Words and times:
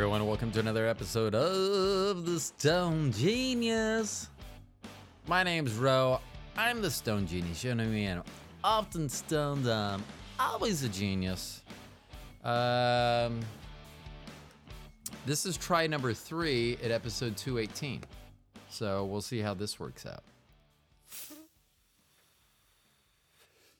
everyone. 0.00 0.26
Welcome 0.26 0.50
to 0.52 0.60
another 0.60 0.86
episode 0.86 1.34
of 1.34 2.24
The 2.24 2.40
Stone 2.40 3.12
Genius. 3.12 4.30
My 5.28 5.42
name's 5.42 5.74
Ro. 5.74 6.22
I'm 6.56 6.80
the 6.80 6.90
Stone 6.90 7.26
Genius. 7.26 7.62
You 7.62 7.74
know 7.74 7.84
me, 7.84 8.06
I'm 8.06 8.22
often 8.64 9.10
stoned. 9.10 9.68
I'm 9.68 10.02
always 10.38 10.82
a 10.84 10.88
genius. 10.88 11.62
Um, 12.42 13.40
this 15.26 15.44
is 15.44 15.58
try 15.58 15.86
number 15.86 16.14
three 16.14 16.78
at 16.82 16.90
episode 16.90 17.36
218. 17.36 18.02
So 18.70 19.04
we'll 19.04 19.20
see 19.20 19.40
how 19.40 19.52
this 19.52 19.78
works 19.78 20.06
out. 20.06 20.24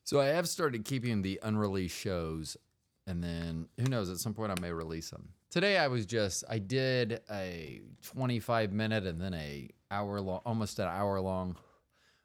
So 0.04 0.20
I 0.20 0.26
have 0.26 0.46
started 0.50 0.84
keeping 0.84 1.22
the 1.22 1.40
unreleased 1.42 1.96
shows, 1.96 2.58
and 3.06 3.24
then 3.24 3.68
who 3.78 3.86
knows? 3.86 4.10
At 4.10 4.18
some 4.18 4.34
point, 4.34 4.52
I 4.52 4.60
may 4.60 4.70
release 4.70 5.08
them. 5.08 5.30
Today, 5.50 5.78
I 5.78 5.88
was 5.88 6.06
just 6.06 6.44
I 6.48 6.60
did 6.60 7.22
a 7.28 7.80
25 8.02 8.72
minute 8.72 9.04
and 9.04 9.20
then 9.20 9.34
a 9.34 9.68
hour 9.90 10.20
long, 10.20 10.40
almost 10.46 10.78
an 10.78 10.86
hour 10.86 11.20
long, 11.20 11.56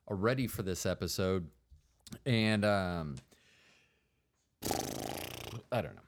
already 0.07 0.45
for 0.45 0.61
this 0.61 0.85
episode, 0.85 1.47
and 2.23 2.63
um, 2.63 3.16
I 5.71 5.81
don't 5.81 5.95
know. 5.95 6.02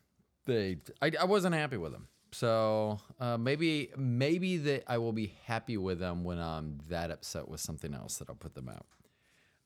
They 0.46 0.78
I, 1.02 1.12
I 1.20 1.26
wasn't 1.26 1.56
happy 1.56 1.78
with 1.78 1.92
them. 1.92 2.08
So 2.34 3.00
uh, 3.20 3.38
maybe 3.40 3.90
maybe 3.98 4.58
that 4.58 4.84
I 4.86 5.00
will 5.00 5.14
be 5.14 5.34
happy 5.46 5.78
with 5.78 5.98
them 5.98 6.24
when 6.24 6.38
I'm 6.38 6.82
that 6.88 7.10
upset 7.10 7.48
with 7.48 7.62
something 7.62 7.96
else 7.96 8.20
that 8.20 8.30
I'll 8.30 8.36
put 8.36 8.54
them 8.54 8.70
out. 8.70 8.86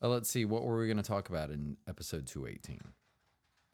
Uh, 0.02 0.08
let's 0.08 0.30
see, 0.30 0.46
what 0.46 0.64
were 0.64 0.78
we 0.78 0.86
going 0.86 0.96
to 0.96 1.02
talk 1.02 1.28
about 1.28 1.50
in 1.50 1.76
episode 1.86 2.26
218? 2.26 2.80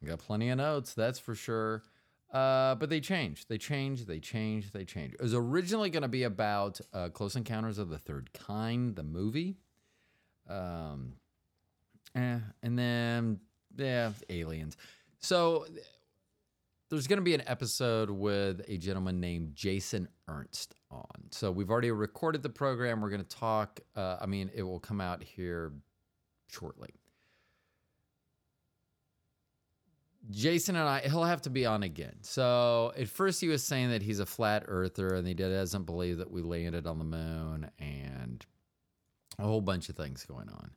We 0.03 0.09
got 0.09 0.19
plenty 0.19 0.51
of 0.51 0.59
notes, 0.59 0.95
that's 0.95 1.21
for 1.21 1.37
sure. 1.37 1.85
Uh, 2.33 2.75
but 2.75 2.91
they 2.91 3.01
changed. 3.01 3.49
They 3.49 3.59
changed. 3.59 4.07
They 4.07 4.21
changed. 4.21 4.73
They 4.73 4.85
changed. 4.85 5.15
It 5.15 5.23
was 5.23 5.35
originally 5.35 5.89
going 5.89 6.03
to 6.03 6.09
be 6.09 6.25
about 6.25 6.81
uh, 6.93 7.09
Close 7.09 7.37
Encounters 7.37 7.79
of 7.79 7.89
the 7.89 7.99
Third 7.99 8.31
Kind, 8.35 8.97
the 8.97 9.03
movie. 9.03 9.57
Um, 10.49 11.15
eh, 12.15 12.39
and 12.63 12.79
then 12.79 13.41
yeah, 13.77 14.13
aliens. 14.29 14.77
So 15.21 15.67
there's 16.91 17.07
going 17.07 17.19
to 17.19 17.25
be 17.25 17.35
an 17.35 17.43
episode 17.47 18.11
with 18.11 18.63
a 18.69 18.77
gentleman 18.77 19.21
named 19.21 19.55
Jason 19.55 20.09
Ernst 20.27 20.75
on. 20.91 21.31
So 21.31 21.51
we've 21.51 21.71
already 21.71 21.91
recorded 21.91 22.43
the 22.43 22.49
program. 22.51 23.01
We're 23.01 23.11
going 23.11 23.25
to 23.25 23.37
talk. 23.37 23.81
Uh, 23.97 24.17
I 24.21 24.27
mean, 24.27 24.51
it 24.55 24.63
will 24.63 24.81
come 24.81 25.01
out 25.01 25.23
here 25.23 25.73
shortly. 26.49 26.91
Jason 30.31 30.77
and 30.77 30.89
I, 30.89 31.01
he'll 31.01 31.25
have 31.25 31.43
to 31.43 31.51
be 31.51 31.65
on 31.65 31.83
again. 31.83 32.17
So 32.21 32.93
at 32.97 33.09
first 33.09 33.41
he 33.41 33.49
was 33.49 33.65
saying 33.65 33.91
that 33.91 34.03
he's 34.03 34.21
a 34.21 34.27
flat 34.27 34.65
earther 34.69 35.15
and 35.15 35.27
he 35.27 35.35
doesn't 35.35 35.85
believe 35.85 36.19
that 36.19 36.31
we 36.31 36.43
landed 36.43 36.87
on 36.87 36.99
the 36.99 37.05
moon 37.05 37.71
and 37.79 38.45
a 39.39 39.43
whole 39.43 39.61
bunch 39.63 39.89
of 39.89 39.97
things 39.97 40.25
going 40.27 40.49
on. 40.51 40.71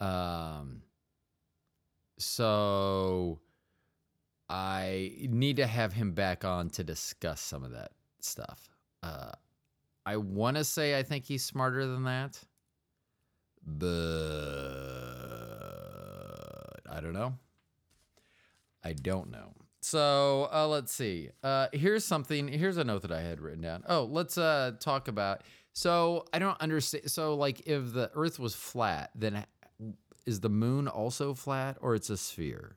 Um, 0.00 0.82
so 2.18 3.40
I 4.48 5.12
need 5.28 5.56
to 5.56 5.66
have 5.66 5.92
him 5.92 6.12
back 6.12 6.44
on 6.44 6.70
to 6.70 6.84
discuss 6.84 7.40
some 7.40 7.64
of 7.64 7.72
that 7.72 7.90
stuff. 8.20 8.68
Uh, 9.02 9.32
I 10.06 10.16
want 10.16 10.56
to 10.56 10.64
say 10.64 10.98
I 10.98 11.02
think 11.02 11.24
he's 11.24 11.44
smarter 11.44 11.86
than 11.86 12.04
that, 12.04 12.38
but 13.66 13.88
I 16.90 17.00
don't 17.00 17.12
know. 17.12 17.34
I 18.84 18.92
don't 18.92 19.30
know. 19.30 19.54
So 19.80 20.48
uh, 20.52 20.66
let's 20.68 20.92
see. 20.92 21.30
Uh, 21.42 21.68
here's 21.72 22.04
something. 22.04 22.48
Here's 22.48 22.76
a 22.76 22.84
note 22.84 23.02
that 23.02 23.12
I 23.12 23.22
had 23.22 23.40
written 23.40 23.60
down. 23.60 23.84
Oh, 23.88 24.04
let's 24.04 24.36
uh, 24.36 24.72
talk 24.80 25.08
about. 25.08 25.42
So 25.72 26.24
I 26.32 26.38
don't 26.38 26.60
understand. 26.60 27.10
So 27.10 27.34
like, 27.34 27.66
if 27.66 27.92
the 27.92 28.10
Earth 28.14 28.38
was 28.38 28.54
flat, 28.54 29.10
then 29.14 29.44
is 30.26 30.40
the 30.40 30.48
Moon 30.48 30.88
also 30.88 31.34
flat, 31.34 31.78
or 31.80 31.94
it's 31.94 32.10
a 32.10 32.16
sphere? 32.16 32.76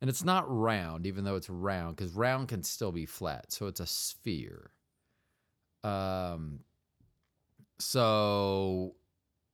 And 0.00 0.10
it's 0.10 0.24
not 0.24 0.44
round, 0.48 1.06
even 1.06 1.24
though 1.24 1.36
it's 1.36 1.48
round, 1.48 1.96
because 1.96 2.12
round 2.12 2.48
can 2.48 2.64
still 2.64 2.90
be 2.92 3.06
flat. 3.06 3.52
So 3.52 3.66
it's 3.66 3.80
a 3.80 3.86
sphere. 3.86 4.70
Um. 5.84 6.60
So, 7.78 8.94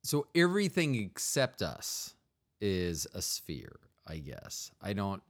so 0.03 0.27
everything 0.35 0.93
except 0.93 1.63
us 1.63 2.13
is 2.61 3.07
a 3.15 3.23
sphere. 3.23 3.79
I 4.09 4.17
guess. 4.17 4.71
I 4.81 4.93
don't 4.93 5.21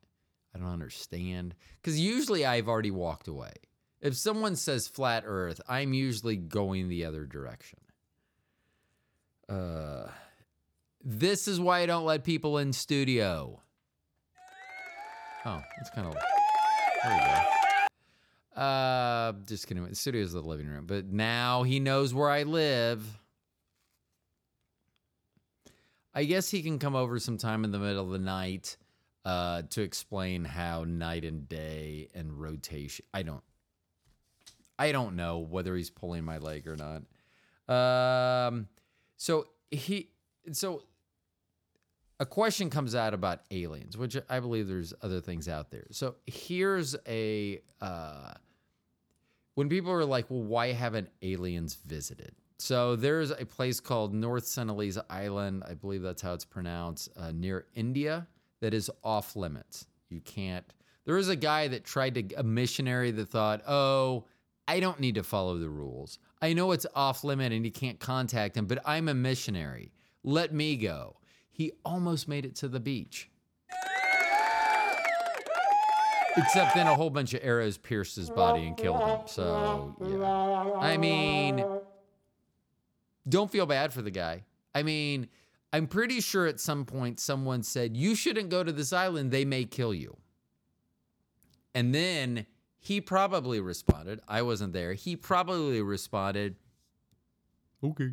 I 0.56 0.60
don't 0.60 0.70
understand 0.70 1.54
cuz 1.84 2.00
usually 2.00 2.46
I've 2.46 2.68
already 2.68 2.92
walked 2.92 3.28
away. 3.28 3.54
If 4.02 4.16
someone 4.16 4.56
says 4.56 4.88
flat 4.88 5.24
earth, 5.26 5.60
I'm 5.68 5.94
usually 5.94 6.38
going 6.38 6.88
the 6.88 7.06
other 7.06 7.26
direction. 7.26 7.80
Uh 9.48 10.10
this 11.04 11.48
is 11.48 11.60
why 11.60 11.80
I 11.80 11.86
don't 11.86 12.06
let 12.06 12.24
people 12.24 12.58
in 12.58 12.74
studio. 12.74 13.62
Oh, 15.46 15.62
that's 15.78 15.90
kind 15.92 16.08
of 16.08 16.14
There 16.14 17.14
we 17.14 17.20
go. 18.56 18.62
Uh 18.62 19.34
just 19.46 19.68
kidding. 19.68 19.86
The 19.86 19.96
studio 19.96 20.22
is 20.22 20.34
the 20.34 20.42
living 20.42 20.68
room, 20.68 20.86
but 20.86 21.06
now 21.08 21.64
he 21.64 21.80
knows 21.80 22.14
where 22.14 22.30
I 22.30 22.44
live. 22.44 23.20
I 26.14 26.24
guess 26.24 26.50
he 26.50 26.62
can 26.62 26.80
come 26.80 26.96
over 26.96 27.20
sometime 27.20 27.64
in 27.64 27.72
the 27.72 27.80
middle 27.80 28.04
of 28.04 28.12
the 28.12 28.20
night 28.20 28.78
uh, 29.26 29.64
to 29.70 29.82
explain 29.82 30.44
how 30.44 30.84
night 30.84 31.24
and 31.24 31.48
day 31.48 32.10
and 32.16 32.40
rotation. 32.40 33.06
I 33.14 33.24
don't. 33.24 33.44
I 34.78 34.92
don't 34.92 35.16
know 35.16 35.40
whether 35.40 35.76
he's 35.76 35.90
pulling 35.90 36.24
my 36.24 36.38
leg 36.38 36.68
or 36.68 36.78
not. 36.78 38.48
Um, 38.48 38.68
so 39.18 39.46
he. 39.70 40.10
So 40.54 40.84
a 42.20 42.26
question 42.26 42.70
comes 42.70 42.96
out 42.96 43.14
about 43.14 43.42
aliens, 43.52 43.98
which 43.98 44.18
I 44.30 44.40
believe 44.40 44.68
there's 44.68 44.94
other 45.02 45.22
things 45.22 45.48
out 45.48 45.70
there. 45.70 45.86
So 45.92 46.16
here's 46.26 46.96
a. 47.08 47.62
Uh, 47.82 48.34
when 49.56 49.70
people 49.70 49.92
are 49.92 50.06
like, 50.06 50.30
"Well, 50.30 50.44
why 50.44 50.72
haven't 50.72 51.10
aliens 51.22 51.76
visited?" 51.76 52.34
So 52.60 52.98
there's 52.98 53.32
a 53.32 53.46
place 53.46 53.80
called 53.80 54.14
North 54.14 54.44
Sentinelese 54.44 55.02
Island, 55.10 55.64
I 55.68 55.74
believe 55.74 56.02
that's 56.02 56.22
how 56.22 56.34
it's 56.34 56.44
pronounced, 56.44 57.10
uh, 57.16 57.32
near 57.32 57.66
India, 57.74 58.28
that 58.60 58.74
is 58.74 58.92
off 59.02 59.38
limits. 59.38 59.88
You 60.10 60.20
can't. 60.20 60.66
There 61.06 61.16
was 61.16 61.30
a 61.30 61.38
guy 61.38 61.70
that 61.70 61.86
tried 61.86 62.16
to, 62.16 62.36
a 62.36 62.44
missionary 62.44 63.12
that 63.12 63.30
thought, 63.30 63.62
oh, 63.66 64.26
I 64.68 64.82
don't 64.82 65.00
need 65.00 65.16
to 65.16 65.24
follow 65.24 65.58
the 65.58 65.70
rules. 65.70 66.20
I 66.42 66.52
know 66.54 66.74
it's 66.74 66.86
off 66.94 67.24
limit 67.24 67.54
and 67.54 67.64
you 67.64 67.72
can't 67.72 68.00
contact 68.00 68.58
him, 68.58 68.66
but 68.66 68.80
I'm 68.86 69.08
a 69.08 69.14
missionary. 69.14 69.94
Let 70.24 70.54
me 70.54 70.76
go. 70.76 71.16
He 71.50 71.72
almost 71.86 72.28
made 72.28 72.46
it 72.46 72.56
to 72.58 72.68
the 72.68 72.80
beach. 72.80 73.30
Except 76.38 76.76
then 76.76 76.88
a 76.88 76.96
whole 76.96 77.10
bunch 77.10 77.34
of 77.34 77.42
arrows 77.44 77.78
pierced 77.78 78.16
his 78.16 78.30
body 78.30 78.68
and 78.68 78.78
killed 78.78 79.02
him. 79.02 79.20
So, 79.26 79.96
yeah. 80.02 80.80
I 80.80 80.96
mean, 80.98 81.66
don't 83.30 83.52
feel 83.52 83.66
bad 83.66 83.94
for 83.94 84.02
the 84.02 84.12
guy. 84.12 84.44
I 84.74 84.84
mean, 84.84 85.30
I'm 85.72 85.88
pretty 85.88 86.22
sure 86.22 86.48
at 86.48 86.60
some 86.60 86.86
point 86.86 87.20
someone 87.20 87.64
said, 87.64 87.96
You 87.96 88.16
shouldn't 88.16 88.50
go 88.50 88.64
to 88.64 88.72
this 88.72 88.92
island, 88.94 89.32
they 89.32 89.46
may 89.46 89.66
kill 89.66 89.94
you. 89.94 90.18
And 91.76 91.94
then 91.94 92.46
he 92.80 93.02
probably 93.02 93.60
responded, 93.60 94.20
I 94.28 94.42
wasn't 94.42 94.74
there. 94.74 94.94
He 94.94 95.16
probably 95.16 95.82
responded, 95.82 96.56
Okay. 97.84 98.12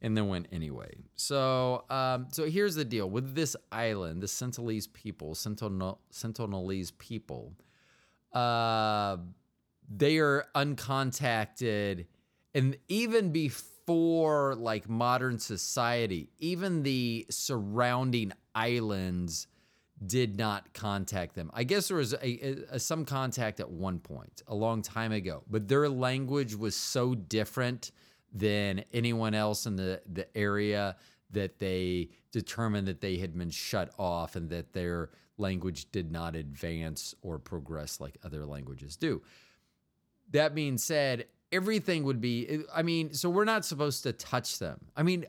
And 0.00 0.16
then 0.16 0.28
went 0.28 0.48
anyway. 0.52 0.96
So, 1.16 1.84
um, 1.88 2.26
so 2.30 2.44
here's 2.44 2.74
the 2.74 2.84
deal 2.84 3.08
with 3.08 3.34
this 3.34 3.56
island, 3.72 4.22
the 4.22 4.26
Sentinelese 4.26 4.92
people, 4.92 5.34
Sentinel- 5.34 6.00
Sentinelese 6.12 6.96
people. 6.98 7.54
Uh, 8.32 9.16
they 9.88 10.18
are 10.18 10.44
uncontacted, 10.54 12.06
and 12.54 12.76
even 12.88 13.30
before 13.30 13.73
for 13.86 14.54
like 14.54 14.88
modern 14.88 15.38
society, 15.38 16.28
even 16.38 16.82
the 16.82 17.26
surrounding 17.30 18.32
islands 18.54 19.46
did 20.06 20.36
not 20.36 20.72
contact 20.74 21.34
them. 21.34 21.50
I 21.54 21.64
guess 21.64 21.88
there 21.88 21.96
was 21.96 22.14
a, 22.14 22.64
a, 22.70 22.78
some 22.78 23.04
contact 23.04 23.60
at 23.60 23.70
one 23.70 23.98
point 23.98 24.42
a 24.48 24.54
long 24.54 24.82
time 24.82 25.12
ago, 25.12 25.42
but 25.48 25.68
their 25.68 25.88
language 25.88 26.54
was 26.54 26.74
so 26.74 27.14
different 27.14 27.92
than 28.32 28.84
anyone 28.92 29.34
else 29.34 29.66
in 29.66 29.76
the, 29.76 30.02
the 30.12 30.26
area 30.36 30.96
that 31.30 31.58
they 31.58 32.10
determined 32.32 32.88
that 32.88 33.00
they 33.00 33.16
had 33.16 33.36
been 33.36 33.50
shut 33.50 33.90
off 33.98 34.36
and 34.36 34.50
that 34.50 34.72
their 34.72 35.10
language 35.38 35.90
did 35.92 36.10
not 36.10 36.36
advance 36.36 37.14
or 37.22 37.38
progress 37.38 38.00
like 38.00 38.16
other 38.24 38.44
languages 38.44 38.96
do. 38.96 39.22
That 40.30 40.54
being 40.54 40.78
said, 40.78 41.26
everything 41.54 42.04
would 42.04 42.20
be 42.20 42.46
eh, 42.48 42.58
i 42.74 42.82
mean 42.82 43.12
so 43.14 43.30
we're 43.30 43.44
not 43.44 43.64
supposed 43.64 44.02
to 44.02 44.12
touch 44.12 44.58
them 44.58 44.78
i 44.96 45.02
mean 45.02 45.24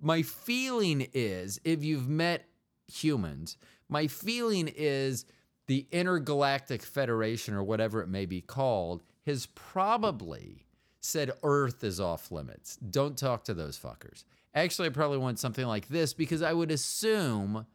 my 0.00 0.22
feeling 0.22 1.06
is 1.12 1.60
if 1.64 1.84
you've 1.84 2.08
met 2.08 2.46
humans 2.88 3.56
my 3.88 4.06
feeling 4.06 4.72
is 4.74 5.26
the 5.70 5.86
Intergalactic 5.92 6.82
Federation 6.82 7.54
or 7.54 7.62
whatever 7.62 8.02
it 8.02 8.08
may 8.08 8.26
be 8.26 8.40
called 8.40 9.04
has 9.24 9.46
probably 9.46 10.66
said 11.00 11.30
Earth 11.42 11.84
is 11.84 12.00
off 12.00 12.32
limits. 12.32 12.76
Don't 12.76 13.16
talk 13.16 13.44
to 13.44 13.54
those 13.54 13.78
fuckers. 13.78 14.24
Actually, 14.54 14.88
I 14.88 14.90
probably 14.90 15.18
want 15.18 15.38
something 15.38 15.64
like 15.64 15.86
this 15.86 16.12
because 16.12 16.42
I 16.42 16.52
would 16.52 16.72
assume 16.72 17.66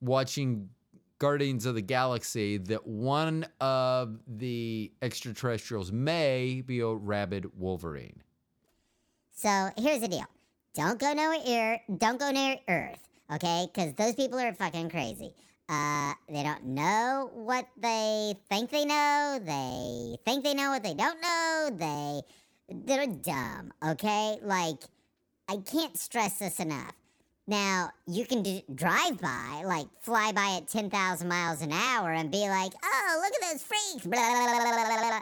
watching 0.00 0.70
Guardians 1.18 1.64
of 1.66 1.74
the 1.74 1.82
Galaxy 1.82 2.58
that 2.58 2.86
one 2.86 3.46
of 3.60 4.18
the 4.26 4.92
extraterrestrials 5.00 5.90
may 5.90 6.62
be 6.66 6.80
a 6.80 6.88
rabid 6.88 7.46
Wolverine. 7.56 8.22
So 9.32 9.70
here's 9.78 10.00
the 10.00 10.08
deal. 10.08 10.26
Don't 10.74 10.98
go 10.98 11.12
nowhere. 11.14 11.80
Don't 11.96 12.18
go 12.18 12.30
near 12.30 12.58
Earth, 12.68 13.08
okay? 13.32 13.66
Because 13.72 13.94
those 13.94 14.14
people 14.14 14.38
are 14.38 14.52
fucking 14.52 14.90
crazy. 14.90 15.32
Uh, 15.68 16.12
they 16.28 16.42
don't 16.42 16.64
know 16.64 17.30
what 17.32 17.66
they 17.76 18.34
think 18.48 18.70
they 18.70 18.84
know. 18.84 19.40
They 19.42 20.16
think 20.24 20.44
they 20.44 20.54
know 20.54 20.70
what 20.70 20.82
they 20.82 20.94
don't 20.94 21.20
know. 21.20 21.70
They 21.72 22.20
they're 22.68 23.06
dumb, 23.06 23.72
okay? 23.84 24.38
Like 24.42 24.84
I 25.48 25.56
can't 25.56 25.96
stress 25.96 26.38
this 26.38 26.60
enough. 26.60 26.94
Now, 27.48 27.90
you 28.06 28.26
can 28.26 28.42
do, 28.42 28.60
drive 28.74 29.20
by, 29.20 29.62
like 29.64 29.86
fly 30.00 30.32
by 30.32 30.56
at 30.56 30.68
10,000 30.68 31.28
miles 31.28 31.62
an 31.62 31.72
hour 31.72 32.10
and 32.10 32.30
be 32.30 32.48
like, 32.48 32.72
oh, 32.82 33.22
look 33.22 33.32
at 33.40 33.52
those 33.52 33.62
freaks, 33.62 34.04
blah, 34.04 34.12
blah, 34.12 34.98
blah, 34.98 35.20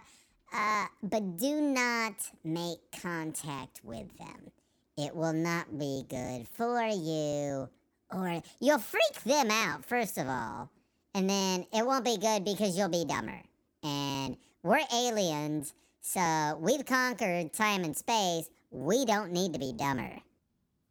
uh, 0.54 0.86
but 1.02 1.36
do 1.36 1.60
not 1.60 2.14
make 2.44 2.78
contact 3.02 3.80
with 3.84 4.16
them. 4.16 4.50
It 4.96 5.14
will 5.14 5.32
not 5.32 5.76
be 5.76 6.04
good 6.08 6.46
for 6.48 6.80
you, 6.86 7.68
or 8.10 8.42
you'll 8.60 8.78
freak 8.78 9.22
them 9.24 9.50
out, 9.50 9.84
first 9.84 10.16
of 10.16 10.28
all, 10.28 10.70
and 11.14 11.28
then 11.28 11.66
it 11.72 11.84
won't 11.84 12.04
be 12.04 12.16
good 12.16 12.44
because 12.44 12.78
you'll 12.78 12.88
be 12.88 13.04
dumber. 13.04 13.42
And 13.82 14.36
we're 14.62 14.80
aliens, 14.94 15.74
so 16.00 16.56
we've 16.60 16.86
conquered 16.86 17.52
time 17.52 17.82
and 17.82 17.96
space. 17.96 18.48
We 18.70 19.04
don't 19.04 19.32
need 19.32 19.52
to 19.54 19.58
be 19.58 19.72
dumber. 19.72 20.20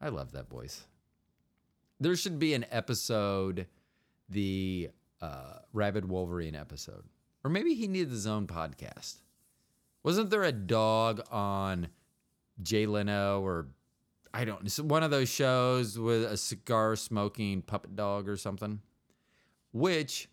I 0.02 0.10
love 0.10 0.34
that 0.34 0.50
voice. 0.50 0.86
There 2.04 2.18
should 2.18 2.38
be 2.38 2.54
an 2.54 2.66
episode, 2.70 3.66
the 4.28 4.90
uh, 5.22 5.60
Rabid 5.72 6.04
Wolverine 6.04 6.54
episode. 6.54 7.06
Or 7.46 7.50
maybe 7.50 7.76
he 7.76 7.88
needs 7.88 8.12
his 8.12 8.28
own 8.28 8.46
podcast. 8.46 9.22
Wasn't 10.04 10.30
there 10.30 10.44
a 10.44 10.52
dog 10.52 11.22
on 11.32 11.88
Jay 12.62 12.86
Leno 12.88 13.40
or 13.40 13.68
I 14.34 14.44
don't 14.44 14.64
know, 14.64 14.84
one 14.84 15.04
of 15.04 15.12
those 15.12 15.30
shows 15.30 15.98
with 15.98 16.26
a 16.26 16.36
cigar 16.36 16.98
smoking 16.98 17.62
puppet 17.62 17.96
dog 17.96 18.28
or 18.28 18.36
something? 18.36 18.82
Which 19.72 20.28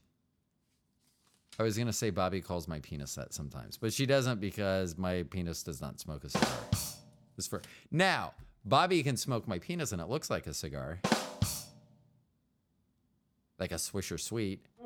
I 1.57 1.63
was 1.63 1.79
gonna 1.79 1.93
say 1.93 2.11
Bobby 2.11 2.41
calls 2.41 2.67
my 2.67 2.81
penis 2.81 3.15
that 3.15 3.33
sometimes, 3.33 3.77
but 3.77 3.93
she 3.93 4.07
doesn't 4.07 4.41
because 4.41 4.99
my 4.99 5.23
penis 5.23 5.63
does 5.63 5.81
not 5.81 6.01
smoke 6.01 6.25
a 6.25 6.31
cigar. 6.31 6.49
This 7.37 7.47
for 7.47 7.63
now, 7.93 8.35
Bobby 8.65 9.05
can 9.05 9.17
smoke 9.17 9.47
my 9.47 9.61
penis 9.61 9.93
and 9.93 10.03
it 10.03 10.09
looks 10.09 10.31
like 10.31 10.49
a 10.49 10.55
cigar. 10.55 10.99
Like 13.61 13.73
a 13.73 13.77
Swisher 13.77 14.19
Sweet. 14.19 14.65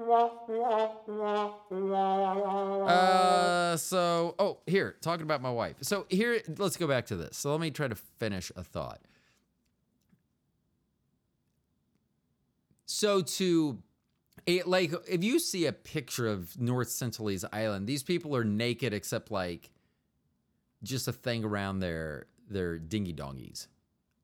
Uh, 2.85 3.77
so, 3.77 4.35
oh, 4.39 4.59
here, 4.67 4.97
talking 5.01 5.23
about 5.23 5.41
my 5.41 5.51
wife. 5.51 5.77
So, 5.81 6.07
here, 6.11 6.41
let's 6.59 6.77
go 6.77 6.87
back 6.87 7.07
to 7.07 7.17
this. 7.17 7.37
So, 7.37 7.51
let 7.53 7.61
me 7.61 7.71
try 7.71 7.89
to 7.89 7.95
finish 7.95 8.53
a 8.55 8.63
thought. 8.63 9.01
So, 12.87 13.23
to 13.23 13.79
it, 14.47 14.67
like, 14.67 14.93
if 15.09 15.25
you 15.25 15.39
see 15.39 15.67
a 15.67 15.73
picture 15.73 16.27
of 16.27 16.61
North 16.61 16.89
Sentinelese 16.89 17.45
Island, 17.53 17.87
these 17.87 18.03
people 18.03 18.37
are 18.37 18.45
naked 18.45 18.93
except 18.93 19.31
like 19.31 19.71
just 20.83 21.09
a 21.09 21.13
thing 21.13 21.45
around 21.45 21.79
their 21.79 22.27
their 22.51 22.79
dingy 22.79 23.15
dongies, 23.15 23.69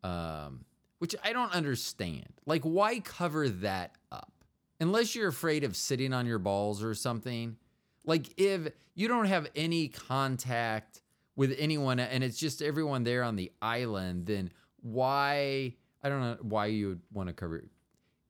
um, 0.05 0.65
which 0.99 1.17
I 1.25 1.33
don't 1.33 1.53
understand. 1.55 2.29
Like, 2.45 2.63
why 2.63 3.01
cover 3.01 3.49
that 3.49 3.97
up? 4.13 4.33
Unless 4.81 5.15
you're 5.15 5.29
afraid 5.29 5.65
of 5.65 5.77
sitting 5.77 6.13
on 6.13 6.27
your 6.27 6.39
balls 6.39 6.83
or 6.83 6.95
something. 6.95 7.57
Like, 8.05 8.33
if 8.39 8.73
you 8.95 9.09
don't 9.09 9.27
have 9.27 9.47
any 9.55 9.89
contact 9.89 11.03
with 11.37 11.55
anyone 11.59 12.01
and 12.01 12.25
it's 12.25 12.39
just 12.39 12.63
everyone 12.63 13.05
there 13.05 13.23
on 13.23 13.37
the 13.37 13.53
island, 13.61 14.27
then 14.27 14.51
why? 14.83 15.75
I 16.03 16.09
don't 16.09 16.21
know 16.21 16.39
why 16.43 16.67
you 16.67 16.89
would 16.89 17.01
want 17.13 17.29
to 17.29 17.35
cover. 17.35 17.65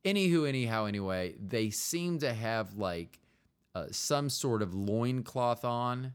Anywho, 0.05 0.49
anyhow, 0.49 0.87
anyway, 0.87 1.35
they 1.41 1.71
seem 1.71 2.19
to 2.19 2.33
have 2.33 2.75
like 2.75 3.21
uh, 3.75 3.87
some 3.91 4.29
sort 4.29 4.63
of 4.63 4.75
loincloth 4.75 5.65
on. 5.65 6.15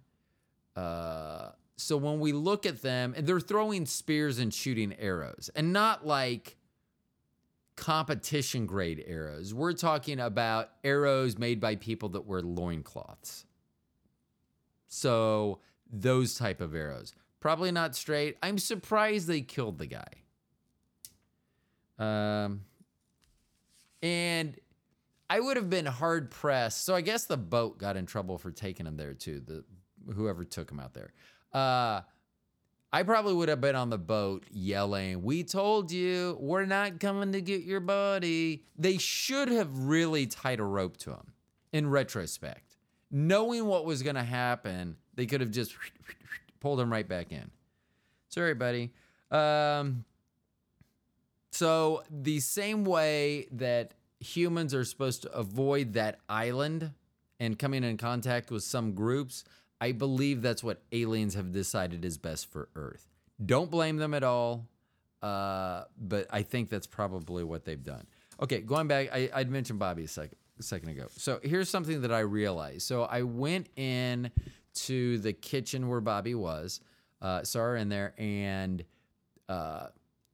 Uh, 0.76 1.52
so 1.78 1.98
when 1.98 2.20
we 2.20 2.32
look 2.32 2.66
at 2.66 2.82
them, 2.82 3.14
and 3.16 3.28
they're 3.28 3.40
throwing 3.40 3.86
spears 3.86 4.40
and 4.40 4.54
shooting 4.54 4.96
arrows, 5.00 5.50
and 5.56 5.72
not 5.72 6.06
like 6.06 6.58
competition 7.76 8.66
grade 8.66 9.04
arrows. 9.06 9.54
We're 9.54 9.74
talking 9.74 10.20
about 10.20 10.70
arrows 10.84 11.38
made 11.38 11.60
by 11.60 11.76
people 11.76 12.10
that 12.10 12.26
wear 12.26 12.42
loincloths. 12.42 13.46
So 14.88 15.60
those 15.92 16.36
type 16.36 16.62
of 16.62 16.74
arrows. 16.74 17.14
Probably 17.40 17.72
not 17.72 17.96
straight. 17.96 18.38
I'm 18.42 18.58
surprised 18.58 19.28
they 19.28 19.42
killed 19.42 19.78
the 19.78 19.88
guy. 19.88 20.08
Um 21.98 22.62
and 24.02 24.58
I 25.30 25.40
would 25.40 25.58
have 25.58 25.70
been 25.70 25.86
hard 25.86 26.30
pressed. 26.30 26.86
So 26.86 26.94
I 26.94 27.02
guess 27.02 27.26
the 27.26 27.38
boat 27.38 27.78
got 27.78 27.98
in 27.98 28.06
trouble 28.06 28.38
for 28.38 28.52
taking 28.52 28.86
him 28.86 28.98
there 28.98 29.14
too. 29.14 29.42
The 29.46 29.64
whoever 30.14 30.44
took 30.44 30.72
him 30.72 30.80
out 30.80 30.94
there. 30.94 31.14
Uh 31.54 32.02
I 32.96 33.04
probably 33.04 33.34
would 33.34 33.50
have 33.50 33.60
been 33.60 33.76
on 33.76 33.90
the 33.90 33.98
boat 33.98 34.46
yelling, 34.54 35.22
We 35.22 35.44
told 35.44 35.92
you, 35.92 36.38
we're 36.40 36.64
not 36.64 37.02
coming 37.02 37.34
to 37.34 37.42
get 37.42 37.64
your 37.64 37.82
body. 37.82 38.64
They 38.78 38.98
should 38.98 39.50
have 39.50 39.78
really 39.78 40.28
tied 40.28 40.62
a 40.62 40.64
rope 40.64 40.96
to 41.00 41.10
him 41.10 41.34
in 41.74 41.90
retrospect. 41.90 42.78
Knowing 43.12 43.66
what 43.66 43.84
was 43.84 44.02
going 44.02 44.16
to 44.16 44.24
happen, 44.24 44.96
they 45.14 45.26
could 45.26 45.42
have 45.42 45.52
just 45.52 45.76
pulled 46.62 46.80
him 46.80 46.90
right 46.90 47.06
back 47.06 47.34
in. 47.34 47.52
Sorry, 48.30 48.54
buddy. 48.54 48.94
Um, 49.30 50.06
so, 51.52 52.02
the 52.10 52.40
same 52.40 52.86
way 52.86 53.50
that 53.52 53.92
humans 54.22 54.74
are 54.74 54.86
supposed 54.86 55.24
to 55.24 55.34
avoid 55.34 55.92
that 55.96 56.20
island 56.30 56.94
and 57.42 57.60
coming 57.60 57.84
in 57.84 57.98
contact 57.98 58.52
with 58.52 58.64
some 58.64 58.94
groups, 58.94 59.44
I 59.82 59.92
believe 59.92 60.42
that's 60.42 60.64
what 60.64 60.82
aliens 60.92 61.34
have 61.36 61.52
decided 61.52 62.06
is 62.06 62.18
best 62.18 62.52
for 62.52 62.70
Earth. 62.76 63.08
Don't 63.44 63.70
blame 63.70 63.98
them 63.98 64.14
at 64.14 64.24
all, 64.24 64.68
uh, 65.22 65.84
but 65.98 66.28
I 66.32 66.42
think 66.44 66.70
that's 66.70 66.88
probably 66.88 67.44
what 67.44 67.66
they've 67.66 67.84
done. 67.84 68.08
Okay, 68.42 68.62
going 68.62 68.88
back, 68.88 69.10
I, 69.14 69.30
I'd 69.34 69.50
mentioned 69.50 69.80
Bobby 69.80 70.04
a 70.04 70.08
second, 70.08 70.38
a 70.60 70.64
second 70.64 70.90
ago. 70.90 71.08
So 71.18 71.40
here's 71.44 71.70
something 71.70 72.02
that 72.02 72.12
I 72.12 72.20
realized. 72.20 72.84
So 72.84 73.04
I 73.04 73.24
went 73.24 73.68
in 73.76 74.32
to 74.76 75.18
the 75.20 75.34
kitchen 75.34 75.88
where 75.88 76.02
Bobby 76.02 76.36
was, 76.36 76.82
uh, 77.22 77.44
saw 77.44 77.60
her 77.60 77.78
in 77.78 77.90
there, 77.90 78.14
and 78.18 78.84
uh, 79.50 79.88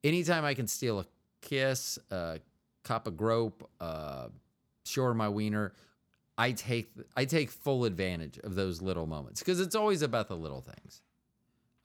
anytime 0.04 0.46
I 0.46 0.54
can 0.54 0.68
steal 0.68 1.00
a 1.00 1.06
kiss, 1.42 1.98
a 2.10 2.40
cup 2.84 3.08
of 3.08 3.18
grope, 3.18 3.70
uh, 3.80 4.28
show 4.86 5.04
her 5.04 5.14
my 5.14 5.30
wiener, 5.30 5.74
I 6.38 6.52
take 6.52 6.92
I 7.16 7.26
take 7.26 7.52
full 7.52 7.86
advantage 7.86 8.40
of 8.40 8.56
those 8.56 8.82
little 8.82 9.06
moments 9.06 9.42
because 9.42 9.60
it's 9.60 9.76
always 9.76 10.02
about 10.02 10.28
the 10.28 10.36
little 10.36 10.62
things. 10.62 11.02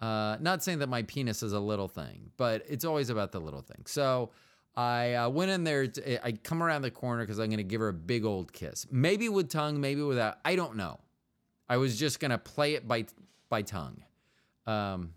Uh, 0.01 0.37
not 0.41 0.63
saying 0.63 0.81
that 0.81 0.89
my 0.89 1.03
penis 1.03 1.43
is 1.43 1.53
a 1.53 1.61
little 1.61 1.89
thing, 1.89 2.31
but 2.37 2.63
it's 2.69 2.85
always 2.85 3.09
about 3.11 3.33
the 3.33 3.41
little 3.41 3.63
things. 3.63 3.91
So 3.91 4.31
I 4.77 5.15
uh, 5.15 5.29
went 5.31 5.51
in 5.51 5.65
there. 5.65 5.87
To, 5.87 6.27
I 6.27 6.33
come 6.33 6.63
around 6.63 6.83
the 6.83 6.91
corner 6.91 7.23
because 7.23 7.39
I'm 7.39 7.49
going 7.49 7.59
to 7.59 7.65
give 7.65 7.81
her 7.81 7.89
a 7.89 7.95
big 7.95 8.25
old 8.25 8.53
kiss, 8.53 8.87
maybe 8.91 9.29
with 9.29 9.49
tongue, 9.49 9.81
maybe 9.81 10.03
without. 10.03 10.39
I 10.45 10.55
don't 10.55 10.77
know. 10.77 11.01
I 11.69 11.79
was 11.79 11.99
just 11.99 12.21
going 12.21 12.31
to 12.31 12.39
play 12.39 12.75
it 12.75 12.87
by 12.87 13.07
by 13.49 13.63
tongue. 13.63 14.03
Um, 14.67 15.15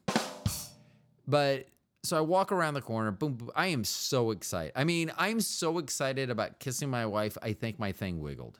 but 1.28 1.68
so 2.04 2.18
I 2.18 2.22
walk 2.22 2.52
around 2.52 2.76
the 2.76 2.82
corner. 2.82 3.12
Boom, 3.12 3.34
boom. 3.34 3.52
I 3.56 3.68
am 3.68 3.84
so 3.84 4.32
excited. 4.32 4.72
I 4.76 4.86
mean, 4.86 5.12
I'm 5.18 5.42
so 5.42 5.78
excited 5.78 6.30
about 6.30 6.60
kissing 6.60 6.90
my 6.90 7.06
wife. 7.06 7.38
I 7.42 7.54
think 7.54 7.80
my 7.80 7.92
thing 7.92 8.22
wiggled. 8.22 8.60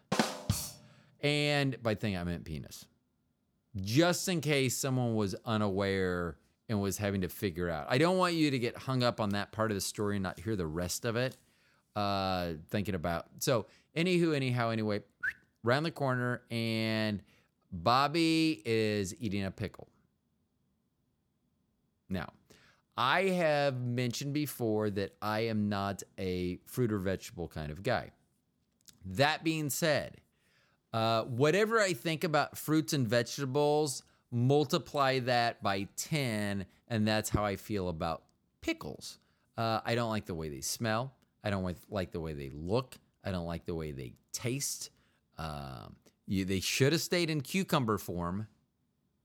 And 1.22 1.82
by 1.82 1.96
thing, 1.96 2.16
I 2.16 2.24
meant 2.24 2.46
penis. 2.46 2.86
Just 3.76 4.28
in 4.28 4.42
case 4.42 4.78
someone 4.78 5.16
was 5.16 5.36
unaware 5.46 6.38
and 6.70 6.82
was 6.82 6.98
having 6.98 7.22
to 7.22 7.30
figure 7.30 7.70
out. 7.70 7.88
I 7.90 7.98
don't 7.98 8.18
want 8.18 8.36
you 8.36 8.52
to 8.52 8.60
get 8.60 8.78
hung 8.78 9.04
up 9.04 9.20
on 9.20 9.30
that 9.32 9.52
part 9.52 9.72
of 9.72 9.76
the 9.76 9.82
story 9.82 10.16
and 10.16 10.24
not 10.24 10.40
hear 10.40 10.56
the 10.56 10.68
rest 10.68 11.06
of 11.06 11.16
it. 11.16 11.38
Uh, 11.96 12.54
thinking 12.70 12.96
about 12.96 13.26
so, 13.40 13.66
anywho, 13.98 14.36
anyhow, 14.36 14.70
anyway, 14.70 15.02
round 15.64 15.86
the 15.86 15.92
corner, 15.92 16.42
and 16.50 17.22
Bobby 17.72 18.62
is 18.64 19.14
eating 19.20 19.44
a 19.44 19.52
pickle. 19.52 19.88
Now, 22.08 22.30
I 22.96 23.24
have 23.24 23.82
mentioned 23.82 24.34
before 24.34 24.90
that 24.92 25.16
I 25.22 25.42
am 25.42 25.70
not 25.70 26.04
a 26.18 26.60
fruit 26.66 26.92
or 26.92 27.00
vegetable 27.00 27.48
kind 27.48 27.72
of 27.72 27.84
guy. 27.84 28.12
That 29.06 29.44
being 29.44 29.70
said, 29.70 30.18
Uh, 30.92 31.24
whatever 31.24 31.80
I 31.80 31.94
think 31.94 32.24
about 32.24 32.58
fruits 32.58 32.94
and 32.94 33.08
vegetables, 33.08 34.04
multiply 34.32 35.20
that 35.20 35.62
by 35.62 35.88
10, 35.98 36.66
and 36.88 37.08
that's 37.08 37.30
how 37.30 37.44
I 37.46 37.56
feel 37.56 37.90
about 37.90 38.24
pickles. 38.62 39.20
Uh, 39.58 39.82
I 39.86 39.96
don't 39.96 40.10
like 40.10 40.26
the 40.26 40.36
way 40.36 40.50
they 40.50 40.62
smell. 40.62 41.14
I 41.44 41.50
don't 41.50 41.78
like 41.90 42.12
the 42.12 42.20
way 42.20 42.34
they 42.34 42.50
look. 42.54 42.98
I 43.24 43.32
don't 43.32 43.46
like 43.46 43.66
the 43.66 43.76
way 43.76 43.92
they 43.92 44.14
taste. 44.32 44.90
Um, 45.38 45.96
you, 46.28 46.46
they 46.46 46.60
should 46.60 46.92
have 46.92 47.02
stayed 47.02 47.30
in 47.30 47.42
cucumber 47.42 47.98
form. 47.98 48.48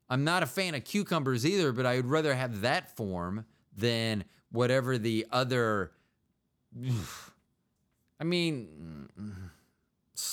I'm 0.09 0.25
not 0.25 0.43
a 0.43 0.47
fan 0.47 0.75
of 0.75 0.85
cucumbers 0.85 1.47
either, 1.47 1.73
but 1.73 1.87
I 1.87 1.97
would 1.97 2.07
rather 2.07 2.35
have 2.35 2.61
that 2.61 2.97
form 2.97 3.47
than 3.77 4.25
whatever 4.51 4.99
the 4.99 5.27
other. 5.31 5.93
I 8.21 8.25
mean, 8.25 9.09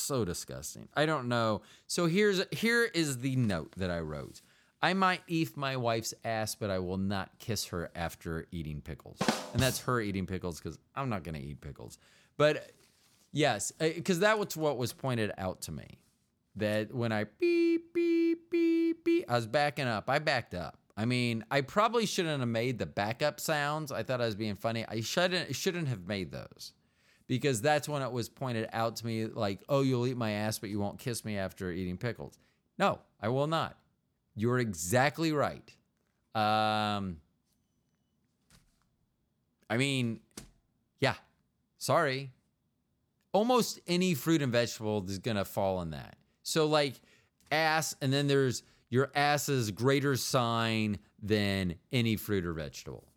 so 0.02 0.26
disgusting. 0.26 0.88
I 0.96 1.06
don't 1.06 1.28
know. 1.28 1.62
So 1.88 2.06
here's 2.06 2.42
here 2.52 2.84
is 2.84 3.20
the 3.20 3.36
note 3.36 3.74
that 3.78 3.92
I 3.92 4.00
wrote. 4.00 4.42
I 4.82 4.94
might 4.94 5.22
eat 5.28 5.56
my 5.56 5.78
wife's 5.78 6.14
ass, 6.26 6.56
but 6.56 6.72
I 6.72 6.80
will 6.80 6.98
not 6.98 7.38
kiss 7.38 7.66
her 7.66 7.92
after 7.96 8.48
eating 8.52 8.82
pickles. 8.82 9.20
And 9.54 9.62
that's 9.62 9.80
her 9.82 10.02
eating 10.02 10.26
pickles 10.26 10.60
because 10.60 10.80
I'm 10.96 11.10
not 11.10 11.24
going 11.24 11.36
to 11.36 11.42
eat 11.42 11.62
pickles. 11.62 12.00
But 12.38 12.72
yes, 13.32 13.72
because 13.80 14.18
uh, 14.18 14.22
that 14.22 14.40
was 14.40 14.58
what 14.58 14.78
was 14.78 14.92
pointed 14.92 15.32
out 15.38 15.62
to 15.64 15.72
me. 15.72 16.00
That 16.56 16.94
when 16.94 17.12
I 17.12 17.26
beep, 17.40 17.94
beep, 17.94 18.50
beep, 18.50 19.06
beep, 19.06 19.26
I 19.30 19.36
was 19.36 19.46
backing 19.46 19.88
up. 19.88 20.10
I 20.10 20.20
backed 20.20 20.56
up. 20.56 20.78
I 20.98 21.06
mean, 21.06 21.46
I 21.50 21.62
probably 21.62 22.06
shouldn't 22.06 22.40
have 22.40 22.50
made 22.50 22.78
the 22.80 22.86
backup 22.86 23.40
sounds. 23.40 23.92
I 23.92 24.04
thought 24.04 24.20
I 24.20 24.26
was 24.26 24.36
being 24.36 24.56
funny. 24.56 24.84
I 24.88 25.02
shouldn't 25.02 25.56
shouldn't 25.56 25.88
have 25.88 26.08
made 26.08 26.32
those 26.32 26.74
because 27.32 27.62
that's 27.62 27.88
when 27.88 28.02
it 28.02 28.12
was 28.12 28.28
pointed 28.28 28.68
out 28.74 28.98
to 28.98 29.06
me 29.06 29.26
like, 29.26 29.62
"Oh, 29.70 29.84
you'll 29.84 30.06
eat 30.06 30.18
my 30.18 30.32
ass, 30.32 30.60
but 30.60 30.70
you 30.70 30.82
won't 30.82 31.00
kiss 31.00 31.24
me 31.24 31.38
after 31.38 31.72
eating 31.72 31.96
pickles." 31.96 32.38
No, 32.78 33.00
I 33.22 33.30
will 33.30 33.48
not. 33.48 33.78
You're 34.36 34.60
exactly 34.60 35.32
right. 35.32 35.74
Um, 36.36 37.22
I 39.70 39.78
mean, 39.78 40.20
yeah, 41.00 41.16
sorry. 41.78 42.34
Almost 43.32 43.80
any 43.88 44.14
fruit 44.14 44.42
and 44.42 44.52
vegetable 44.52 45.06
is 45.08 45.18
going 45.18 45.38
to 45.38 45.46
fall 45.46 45.82
in 45.84 45.92
that. 45.92 46.18
So, 46.44 46.66
like, 46.66 47.00
ass, 47.50 47.96
and 48.02 48.12
then 48.12 48.28
there's 48.28 48.64
your 48.90 49.10
ass's 49.16 49.72
greater 49.72 50.18
sign 50.18 51.00
than 51.24 51.76
any 51.94 52.18
fruit 52.18 52.46
or 52.46 52.52
vegetable. 52.52 53.08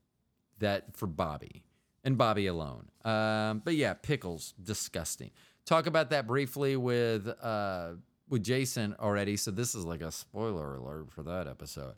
That 0.61 0.97
for 0.97 1.09
Bobby 1.09 1.65
and 2.05 2.17
Bobby 2.19 2.47
alone. 2.47 2.89
Um, 3.05 3.63
but 3.65 3.75
yeah, 3.75 3.95
pickles, 3.95 4.55
disgusting. 4.63 5.31
Talk 5.65 5.87
about 5.87 6.11
that 6.11 6.27
briefly 6.27 6.77
with 6.77 7.27
uh, 7.27 7.93
with 8.29 8.45
Jason 8.45 8.95
already. 9.01 9.37
So 9.37 9.51
this 9.51 9.75
is 9.75 9.85
like 9.85 10.03
a 10.03 10.13
spoiler 10.13 10.77
alert 10.77 11.11
for 11.11 11.23
that 11.25 11.49
episode. 11.49 11.95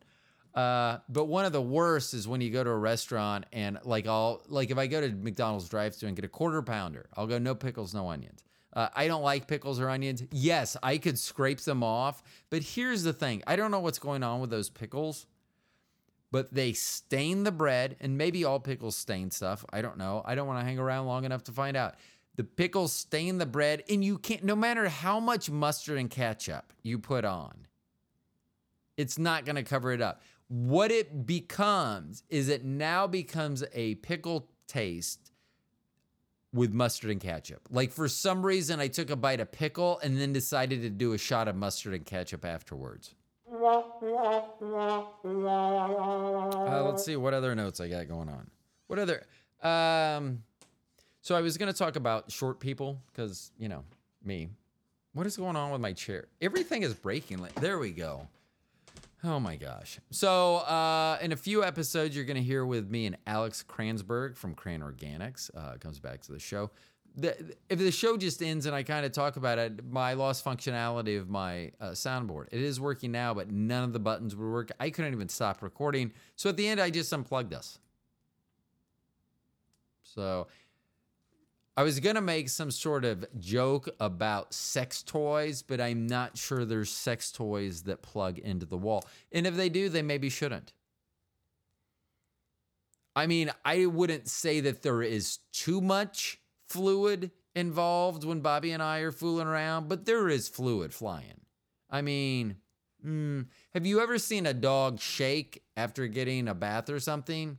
Uh, 0.54 0.98
but 1.10 1.26
one 1.26 1.44
of 1.44 1.52
the 1.52 1.60
worst 1.60 2.14
is 2.14 2.26
when 2.26 2.40
you 2.40 2.50
go 2.50 2.64
to 2.64 2.70
a 2.70 2.76
restaurant 2.76 3.44
and 3.52 3.78
like 3.84 4.06
I'll 4.06 4.42
like 4.48 4.70
if 4.70 4.78
I 4.78 4.86
go 4.86 5.00
to 5.02 5.08
McDonald's 5.08 5.68
drive-thru 5.68 6.06
and 6.06 6.16
get 6.16 6.24
a 6.24 6.28
quarter 6.28 6.62
pounder, 6.62 7.08
I'll 7.14 7.26
go 7.26 7.38
no 7.38 7.54
pickles, 7.54 7.92
no 7.92 8.08
onions. 8.08 8.42
Uh, 8.72 8.88
I 8.94 9.06
don't 9.06 9.22
like 9.22 9.48
pickles 9.48 9.80
or 9.80 9.88
onions. 9.88 10.22
Yes, 10.32 10.76
I 10.82 10.98
could 10.98 11.18
scrape 11.18 11.60
them 11.60 11.82
off, 11.82 12.22
but 12.50 12.62
here's 12.62 13.02
the 13.02 13.12
thing: 13.12 13.42
I 13.46 13.56
don't 13.56 13.70
know 13.70 13.80
what's 13.80 13.98
going 13.98 14.22
on 14.22 14.40
with 14.40 14.50
those 14.50 14.70
pickles, 14.70 15.26
but 16.36 16.52
they 16.52 16.74
stain 16.74 17.44
the 17.44 17.50
bread, 17.50 17.96
and 17.98 18.18
maybe 18.18 18.44
all 18.44 18.60
pickles 18.60 18.94
stain 18.94 19.30
stuff. 19.30 19.64
I 19.72 19.80
don't 19.80 19.96
know. 19.96 20.20
I 20.26 20.34
don't 20.34 20.46
want 20.46 20.60
to 20.60 20.66
hang 20.66 20.78
around 20.78 21.06
long 21.06 21.24
enough 21.24 21.44
to 21.44 21.52
find 21.52 21.78
out. 21.78 21.94
The 22.34 22.44
pickles 22.44 22.92
stain 22.92 23.38
the 23.38 23.46
bread, 23.46 23.84
and 23.88 24.04
you 24.04 24.18
can't, 24.18 24.44
no 24.44 24.54
matter 24.54 24.86
how 24.86 25.18
much 25.18 25.48
mustard 25.48 25.96
and 25.96 26.10
ketchup 26.10 26.74
you 26.82 26.98
put 26.98 27.24
on, 27.24 27.66
it's 28.98 29.18
not 29.18 29.46
going 29.46 29.56
to 29.56 29.62
cover 29.62 29.92
it 29.92 30.02
up. 30.02 30.20
What 30.48 30.90
it 30.90 31.24
becomes 31.24 32.22
is 32.28 32.50
it 32.50 32.66
now 32.66 33.06
becomes 33.06 33.64
a 33.72 33.94
pickle 33.94 34.50
taste 34.68 35.32
with 36.52 36.70
mustard 36.70 37.12
and 37.12 37.20
ketchup. 37.22 37.66
Like 37.70 37.92
for 37.92 38.08
some 38.08 38.44
reason, 38.44 38.78
I 38.78 38.88
took 38.88 39.08
a 39.08 39.16
bite 39.16 39.40
of 39.40 39.52
pickle 39.52 40.00
and 40.02 40.20
then 40.20 40.34
decided 40.34 40.82
to 40.82 40.90
do 40.90 41.14
a 41.14 41.18
shot 41.18 41.48
of 41.48 41.56
mustard 41.56 41.94
and 41.94 42.04
ketchup 42.04 42.44
afterwards. 42.44 43.14
Uh, 46.68 46.82
let's 46.84 47.04
see 47.04 47.16
what 47.16 47.34
other 47.34 47.54
notes 47.54 47.80
I 47.80 47.88
got 47.88 48.08
going 48.08 48.28
on. 48.28 48.50
What 48.86 48.98
other? 48.98 49.26
Um, 49.62 50.42
so 51.22 51.34
I 51.34 51.40
was 51.40 51.58
going 51.58 51.72
to 51.72 51.78
talk 51.78 51.96
about 51.96 52.30
short 52.30 52.60
people 52.60 53.00
because, 53.12 53.50
you 53.58 53.68
know, 53.68 53.84
me. 54.24 54.48
What 55.12 55.26
is 55.26 55.36
going 55.36 55.56
on 55.56 55.70
with 55.70 55.80
my 55.80 55.92
chair? 55.92 56.28
Everything 56.42 56.82
is 56.82 56.92
breaking. 56.94 57.46
There 57.60 57.78
we 57.78 57.90
go. 57.90 58.28
Oh 59.24 59.40
my 59.40 59.56
gosh. 59.56 59.98
So, 60.10 60.56
uh, 60.58 61.18
in 61.22 61.32
a 61.32 61.36
few 61.36 61.64
episodes, 61.64 62.14
you're 62.14 62.26
going 62.26 62.36
to 62.36 62.42
hear 62.42 62.66
with 62.66 62.88
me 62.90 63.06
and 63.06 63.16
Alex 63.26 63.64
Kransberg 63.66 64.36
from 64.36 64.54
Cran 64.54 64.82
Organics. 64.82 65.50
Uh, 65.56 65.78
comes 65.78 65.98
back 65.98 66.20
to 66.22 66.32
the 66.32 66.38
show. 66.38 66.70
The, 67.18 67.54
if 67.70 67.78
the 67.78 67.90
show 67.90 68.18
just 68.18 68.42
ends 68.42 68.66
and 68.66 68.74
I 68.74 68.82
kind 68.82 69.06
of 69.06 69.12
talk 69.12 69.36
about 69.36 69.58
it, 69.58 69.84
my 69.90 70.12
lost 70.12 70.44
functionality 70.44 71.18
of 71.18 71.30
my 71.30 71.72
uh, 71.80 71.90
soundboard. 71.90 72.48
It 72.52 72.60
is 72.60 72.78
working 72.78 73.10
now, 73.10 73.32
but 73.32 73.50
none 73.50 73.84
of 73.84 73.94
the 73.94 73.98
buttons 73.98 74.36
would 74.36 74.52
work. 74.52 74.70
I 74.78 74.90
couldn't 74.90 75.14
even 75.14 75.30
stop 75.30 75.62
recording. 75.62 76.12
So 76.36 76.50
at 76.50 76.58
the 76.58 76.68
end, 76.68 76.78
I 76.78 76.90
just 76.90 77.10
unplugged 77.12 77.54
us. 77.54 77.78
So 80.02 80.46
I 81.78 81.82
was 81.82 82.00
going 82.00 82.16
to 82.16 82.22
make 82.22 82.48
some 82.48 82.70
sort 82.70 83.04
of 83.04 83.26
joke 83.38 83.88
about 84.00 84.54
sex 84.54 85.02
toys, 85.02 85.62
but 85.62 85.78
I'm 85.80 86.06
not 86.06 86.38
sure 86.38 86.64
there's 86.64 86.90
sex 86.90 87.30
toys 87.30 87.82
that 87.82 88.00
plug 88.00 88.38
into 88.38 88.64
the 88.64 88.78
wall. 88.78 89.06
And 89.30 89.46
if 89.46 89.56
they 89.56 89.68
do, 89.68 89.88
they 89.90 90.02
maybe 90.02 90.30
shouldn't. 90.30 90.72
I 93.14 93.26
mean, 93.26 93.50
I 93.64 93.86
wouldn't 93.86 94.28
say 94.28 94.60
that 94.60 94.82
there 94.82 95.02
is 95.02 95.38
too 95.52 95.80
much 95.80 96.40
fluid 96.68 97.30
involved 97.54 98.24
when 98.24 98.40
Bobby 98.40 98.72
and 98.72 98.82
I 98.82 98.98
are 99.00 99.12
fooling 99.12 99.46
around, 99.46 99.88
but 99.88 100.04
there 100.04 100.28
is 100.28 100.48
fluid 100.48 100.92
flying. 100.92 101.40
I 101.90 102.02
mean, 102.02 102.56
mm, 103.04 103.46
have 103.72 103.86
you 103.86 104.00
ever 104.00 104.18
seen 104.18 104.46
a 104.46 104.54
dog 104.54 105.00
shake 105.00 105.62
after 105.76 106.06
getting 106.06 106.48
a 106.48 106.54
bath 106.54 106.90
or 106.90 107.00
something? 107.00 107.58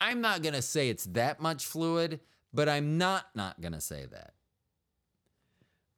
I'm 0.00 0.20
not 0.20 0.42
going 0.42 0.54
to 0.54 0.62
say 0.62 0.88
it's 0.88 1.04
that 1.06 1.40
much 1.40 1.66
fluid, 1.66 2.20
but 2.52 2.68
I'm 2.68 2.98
not 2.98 3.26
not 3.34 3.60
going 3.60 3.72
to 3.72 3.80
say 3.80 4.06
that. 4.06 4.32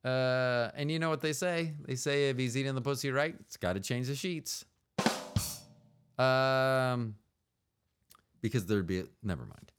Uh, 0.02 0.71
and 0.75 0.90
you 0.90 0.99
know 0.99 1.11
what 1.11 1.21
they 1.21 1.35
say? 1.35 1.75
They 1.87 1.95
say 1.95 2.30
if 2.30 2.38
he's 2.38 2.57
eating 2.57 2.75
the 2.75 2.80
pussy 2.80 3.11
right, 3.11 3.35
it's 3.40 3.59
got 3.59 3.75
to 3.75 3.80
change 3.80 4.07
the 4.07 4.14
sheets. 4.14 4.64
Um, 6.19 7.14
because 8.40 8.66
there'd 8.66 8.87
be 8.87 9.00
a, 9.00 9.04
never 9.23 9.45
mind. 9.45 9.70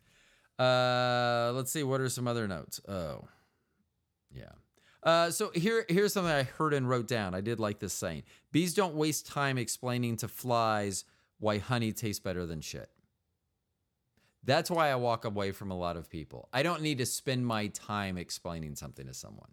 Uh, 0.61 1.51
let's 1.55 1.71
see. 1.71 1.83
What 1.83 2.01
are 2.01 2.09
some 2.09 2.27
other 2.27 2.47
notes? 2.47 2.79
Oh, 2.87 3.27
yeah. 4.31 4.51
Uh, 5.01 5.31
so 5.31 5.49
here, 5.55 5.85
here's 5.89 6.13
something 6.13 6.31
I 6.31 6.43
heard 6.43 6.73
and 6.73 6.87
wrote 6.87 7.07
down. 7.07 7.33
I 7.33 7.41
did 7.41 7.59
like 7.59 7.79
this 7.79 7.93
saying: 7.93 8.23
"Bees 8.51 8.75
don't 8.75 8.93
waste 8.93 9.25
time 9.25 9.57
explaining 9.57 10.17
to 10.17 10.27
flies 10.27 11.05
why 11.39 11.57
honey 11.57 11.91
tastes 11.91 12.19
better 12.19 12.45
than 12.45 12.61
shit." 12.61 12.89
That's 14.43 14.69
why 14.69 14.91
I 14.91 14.95
walk 14.95 15.25
away 15.25 15.51
from 15.51 15.71
a 15.71 15.77
lot 15.77 15.97
of 15.97 16.09
people. 16.09 16.49
I 16.53 16.63
don't 16.63 16.81
need 16.81 16.99
to 16.99 17.05
spend 17.05 17.45
my 17.45 17.67
time 17.67 18.17
explaining 18.17 18.75
something 18.75 19.07
to 19.07 19.13
someone. 19.13 19.49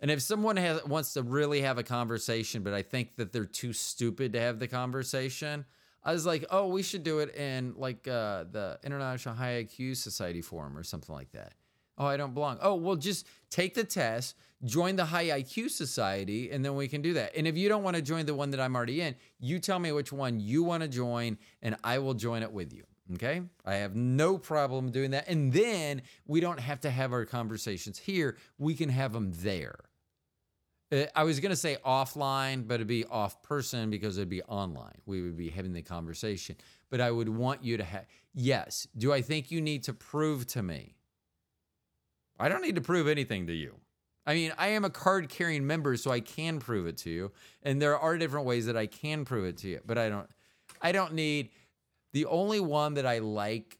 And 0.00 0.10
if 0.10 0.22
someone 0.22 0.56
has, 0.56 0.84
wants 0.84 1.14
to 1.14 1.22
really 1.22 1.62
have 1.62 1.78
a 1.78 1.82
conversation, 1.82 2.62
but 2.62 2.72
I 2.72 2.82
think 2.82 3.16
that 3.16 3.32
they're 3.32 3.44
too 3.44 3.72
stupid 3.72 4.34
to 4.34 4.40
have 4.40 4.58
the 4.58 4.68
conversation, 4.68 5.64
I 6.08 6.12
was 6.12 6.24
like, 6.24 6.46
oh, 6.48 6.68
we 6.68 6.82
should 6.82 7.02
do 7.02 7.18
it 7.18 7.36
in 7.36 7.74
like 7.76 8.08
uh, 8.08 8.44
the 8.50 8.78
International 8.82 9.34
High 9.34 9.62
IQ 9.62 9.94
Society 9.94 10.40
forum 10.40 10.74
or 10.74 10.82
something 10.82 11.14
like 11.14 11.30
that. 11.32 11.52
Oh, 11.98 12.06
I 12.06 12.16
don't 12.16 12.32
belong. 12.32 12.56
Oh, 12.62 12.76
well, 12.76 12.96
just 12.96 13.26
take 13.50 13.74
the 13.74 13.84
test, 13.84 14.34
join 14.64 14.96
the 14.96 15.04
High 15.04 15.26
IQ 15.26 15.68
Society, 15.68 16.50
and 16.50 16.64
then 16.64 16.76
we 16.76 16.88
can 16.88 17.02
do 17.02 17.12
that. 17.12 17.36
And 17.36 17.46
if 17.46 17.58
you 17.58 17.68
don't 17.68 17.82
want 17.82 17.96
to 17.96 18.00
join 18.00 18.24
the 18.24 18.34
one 18.34 18.50
that 18.52 18.60
I'm 18.60 18.74
already 18.74 19.02
in, 19.02 19.16
you 19.38 19.58
tell 19.58 19.78
me 19.78 19.92
which 19.92 20.10
one 20.10 20.40
you 20.40 20.62
want 20.62 20.82
to 20.82 20.88
join, 20.88 21.36
and 21.60 21.76
I 21.84 21.98
will 21.98 22.14
join 22.14 22.42
it 22.42 22.50
with 22.50 22.72
you. 22.72 22.84
Okay. 23.12 23.42
I 23.66 23.74
have 23.74 23.94
no 23.94 24.38
problem 24.38 24.90
doing 24.90 25.10
that. 25.10 25.28
And 25.28 25.52
then 25.52 26.00
we 26.26 26.40
don't 26.40 26.60
have 26.60 26.80
to 26.80 26.90
have 26.90 27.12
our 27.12 27.26
conversations 27.26 27.98
here. 27.98 28.38
We 28.56 28.74
can 28.74 28.88
have 28.88 29.12
them 29.12 29.32
there. 29.34 29.78
Uh, 30.90 31.04
I 31.14 31.24
was 31.24 31.40
going 31.40 31.50
to 31.50 31.56
say 31.56 31.76
offline, 31.84 32.66
but 32.66 32.76
it'd 32.76 32.86
be 32.86 33.04
off 33.04 33.42
person 33.42 33.90
because 33.90 34.16
it'd 34.16 34.28
be 34.28 34.42
online. 34.42 34.98
We 35.06 35.22
would 35.22 35.36
be 35.36 35.50
having 35.50 35.72
the 35.72 35.82
conversation. 35.82 36.56
But 36.90 37.00
I 37.00 37.10
would 37.10 37.28
want 37.28 37.62
you 37.62 37.76
to 37.76 37.84
have, 37.84 38.06
yes. 38.34 38.86
Do 38.96 39.12
I 39.12 39.20
think 39.20 39.50
you 39.50 39.60
need 39.60 39.82
to 39.84 39.92
prove 39.92 40.46
to 40.48 40.62
me? 40.62 40.94
I 42.40 42.48
don't 42.48 42.62
need 42.62 42.76
to 42.76 42.80
prove 42.80 43.08
anything 43.08 43.46
to 43.48 43.52
you. 43.52 43.74
I 44.26 44.34
mean, 44.34 44.52
I 44.58 44.68
am 44.68 44.84
a 44.84 44.90
card 44.90 45.28
carrying 45.28 45.66
member, 45.66 45.96
so 45.96 46.10
I 46.10 46.20
can 46.20 46.58
prove 46.58 46.86
it 46.86 46.98
to 46.98 47.10
you. 47.10 47.32
And 47.62 47.80
there 47.80 47.98
are 47.98 48.16
different 48.16 48.46
ways 48.46 48.66
that 48.66 48.76
I 48.76 48.86
can 48.86 49.24
prove 49.24 49.46
it 49.46 49.56
to 49.58 49.68
you, 49.68 49.80
but 49.86 49.98
I 49.98 50.08
don't, 50.08 50.28
I 50.80 50.92
don't 50.92 51.14
need, 51.14 51.50
the 52.12 52.26
only 52.26 52.60
one 52.60 52.94
that 52.94 53.06
I 53.06 53.18
like 53.18 53.78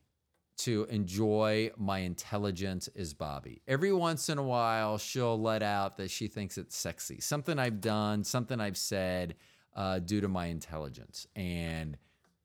to 0.59 0.87
enjoy 0.91 1.71
my 1.77 2.01
intelligence 2.01 2.89
is 2.95 3.15
Bobby. 3.15 3.63
Every 3.69 3.93
once 3.93 4.29
in 4.29 4.39
a 4.39 4.43
while, 4.43 4.99
she'll 4.99 5.41
let 5.41 5.63
out 5.63 5.97
that 5.99 6.11
she 6.11 6.27
thinks 6.27 6.59
it's 6.59 6.77
sexy, 6.77 7.21
something 7.21 7.59
I've 7.59 7.81
done, 7.81 8.25
something 8.25 8.61
I've 8.61 8.77
said 8.77 9.37
uh, 9.77 10.01
due 10.01 10.21
to 10.21 10.29
my 10.29 10.47
intelligence. 10.47 11.27
And 11.37 11.97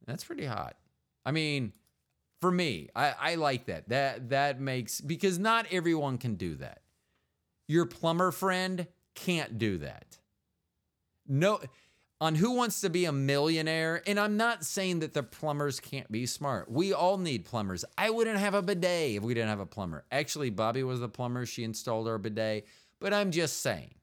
that's 0.06 0.24
pretty 0.24 0.46
hot. 0.46 0.78
I 1.26 1.32
mean, 1.32 1.74
for 2.40 2.52
me, 2.52 2.90
I, 2.96 3.14
I 3.20 3.36
like 3.36 3.66
that. 3.66 3.90
That 3.90 4.30
that 4.30 4.60
makes 4.60 5.02
because 5.02 5.40
not 5.40 5.66
everyone 5.72 6.18
can 6.18 6.36
do 6.36 6.56
that. 6.56 6.82
Your 7.68 7.86
plumber 7.86 8.32
friend 8.32 8.88
can't 9.16 9.58
do 9.58 9.78
that. 9.80 10.20
No, 11.28 11.62
on 12.24 12.36
Who 12.36 12.52
Wants 12.52 12.80
to 12.80 12.90
Be 12.90 13.04
a 13.04 13.12
Millionaire, 13.12 14.02
and 14.08 14.18
I'm 14.18 14.38
not 14.38 14.64
saying 14.64 15.00
that 15.00 15.14
the 15.14 15.24
plumbers 15.24 15.82
can't 15.82 16.10
be 16.10 16.26
smart. 16.26 16.72
We 16.72 16.94
all 16.94 17.18
need 17.18 17.44
plumbers. 17.44 17.84
I 17.98 18.12
wouldn't 18.12 18.40
have 18.40 18.54
a 18.54 18.62
bidet 18.62 19.18
if 19.18 19.24
we 19.24 19.34
didn't 19.34 19.50
have 19.50 19.60
a 19.60 19.66
plumber. 19.66 20.06
Actually, 20.10 20.50
Bobby 20.50 20.84
was 20.84 21.02
the 21.02 21.10
plumber. 21.10 21.46
She 21.46 21.66
installed 21.66 22.08
our 22.08 22.18
bidet. 22.18 22.66
But 23.02 23.14
I'm 23.14 23.32
just 23.32 23.60
saying, 23.60 23.96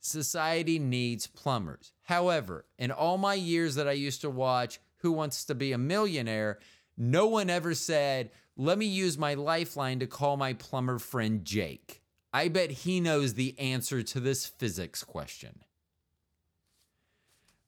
society 0.00 0.78
needs 0.78 1.28
plumbers. 1.28 1.92
However, 2.02 2.66
in 2.78 2.90
all 2.90 3.16
my 3.16 3.32
years 3.32 3.76
that 3.76 3.88
I 3.88 3.92
used 3.92 4.20
to 4.20 4.28
watch 4.28 4.80
Who 4.96 5.12
Wants 5.12 5.46
to 5.46 5.54
Be 5.54 5.72
a 5.72 5.78
Millionaire, 5.78 6.58
no 6.94 7.26
one 7.26 7.48
ever 7.48 7.72
said, 7.72 8.32
let 8.54 8.76
me 8.76 8.84
use 8.84 9.16
my 9.16 9.32
lifeline 9.32 9.98
to 10.00 10.06
call 10.06 10.36
my 10.36 10.52
plumber 10.52 10.98
friend 10.98 11.42
Jake. 11.42 12.02
I 12.34 12.48
bet 12.48 12.70
he 12.70 13.00
knows 13.00 13.32
the 13.32 13.58
answer 13.58 14.02
to 14.02 14.20
this 14.20 14.44
physics 14.44 15.02
question. 15.04 15.60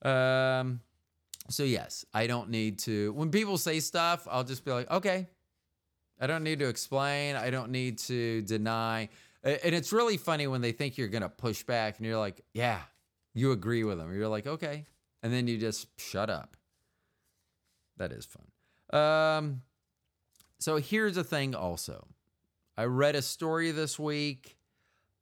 Um, 0.05 0.81
so 1.49 1.63
yes, 1.63 2.05
I 2.13 2.27
don't 2.27 2.51
need 2.51 2.79
to. 2.81 3.13
When 3.15 3.31
people 3.31 3.59
say 3.59 3.81
stuff, 3.81 4.29
I'll 4.31 4.45
just 4.45 4.65
be 4.65 4.71
like, 4.71 4.91
okay. 4.91 5.29
I 6.21 6.29
don't 6.29 6.45
need 6.45 6.61
to 6.61 6.69
explain. 6.69 7.35
I 7.35 7.51
don't 7.51 7.71
need 7.71 7.99
to 7.99 8.41
deny. 8.43 9.09
And 9.43 9.75
it's 9.75 9.93
really 9.93 10.17
funny 10.17 10.47
when 10.47 10.61
they 10.61 10.71
think 10.71 10.97
you're 10.97 11.09
gonna 11.09 11.29
push 11.29 11.65
back, 11.65 11.99
and 11.99 12.07
you're 12.07 12.19
like, 12.19 12.41
yeah, 12.55 12.79
you 13.35 13.51
agree 13.51 13.83
with 13.83 13.99
them. 13.99 14.15
You're 14.17 14.29
like, 14.29 14.47
okay, 14.47 14.87
and 15.25 15.33
then 15.33 15.49
you 15.49 15.59
just 15.59 15.89
shut 16.01 16.31
up. 16.31 16.57
That 17.97 18.13
is 18.13 18.27
fun. 18.27 18.99
Um, 18.99 19.63
so 20.61 20.77
here's 20.77 21.17
the 21.17 21.25
thing. 21.25 21.55
Also, 21.55 22.07
I 22.77 22.85
read 22.85 23.17
a 23.17 23.23
story 23.23 23.73
this 23.73 23.99
week. 23.99 24.57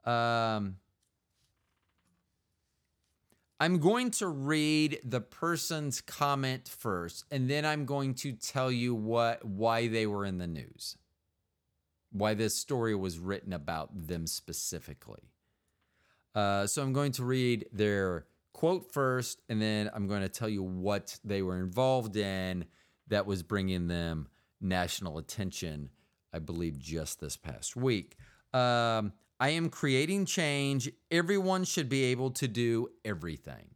Um, 0.05 0.77
I'm 3.63 3.79
going 3.79 4.11
to 4.13 4.27
read 4.27 4.99
the 5.05 5.21
person's 5.21 6.01
comment 6.01 6.69
first, 6.69 7.25
and 7.31 7.49
then 7.49 7.65
I'm 7.65 7.85
going 7.85 8.15
to 8.15 8.33
tell 8.33 8.73
you 8.73 8.93
what 8.93 9.45
why 9.45 9.87
they 9.87 10.05
were 10.05 10.25
in 10.25 10.39
the 10.39 10.49
news. 10.49 10.97
Why 12.11 12.35
this 12.35 12.57
story 12.57 12.97
was 12.97 13.21
written 13.21 13.53
about 13.53 14.09
them 14.09 14.27
specifically. 14.27 15.31
Uh, 16.35 16.67
so 16.67 16.83
I'm 16.83 16.93
going 16.93 17.13
to 17.13 17.25
read 17.25 17.67
their 17.73 18.27
quote 18.53 18.93
first, 18.93 19.41
and 19.49 19.63
then 19.63 19.89
I'm 19.95 20.09
going 20.09 20.23
to 20.23 20.29
tell 20.29 20.49
you 20.49 20.65
what 20.65 21.21
they 21.23 21.41
were 21.41 21.61
involved 21.61 22.17
in 22.17 22.65
that 23.11 23.27
was 23.27 23.45
bringing 23.45 23.87
them 23.87 24.27
national 24.61 25.19
attention, 25.19 25.91
I 26.33 26.41
believe, 26.41 26.81
just 26.81 27.21
this 27.21 27.37
past 27.37 27.77
week. 27.77 28.17
Um, 28.53 29.13
I 29.41 29.51
am 29.51 29.71
creating 29.71 30.27
change. 30.27 30.91
Everyone 31.11 31.65
should 31.65 31.89
be 31.89 32.05
able 32.05 32.31
to 32.33 32.47
do 32.47 32.89
everything. 33.05 33.75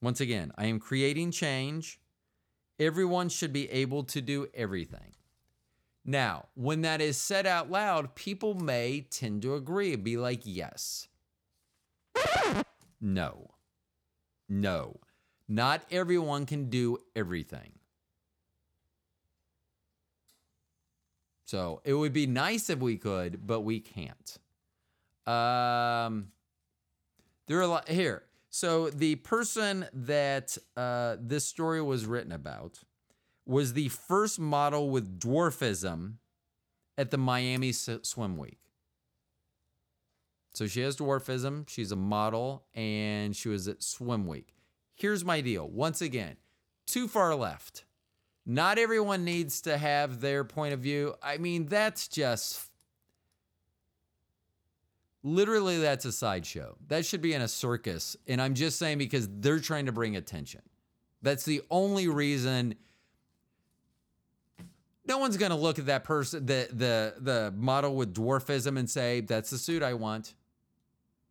Once 0.00 0.20
again, 0.20 0.52
I 0.56 0.66
am 0.66 0.80
creating 0.80 1.30
change. 1.30 2.00
Everyone 2.80 3.28
should 3.28 3.52
be 3.52 3.70
able 3.70 4.04
to 4.04 4.20
do 4.20 4.48
everything. 4.54 5.14
Now, 6.04 6.46
when 6.54 6.80
that 6.82 7.00
is 7.00 7.16
said 7.16 7.46
out 7.46 7.70
loud, 7.70 8.16
people 8.16 8.54
may 8.54 9.06
tend 9.08 9.42
to 9.42 9.54
agree 9.54 9.94
and 9.94 10.02
be 10.02 10.16
like, 10.16 10.40
yes. 10.44 11.06
No. 13.00 13.50
No. 14.48 14.98
Not 15.48 15.82
everyone 15.90 16.46
can 16.46 16.70
do 16.70 16.98
everything. 17.14 17.72
So 21.52 21.82
it 21.84 21.92
would 21.92 22.14
be 22.14 22.26
nice 22.26 22.70
if 22.70 22.78
we 22.78 22.96
could, 22.96 23.46
but 23.46 23.60
we 23.60 23.78
can't. 23.78 24.38
Um, 25.26 26.28
there 27.46 27.58
are 27.58 27.60
a 27.60 27.66
lot 27.66 27.90
here. 27.90 28.22
So 28.48 28.88
the 28.88 29.16
person 29.16 29.84
that 29.92 30.56
uh, 30.78 31.16
this 31.20 31.44
story 31.44 31.82
was 31.82 32.06
written 32.06 32.32
about 32.32 32.78
was 33.44 33.74
the 33.74 33.90
first 33.90 34.40
model 34.40 34.88
with 34.88 35.20
dwarfism 35.20 36.14
at 36.96 37.10
the 37.10 37.18
Miami 37.18 37.72
Swim 37.72 38.38
Week. 38.38 38.60
So 40.54 40.66
she 40.66 40.80
has 40.80 40.96
dwarfism. 40.96 41.68
She's 41.68 41.92
a 41.92 41.96
model, 41.96 42.64
and 42.74 43.36
she 43.36 43.50
was 43.50 43.68
at 43.68 43.82
Swim 43.82 44.26
Week. 44.26 44.54
Here's 44.94 45.22
my 45.22 45.42
deal. 45.42 45.68
Once 45.68 46.00
again, 46.00 46.36
too 46.86 47.08
far 47.08 47.34
left. 47.34 47.84
Not 48.44 48.78
everyone 48.78 49.24
needs 49.24 49.60
to 49.62 49.78
have 49.78 50.20
their 50.20 50.44
point 50.44 50.74
of 50.74 50.80
view. 50.80 51.14
I 51.22 51.38
mean, 51.38 51.66
that's 51.66 52.08
just 52.08 52.68
literally 55.22 55.78
that's 55.78 56.04
a 56.04 56.12
sideshow. 56.12 56.76
That 56.88 57.06
should 57.06 57.22
be 57.22 57.34
in 57.34 57.42
a 57.42 57.48
circus. 57.48 58.16
And 58.26 58.42
I'm 58.42 58.54
just 58.54 58.78
saying 58.78 58.98
because 58.98 59.28
they're 59.30 59.60
trying 59.60 59.86
to 59.86 59.92
bring 59.92 60.16
attention. 60.16 60.62
That's 61.22 61.44
the 61.44 61.62
only 61.70 62.08
reason 62.08 62.74
no 65.04 65.18
one's 65.18 65.36
going 65.36 65.50
to 65.50 65.56
look 65.56 65.78
at 65.78 65.86
that 65.86 66.04
person 66.04 66.46
the 66.46 66.68
the 66.72 67.14
the 67.18 67.54
model 67.56 67.94
with 67.96 68.14
dwarfism 68.14 68.78
and 68.78 68.88
say 68.88 69.20
that's 69.20 69.50
the 69.50 69.58
suit 69.58 69.82
I 69.82 69.94
want. 69.94 70.34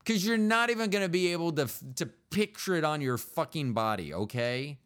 Cuz 0.05 0.25
you're 0.25 0.37
not 0.37 0.69
even 0.69 0.89
going 0.89 1.03
to 1.03 1.09
be 1.09 1.31
able 1.31 1.51
to 1.53 1.67
to 1.95 2.05
picture 2.05 2.75
it 2.75 2.83
on 2.83 3.01
your 3.01 3.17
fucking 3.17 3.73
body, 3.73 4.13
okay? 4.13 4.79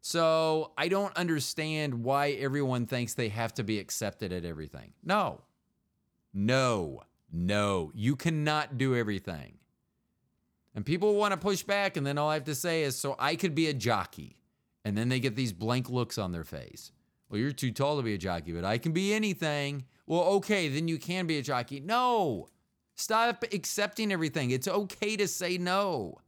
So 0.00 0.72
I 0.78 0.88
don't 0.88 1.14
understand 1.16 2.04
why 2.04 2.30
everyone 2.30 2.86
thinks 2.86 3.14
they 3.14 3.28
have 3.28 3.52
to 3.54 3.62
be 3.62 3.78
accepted 3.78 4.32
at 4.32 4.44
everything. 4.44 4.92
No, 5.04 5.42
no, 6.32 7.02
no. 7.30 7.92
You 7.94 8.16
cannot 8.16 8.78
do 8.78 8.96
everything. 8.96 9.58
And 10.74 10.86
people 10.86 11.16
want 11.16 11.32
to 11.32 11.36
push 11.36 11.62
back, 11.62 11.96
and 11.96 12.06
then 12.06 12.16
all 12.16 12.30
I 12.30 12.34
have 12.34 12.44
to 12.44 12.54
say 12.54 12.84
is, 12.84 12.96
so 12.96 13.16
I 13.18 13.36
could 13.36 13.54
be 13.54 13.68
a 13.68 13.74
jockey. 13.74 14.36
And 14.84 14.96
then 14.96 15.08
they 15.08 15.20
get 15.20 15.36
these 15.36 15.52
blank 15.52 15.90
looks 15.90 16.16
on 16.16 16.32
their 16.32 16.44
face. 16.44 16.92
Well, 17.28 17.38
you're 17.38 17.52
too 17.52 17.72
tall 17.72 17.96
to 17.96 18.02
be 18.02 18.14
a 18.14 18.18
jockey, 18.18 18.52
but 18.52 18.64
I 18.64 18.78
can 18.78 18.92
be 18.92 19.12
anything. 19.12 19.84
Well, 20.06 20.22
okay, 20.22 20.68
then 20.68 20.88
you 20.88 20.98
can 20.98 21.26
be 21.26 21.38
a 21.38 21.42
jockey. 21.42 21.80
No, 21.80 22.48
stop 22.94 23.44
accepting 23.52 24.12
everything. 24.12 24.50
It's 24.50 24.66
okay 24.66 25.16
to 25.16 25.28
say 25.28 25.58
no 25.58 26.18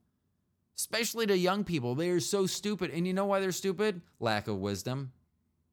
especially 0.76 1.26
to 1.26 1.36
young 1.36 1.64
people. 1.64 1.94
They 1.94 2.10
are 2.10 2.20
so 2.20 2.46
stupid. 2.46 2.90
And 2.90 3.06
you 3.06 3.12
know 3.12 3.24
why 3.24 3.40
they're 3.40 3.52
stupid? 3.52 4.00
Lack 4.20 4.48
of 4.48 4.58
wisdom. 4.58 5.12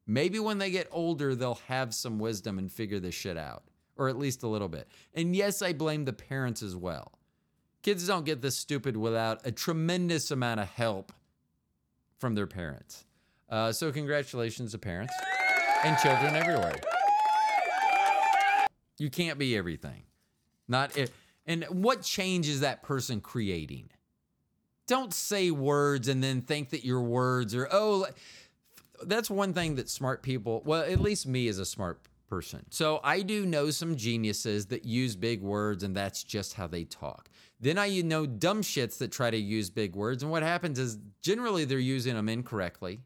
Maybe 0.05 0.39
when 0.39 0.57
they 0.57 0.71
get 0.71 0.87
older, 0.91 1.35
they'll 1.35 1.61
have 1.67 1.93
some 1.93 2.17
wisdom 2.19 2.57
and 2.57 2.71
figure 2.71 2.99
this 2.99 3.13
shit 3.13 3.37
out, 3.37 3.63
or 3.95 4.09
at 4.09 4.17
least 4.17 4.41
a 4.41 4.47
little 4.47 4.67
bit. 4.67 4.87
And 5.13 5.35
yes, 5.35 5.61
I 5.61 5.73
blame 5.73 6.05
the 6.05 6.13
parents 6.13 6.63
as 6.63 6.75
well. 6.75 7.19
Kids 7.83 8.07
don't 8.07 8.25
get 8.25 8.41
this 8.41 8.57
stupid 8.57 8.97
without 8.97 9.45
a 9.45 9.51
tremendous 9.51 10.31
amount 10.31 10.59
of 10.59 10.67
help 10.67 11.13
from 12.17 12.35
their 12.35 12.47
parents. 12.47 13.05
Uh, 13.49 13.71
so, 13.71 13.91
congratulations 13.91 14.71
to 14.71 14.77
parents 14.77 15.13
and 15.83 15.97
children 15.99 16.35
everywhere. 16.35 16.75
You 18.97 19.09
can't 19.09 19.39
be 19.39 19.55
everything. 19.55 20.03
Not 20.67 20.97
it. 20.97 21.11
And 21.45 21.63
what 21.65 22.03
change 22.03 22.49
is 22.49 22.59
that 22.59 22.83
person 22.83 23.21
creating? 23.21 23.89
Don't 24.89 25.13
say 25.13 25.51
words 25.51 26.07
and 26.07 26.23
then 26.23 26.41
think 26.41 26.71
that 26.71 26.83
your 26.83 27.01
words 27.01 27.53
are 27.55 27.67
oh 27.71 28.07
that's 29.03 29.29
one 29.29 29.53
thing 29.53 29.75
that 29.75 29.87
smart 29.87 30.21
people 30.23 30.61
well 30.65 30.81
at 30.81 30.99
least 30.99 31.27
me 31.27 31.47
as 31.47 31.59
a 31.59 31.65
smart 31.65 32.01
person. 32.27 32.65
So 32.69 32.99
i 33.03 33.21
do 33.21 33.45
know 33.45 33.69
some 33.69 33.95
geniuses 33.95 34.65
that 34.67 34.85
use 34.85 35.15
big 35.15 35.41
words 35.41 35.83
and 35.83 35.95
that's 35.95 36.23
just 36.23 36.55
how 36.55 36.67
they 36.67 36.83
talk. 36.83 37.29
Then 37.59 37.77
i 37.77 38.01
know 38.01 38.25
dumb 38.25 38.61
shits 38.61 38.97
that 38.97 39.11
try 39.11 39.29
to 39.29 39.37
use 39.37 39.69
big 39.69 39.95
words 39.95 40.23
and 40.23 40.31
what 40.31 40.43
happens 40.43 40.79
is 40.79 40.97
generally 41.21 41.65
they're 41.65 41.79
using 41.79 42.15
them 42.15 42.27
incorrectly 42.27 43.01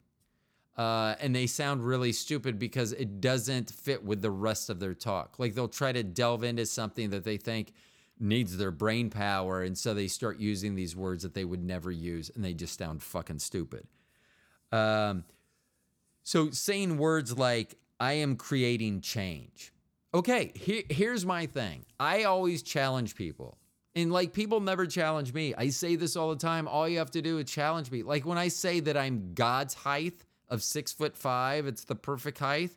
uh, 0.77 1.15
and 1.19 1.35
they 1.35 1.45
sound 1.45 1.85
really 1.85 2.11
stupid 2.11 2.57
because 2.57 2.93
it 2.93 3.21
doesn't 3.21 3.69
fit 3.69 4.03
with 4.03 4.21
the 4.21 4.31
rest 4.31 4.69
of 4.69 4.79
their 4.79 4.95
talk. 4.95 5.37
Like 5.37 5.53
they'll 5.53 5.67
try 5.67 5.91
to 5.91 6.03
delve 6.03 6.43
into 6.43 6.65
something 6.65 7.11
that 7.11 7.23
they 7.23 7.37
think 7.37 7.73
needs 8.23 8.57
their 8.57 8.71
brain 8.71 9.09
power. 9.09 9.61
And 9.61 9.77
so 9.77 9.93
they 9.93 10.07
start 10.07 10.39
using 10.39 10.75
these 10.75 10.95
words 10.95 11.23
that 11.23 11.33
they 11.33 11.45
would 11.45 11.63
never 11.63 11.91
use 11.91 12.31
and 12.33 12.43
they 12.43 12.53
just 12.53 12.77
sound 12.77 13.03
fucking 13.03 13.39
stupid. 13.39 13.85
Um, 14.71 15.25
so 16.23 16.49
saying 16.49 16.97
words 16.97 17.37
like, 17.37 17.75
I 17.99 18.13
am 18.13 18.35
creating 18.35 19.01
change. 19.01 19.71
Okay, 20.13 20.51
here, 20.55 20.83
here's 20.89 21.25
my 21.25 21.45
thing. 21.45 21.85
I 21.99 22.23
always 22.23 22.63
challenge 22.63 23.15
people. 23.15 23.57
And 23.95 24.11
like 24.11 24.33
people 24.33 24.59
never 24.59 24.87
challenge 24.87 25.33
me. 25.33 25.53
I 25.55 25.69
say 25.69 25.95
this 25.95 26.15
all 26.15 26.29
the 26.29 26.35
time. 26.35 26.67
All 26.67 26.89
you 26.89 26.97
have 26.97 27.11
to 27.11 27.21
do 27.21 27.37
is 27.37 27.49
challenge 27.49 27.91
me. 27.91 28.01
Like 28.03 28.25
when 28.25 28.37
I 28.37 28.47
say 28.47 28.79
that 28.79 28.97
I'm 28.97 29.33
God's 29.35 29.73
height 29.73 30.25
of 30.53 30.63
six 30.63 30.93
foot 30.93 31.17
five. 31.17 31.65
It's 31.65 31.83
the 31.83 31.95
perfect 31.95 32.39
height. 32.39 32.71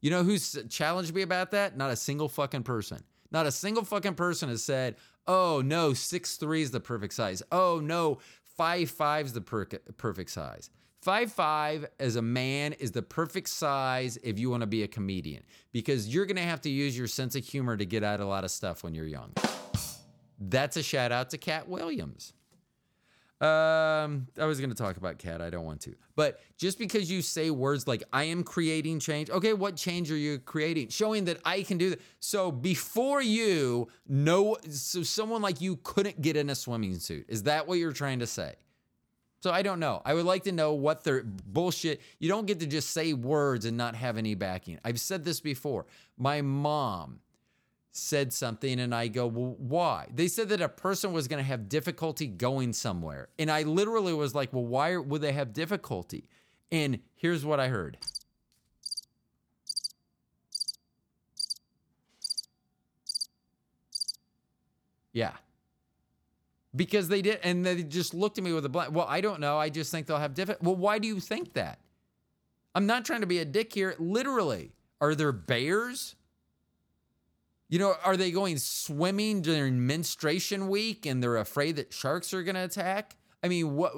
You 0.00 0.10
know 0.10 0.22
who's 0.22 0.56
challenged 0.68 1.14
me 1.14 1.22
about 1.22 1.50
that? 1.50 1.76
Not 1.76 1.90
a 1.90 1.96
single 1.96 2.28
fucking 2.28 2.62
person. 2.62 3.02
Not 3.34 3.46
a 3.46 3.50
single 3.50 3.82
fucking 3.82 4.14
person 4.14 4.48
has 4.48 4.62
said, 4.62 4.94
oh 5.26 5.60
no, 5.60 5.92
six 5.92 6.36
three 6.36 6.62
is 6.62 6.70
the 6.70 6.78
perfect 6.78 7.14
size. 7.14 7.42
Oh 7.50 7.80
no, 7.82 8.20
five 8.56 8.88
five 8.88 9.26
is 9.26 9.32
the 9.32 9.40
per- 9.40 9.66
perfect 9.96 10.30
size. 10.30 10.70
Five 11.02 11.32
five 11.32 11.84
as 11.98 12.14
a 12.14 12.22
man 12.22 12.74
is 12.74 12.92
the 12.92 13.02
perfect 13.02 13.48
size 13.48 14.18
if 14.22 14.38
you 14.38 14.50
want 14.50 14.60
to 14.60 14.68
be 14.68 14.84
a 14.84 14.88
comedian 14.88 15.42
because 15.72 16.14
you're 16.14 16.26
gonna 16.26 16.42
have 16.42 16.60
to 16.60 16.70
use 16.70 16.96
your 16.96 17.08
sense 17.08 17.34
of 17.34 17.44
humor 17.44 17.76
to 17.76 17.84
get 17.84 18.04
out 18.04 18.20
a 18.20 18.24
lot 18.24 18.44
of 18.44 18.52
stuff 18.52 18.84
when 18.84 18.94
you're 18.94 19.04
young. 19.04 19.32
That's 20.38 20.76
a 20.76 20.82
shout 20.84 21.10
out 21.10 21.30
to 21.30 21.36
Katt 21.36 21.68
Williams. 21.68 22.34
Um, 23.40 24.28
I 24.38 24.46
was 24.46 24.58
going 24.60 24.70
to 24.70 24.76
talk 24.76 24.96
about 24.96 25.18
Katt. 25.18 25.42
I 25.42 25.50
don't 25.50 25.64
want 25.64 25.80
to. 25.82 25.94
But 26.14 26.40
just 26.56 26.78
because 26.78 27.10
you 27.10 27.20
say 27.20 27.50
words 27.50 27.86
like 27.86 28.02
"I 28.12 28.24
am 28.24 28.44
creating 28.44 29.00
change," 29.00 29.28
okay, 29.28 29.52
what 29.52 29.76
change 29.76 30.10
are 30.10 30.16
you 30.16 30.38
creating? 30.38 30.88
Showing 30.88 31.24
that 31.24 31.40
I 31.44 31.62
can 31.62 31.76
do 31.76 31.90
that. 31.90 32.00
So 32.20 32.52
before 32.52 33.20
you, 33.20 33.88
no, 34.08 34.56
so 34.70 35.02
someone 35.02 35.42
like 35.42 35.60
you 35.60 35.76
couldn't 35.82 36.22
get 36.22 36.36
in 36.36 36.48
a 36.48 36.54
swimming 36.54 36.98
suit. 36.98 37.26
Is 37.28 37.42
that 37.42 37.66
what 37.66 37.78
you're 37.78 37.92
trying 37.92 38.20
to 38.20 38.26
say? 38.26 38.54
So 39.44 39.50
I 39.50 39.60
don't 39.60 39.78
know. 39.78 40.00
I 40.06 40.14
would 40.14 40.24
like 40.24 40.44
to 40.44 40.52
know 40.52 40.72
what 40.72 41.04
their 41.04 41.22
bullshit. 41.22 42.00
You 42.18 42.30
don't 42.30 42.46
get 42.46 42.60
to 42.60 42.66
just 42.66 42.92
say 42.92 43.12
words 43.12 43.66
and 43.66 43.76
not 43.76 43.94
have 43.94 44.16
any 44.16 44.34
backing. 44.34 44.78
I've 44.84 44.98
said 44.98 45.22
this 45.22 45.40
before. 45.40 45.84
My 46.16 46.40
mom 46.40 47.20
said 47.96 48.32
something 48.32 48.80
and 48.80 48.92
I 48.92 49.06
go, 49.06 49.28
well, 49.28 49.54
why? 49.56 50.08
They 50.12 50.26
said 50.26 50.48
that 50.48 50.60
a 50.60 50.68
person 50.68 51.12
was 51.12 51.28
going 51.28 51.38
to 51.38 51.46
have 51.46 51.68
difficulty 51.68 52.26
going 52.26 52.72
somewhere. 52.72 53.28
And 53.38 53.50
I 53.50 53.62
literally 53.62 54.12
was 54.12 54.34
like, 54.34 54.52
well, 54.52 54.64
why 54.64 54.96
would 54.96 55.22
they 55.22 55.32
have 55.32 55.52
difficulty? 55.52 56.28
And 56.72 56.98
here's 57.14 57.44
what 57.44 57.60
I 57.60 57.68
heard. 57.68 57.96
Yeah. 65.12 65.32
Because 66.74 67.06
they 67.06 67.22
did, 67.22 67.38
and 67.44 67.64
they 67.64 67.84
just 67.84 68.12
looked 68.12 68.38
at 68.38 68.44
me 68.44 68.52
with 68.52 68.64
a 68.64 68.68
blank. 68.68 68.92
Well, 68.92 69.06
I 69.08 69.20
don't 69.20 69.38
know. 69.38 69.56
I 69.56 69.68
just 69.68 69.92
think 69.92 70.08
they'll 70.08 70.18
have 70.18 70.34
difficulty. 70.34 70.66
Well, 70.66 70.74
why 70.74 70.98
do 70.98 71.06
you 71.06 71.20
think 71.20 71.52
that? 71.52 71.78
I'm 72.74 72.86
not 72.86 73.04
trying 73.04 73.20
to 73.20 73.28
be 73.28 73.38
a 73.38 73.44
dick 73.44 73.72
here. 73.72 73.94
Literally, 74.00 74.72
are 75.00 75.14
there 75.14 75.30
bears? 75.30 76.16
You 77.68 77.78
know, 77.78 77.94
are 78.04 78.16
they 78.16 78.30
going 78.30 78.58
swimming 78.58 79.42
during 79.42 79.86
menstruation 79.86 80.68
week 80.68 81.06
and 81.06 81.22
they're 81.22 81.38
afraid 81.38 81.76
that 81.76 81.92
sharks 81.92 82.34
are 82.34 82.42
going 82.42 82.54
to 82.54 82.64
attack? 82.64 83.16
I 83.42 83.48
mean, 83.48 83.74
what? 83.74 83.94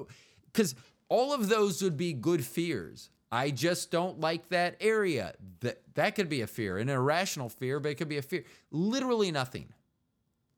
Because 0.53 0.75
all 1.09 1.35
of 1.35 1.49
those 1.49 1.83
would 1.83 1.97
be 1.97 2.13
good 2.13 2.45
fears. 2.45 3.11
I 3.31 3.51
just 3.51 3.91
don't 3.91 4.21
like 4.21 4.49
that 4.51 4.77
area. 4.81 5.35
That 5.61 5.83
that 5.95 6.15
could 6.15 6.29
be 6.29 6.43
a 6.43 6.47
fear, 6.47 6.79
an 6.79 6.89
irrational 6.89 7.49
fear, 7.49 7.81
but 7.81 7.91
it 7.91 7.97
could 7.97 8.09
be 8.09 8.19
a 8.19 8.23
fear. 8.23 8.45
Literally 8.71 9.33
nothing. 9.33 9.73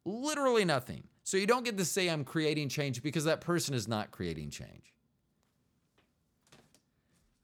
Literally 0.04 0.64
nothing. 0.64 1.04
So 1.24 1.36
you 1.36 1.46
don't 1.46 1.64
get 1.64 1.76
to 1.78 1.84
say 1.84 2.08
I'm 2.08 2.24
creating 2.24 2.68
change 2.68 3.02
because 3.02 3.24
that 3.24 3.40
person 3.40 3.74
is 3.74 3.88
not 3.88 4.10
creating 4.10 4.50
change. 4.50 4.94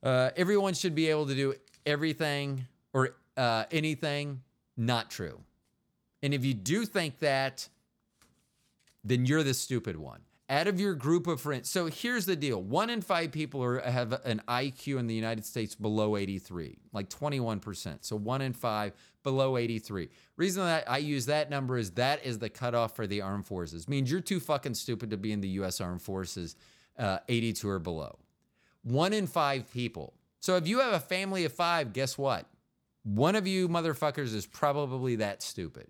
Uh, 0.02 0.30
everyone 0.36 0.74
should 0.74 0.94
be 0.94 1.08
able 1.08 1.26
to 1.26 1.34
do 1.34 1.54
everything 1.84 2.66
or 2.92 3.16
uh, 3.36 3.64
anything. 3.70 4.42
Not 4.76 5.10
true. 5.10 5.40
And 6.24 6.32
if 6.32 6.42
you 6.42 6.54
do 6.54 6.86
think 6.86 7.18
that, 7.18 7.68
then 9.04 9.26
you're 9.26 9.42
the 9.42 9.52
stupid 9.52 9.98
one. 9.98 10.20
Out 10.48 10.66
of 10.68 10.80
your 10.80 10.94
group 10.94 11.26
of 11.26 11.38
friends. 11.38 11.68
So 11.68 11.84
here's 11.84 12.24
the 12.24 12.34
deal 12.34 12.62
one 12.62 12.88
in 12.88 13.02
five 13.02 13.30
people 13.30 13.62
are, 13.62 13.78
have 13.80 14.12
an 14.24 14.40
IQ 14.48 14.98
in 14.98 15.06
the 15.06 15.14
United 15.14 15.44
States 15.44 15.74
below 15.74 16.16
83, 16.16 16.78
like 16.94 17.10
21%. 17.10 17.98
So 18.00 18.16
one 18.16 18.40
in 18.40 18.54
five 18.54 18.94
below 19.22 19.58
83. 19.58 20.08
Reason 20.38 20.64
that 20.64 20.90
I 20.90 20.96
use 20.96 21.26
that 21.26 21.50
number 21.50 21.76
is 21.76 21.90
that 21.92 22.24
is 22.24 22.38
the 22.38 22.48
cutoff 22.48 22.96
for 22.96 23.06
the 23.06 23.20
armed 23.20 23.44
forces. 23.44 23.86
Means 23.86 24.10
you're 24.10 24.20
too 24.20 24.40
fucking 24.40 24.74
stupid 24.74 25.10
to 25.10 25.18
be 25.18 25.30
in 25.30 25.42
the 25.42 25.48
U.S. 25.48 25.78
Armed 25.78 26.00
Forces, 26.00 26.56
uh, 26.98 27.18
82 27.28 27.68
or 27.68 27.78
below. 27.78 28.18
One 28.82 29.12
in 29.12 29.26
five 29.26 29.70
people. 29.70 30.14
So 30.40 30.56
if 30.56 30.66
you 30.66 30.80
have 30.80 30.94
a 30.94 31.00
family 31.00 31.44
of 31.44 31.52
five, 31.52 31.92
guess 31.92 32.16
what? 32.16 32.46
One 33.02 33.36
of 33.36 33.46
you 33.46 33.68
motherfuckers 33.68 34.34
is 34.34 34.46
probably 34.46 35.16
that 35.16 35.42
stupid. 35.42 35.88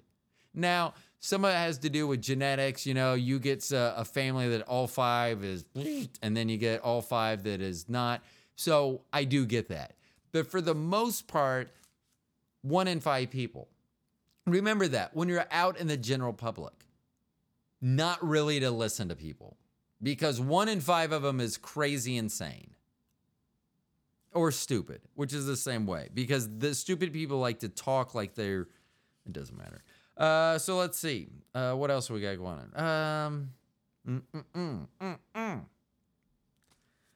Now, 0.55 0.95
some 1.21 1.45
of 1.45 1.51
it 1.51 1.57
has 1.57 1.79
to 1.79 1.91
do 1.91 2.07
with 2.07 2.23
genetics. 2.23 2.87
You 2.87 2.95
know, 2.95 3.15
you 3.15 3.39
get 3.39 3.71
a, 3.73 4.01
a 4.01 4.05
family 4.05 4.49
that 4.51 4.63
all 4.63 4.87
five 4.87 5.43
is, 5.43 5.65
and 6.23 6.37
then 6.37 6.49
you 6.49 6.57
get 6.57 6.81
all 6.81 7.03
five 7.03 7.43
that 7.45 7.61
is 7.61 7.89
not. 7.89 8.23
So 8.57 9.03
I 9.13 9.25
do 9.25 9.47
get 9.47 9.69
that. 9.69 9.95
But 10.33 10.47
for 10.47 10.61
the 10.61 10.75
most 10.75 11.27
part, 11.27 11.71
one 12.63 12.89
in 12.89 13.01
five 13.01 13.31
people. 13.31 13.69
Remember 14.47 14.89
that 14.89 15.15
when 15.15 15.29
you're 15.29 15.47
out 15.51 15.79
in 15.79 15.87
the 15.87 15.97
general 15.97 16.33
public, 16.33 16.75
not 17.81 18.27
really 18.27 18.61
to 18.61 18.71
listen 18.71 19.09
to 19.09 19.17
people 19.17 19.57
because 20.03 20.41
one 20.41 20.69
in 20.69 20.81
five 20.81 21.13
of 21.13 21.23
them 21.23 21.41
is 21.41 21.57
crazy 21.57 22.17
insane 22.17 22.71
or 24.33 24.51
stupid, 24.51 25.01
which 25.15 25.33
is 25.33 25.47
the 25.47 25.57
same 25.57 25.87
way 25.87 26.09
because 26.13 26.49
the 26.59 26.75
stupid 26.75 27.13
people 27.13 27.39
like 27.39 27.61
to 27.61 27.69
talk 27.69 28.15
like 28.15 28.35
they're, 28.35 28.69
it 29.27 29.33
doesn't 29.33 29.57
matter. 29.57 29.83
Uh, 30.17 30.59
so 30.59 30.77
let's 30.77 30.99
see. 30.99 31.29
Uh, 31.55 31.75
what 31.75 31.91
else 31.91 32.11
we 32.11 32.21
got 32.21 32.37
going 32.37 32.59
on? 32.75 32.85
Um, 32.85 33.51
mm, 34.09 34.23
mm, 34.35 34.87
mm, 35.01 35.19
mm, 35.35 35.65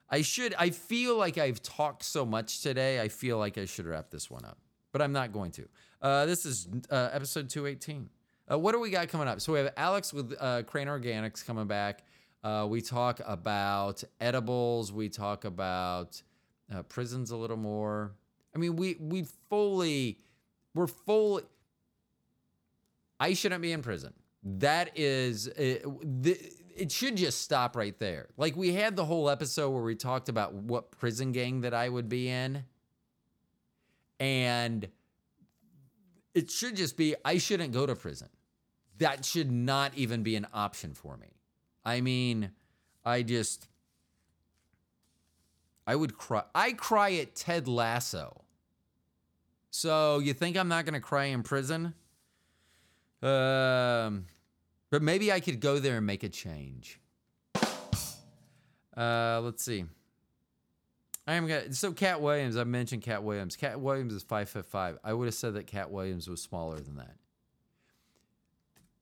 I 0.09 0.21
should. 0.21 0.53
I 0.57 0.69
feel 0.69 1.17
like 1.17 1.37
I've 1.37 1.61
talked 1.61 2.03
so 2.03 2.25
much 2.25 2.61
today. 2.61 2.99
I 2.99 3.07
feel 3.07 3.37
like 3.37 3.57
I 3.57 3.65
should 3.65 3.85
wrap 3.85 4.09
this 4.09 4.29
one 4.29 4.43
up, 4.45 4.57
but 4.91 5.01
I'm 5.01 5.11
not 5.11 5.31
going 5.31 5.51
to. 5.51 5.67
Uh, 6.01 6.25
this 6.25 6.45
is 6.45 6.67
uh, 6.89 7.09
episode 7.11 7.49
218. 7.49 8.09
Uh, 8.51 8.57
what 8.57 8.71
do 8.71 8.79
we 8.79 8.89
got 8.89 9.07
coming 9.09 9.27
up? 9.27 9.41
So 9.41 9.53
we 9.53 9.59
have 9.59 9.73
Alex 9.77 10.13
with 10.13 10.33
uh, 10.39 10.63
Crane 10.63 10.87
Organics 10.87 11.45
coming 11.45 11.67
back. 11.67 12.03
Uh, 12.43 12.65
we 12.69 12.81
talk 12.81 13.21
about 13.25 14.03
edibles. 14.19 14.91
We 14.91 15.09
talk 15.09 15.45
about 15.45 16.21
uh, 16.73 16.83
prisons 16.83 17.31
a 17.31 17.37
little 17.37 17.57
more. 17.57 18.13
I 18.55 18.57
mean, 18.57 18.75
we 18.75 18.95
we 18.99 19.25
fully 19.49 20.19
we're 20.73 20.87
fully 20.87 21.43
I 23.19 23.33
shouldn't 23.33 23.61
be 23.61 23.71
in 23.71 23.81
prison. 23.81 24.13
That 24.43 24.97
is, 24.97 25.47
uh, 25.47 25.53
it, 25.57 26.53
it 26.75 26.91
should 26.91 27.17
just 27.17 27.41
stop 27.41 27.75
right 27.75 27.97
there. 27.99 28.29
Like 28.37 28.55
we 28.55 28.73
had 28.73 28.95
the 28.95 29.05
whole 29.05 29.29
episode 29.29 29.71
where 29.71 29.83
we 29.83 29.95
talked 29.95 30.29
about 30.29 30.53
what 30.53 30.91
prison 30.91 31.31
gang 31.31 31.61
that 31.61 31.73
I 31.73 31.89
would 31.89 32.07
be 32.07 32.29
in. 32.29 32.63
And 34.19 34.87
it 36.33 36.49
should 36.49 36.75
just 36.75 36.95
be 36.95 37.15
I 37.25 37.37
shouldn't 37.37 37.73
go 37.73 37.85
to 37.85 37.95
prison. 37.95 38.29
That 38.99 39.25
should 39.25 39.51
not 39.51 39.93
even 39.95 40.23
be 40.23 40.35
an 40.35 40.47
option 40.53 40.93
for 40.93 41.17
me. 41.17 41.27
I 41.85 42.01
mean, 42.01 42.51
I 43.05 43.23
just, 43.23 43.67
I 45.87 45.95
would 45.95 46.17
cry. 46.17 46.43
I 46.53 46.73
cry 46.73 47.13
at 47.15 47.35
Ted 47.35 47.67
Lasso. 47.67 48.43
So 49.71 50.19
you 50.19 50.33
think 50.33 50.57
I'm 50.57 50.67
not 50.67 50.85
going 50.85 50.95
to 50.95 50.99
cry 50.99 51.25
in 51.25 51.43
prison? 51.43 51.93
Um, 53.21 54.25
but 54.89 55.01
maybe 55.01 55.31
I 55.31 55.39
could 55.39 55.59
go 55.59 55.79
there 55.79 55.97
and 55.97 56.05
make 56.05 56.23
a 56.23 56.29
change. 56.29 56.99
Uh, 58.95 59.41
let's 59.43 59.63
see. 59.63 59.85
I 61.27 61.33
am 61.33 61.47
gonna. 61.47 61.73
So 61.73 61.91
Katt 61.91 62.21
Williams, 62.21 62.57
I 62.57 62.63
mentioned 62.63 63.03
Katt 63.03 63.23
Williams. 63.23 63.55
Katt 63.55 63.79
Williams 63.79 64.13
is 64.13 64.23
five 64.23 64.49
foot 64.49 64.65
five. 64.65 64.97
I 65.03 65.13
would 65.13 65.25
have 65.25 65.35
said 65.35 65.53
that 65.53 65.67
Katt 65.67 65.91
Williams 65.91 66.27
was 66.27 66.41
smaller 66.41 66.79
than 66.79 66.95
that, 66.95 67.15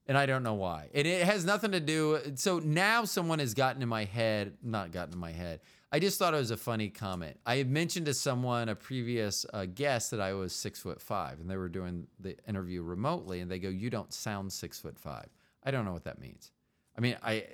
and 0.07 0.17
I 0.17 0.25
don't 0.25 0.43
know 0.43 0.55
why. 0.55 0.89
And 0.93 1.07
it 1.07 1.23
has 1.23 1.45
nothing 1.45 1.71
to 1.71 1.79
do. 1.79 2.19
So 2.35 2.59
now 2.59 3.05
someone 3.05 3.39
has 3.39 3.53
gotten 3.53 3.81
in 3.81 3.87
my 3.87 4.03
head. 4.03 4.57
Not 4.61 4.91
gotten 4.91 5.13
in 5.13 5.19
my 5.19 5.31
head. 5.31 5.61
I 5.91 5.99
just 5.99 6.19
thought 6.19 6.33
it 6.33 6.37
was 6.37 6.51
a 6.51 6.57
funny 6.57 6.89
comment. 6.89 7.39
I 7.45 7.55
had 7.55 7.69
mentioned 7.69 8.07
to 8.07 8.13
someone, 8.13 8.67
a 8.67 8.75
previous 8.75 9.45
uh, 9.53 9.65
guest, 9.65 10.11
that 10.11 10.19
I 10.19 10.33
was 10.33 10.53
six 10.53 10.79
foot 10.81 11.01
five, 11.01 11.39
and 11.39 11.49
they 11.49 11.55
were 11.55 11.69
doing 11.69 12.07
the 12.19 12.35
interview 12.47 12.81
remotely, 12.81 13.39
and 13.39 13.49
they 13.49 13.59
go, 13.59 13.69
"You 13.69 13.89
don't 13.89 14.13
sound 14.13 14.51
six 14.51 14.79
foot 14.79 14.99
five. 14.99 15.27
I 15.63 15.71
don't 15.71 15.85
know 15.85 15.93
what 15.93 16.03
that 16.03 16.19
means. 16.19 16.51
I 16.97 17.01
mean, 17.01 17.17
I, 17.23 17.45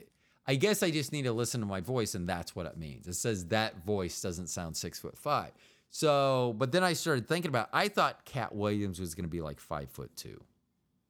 I 0.48 0.56
guess 0.56 0.82
I 0.82 0.90
just 0.90 1.12
need 1.12 1.24
to 1.24 1.34
listen 1.34 1.62
to 1.62 1.68
my 1.68 1.82
voice, 1.82 2.16
and 2.16 2.28
that's 2.28 2.56
what 2.56 2.66
it 2.66 2.78
means. 2.78 3.08
It 3.08 3.16
says 3.16 3.48
that 3.48 3.86
voice 3.86 4.20
doesn't 4.22 4.48
sound 4.48 4.76
six 4.78 5.00
foot 5.00 5.18
five. 5.18 5.52
So, 5.90 6.56
but 6.58 6.72
then 6.72 6.84
I 6.84 6.94
started 6.94 7.28
thinking 7.28 7.50
about. 7.50 7.70
I 7.72 7.88
thought 7.88 8.26
Katt 8.26 8.56
Williams 8.56 9.00
was 9.00 9.14
going 9.14 9.26
to 9.26 9.30
be 9.30 9.42
like 9.42 9.60
five 9.60 9.92
foot 9.92 10.16
two, 10.16 10.42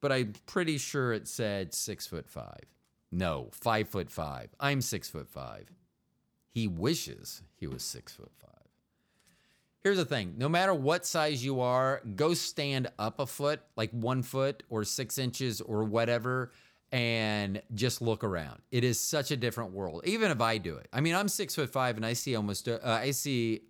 but 0.02 0.12
I'm 0.12 0.34
pretty 0.46 0.78
sure 0.78 1.14
it 1.14 1.30
said 1.30 1.74
six 1.74 2.06
foot 2.06 2.28
five. 2.28 2.66
No, 3.12 3.50
five 3.54 3.88
foot 3.88 4.12
five. 4.12 4.50
I'm 4.60 4.82
six 4.82 5.10
foot 5.10 5.30
five. 5.30 5.72
He 6.54 6.68
wishes 6.68 7.42
he 7.56 7.66
was 7.66 7.84
six 7.84 8.14
foot 8.14 8.32
five. 8.38 8.50
Here's 9.82 9.98
the 9.98 10.06
thing 10.06 10.36
no 10.38 10.48
matter 10.48 10.74
what 10.74 11.06
size 11.06 11.44
you 11.44 11.60
are, 11.60 12.02
go 12.16 12.34
stand 12.34 12.90
up 13.00 13.20
a 13.20 13.26
foot, 13.26 13.62
like 13.76 13.92
one 13.92 14.22
foot 14.22 14.64
or 14.70 14.84
six 14.84 15.18
inches 15.18 15.60
or 15.60 15.84
whatever, 15.84 16.52
and 16.92 17.62
just 17.74 18.02
look 18.02 18.24
around. 18.24 18.62
It 18.72 18.84
is 18.84 19.00
such 19.00 19.32
a 19.32 19.36
different 19.36 19.72
world, 19.72 20.04
even 20.06 20.30
if 20.30 20.40
I 20.40 20.60
do 20.60 20.76
it. 20.78 20.88
I 20.94 21.02
mean, 21.02 21.16
I'm 21.16 21.28
six 21.28 21.56
foot 21.56 21.70
five 21.70 21.98
and 21.98 22.06
I 22.06 22.14
see 22.14 22.36
almost, 22.36 22.70
uh, 22.70 22.80
I 22.84 23.12
see 23.12 23.62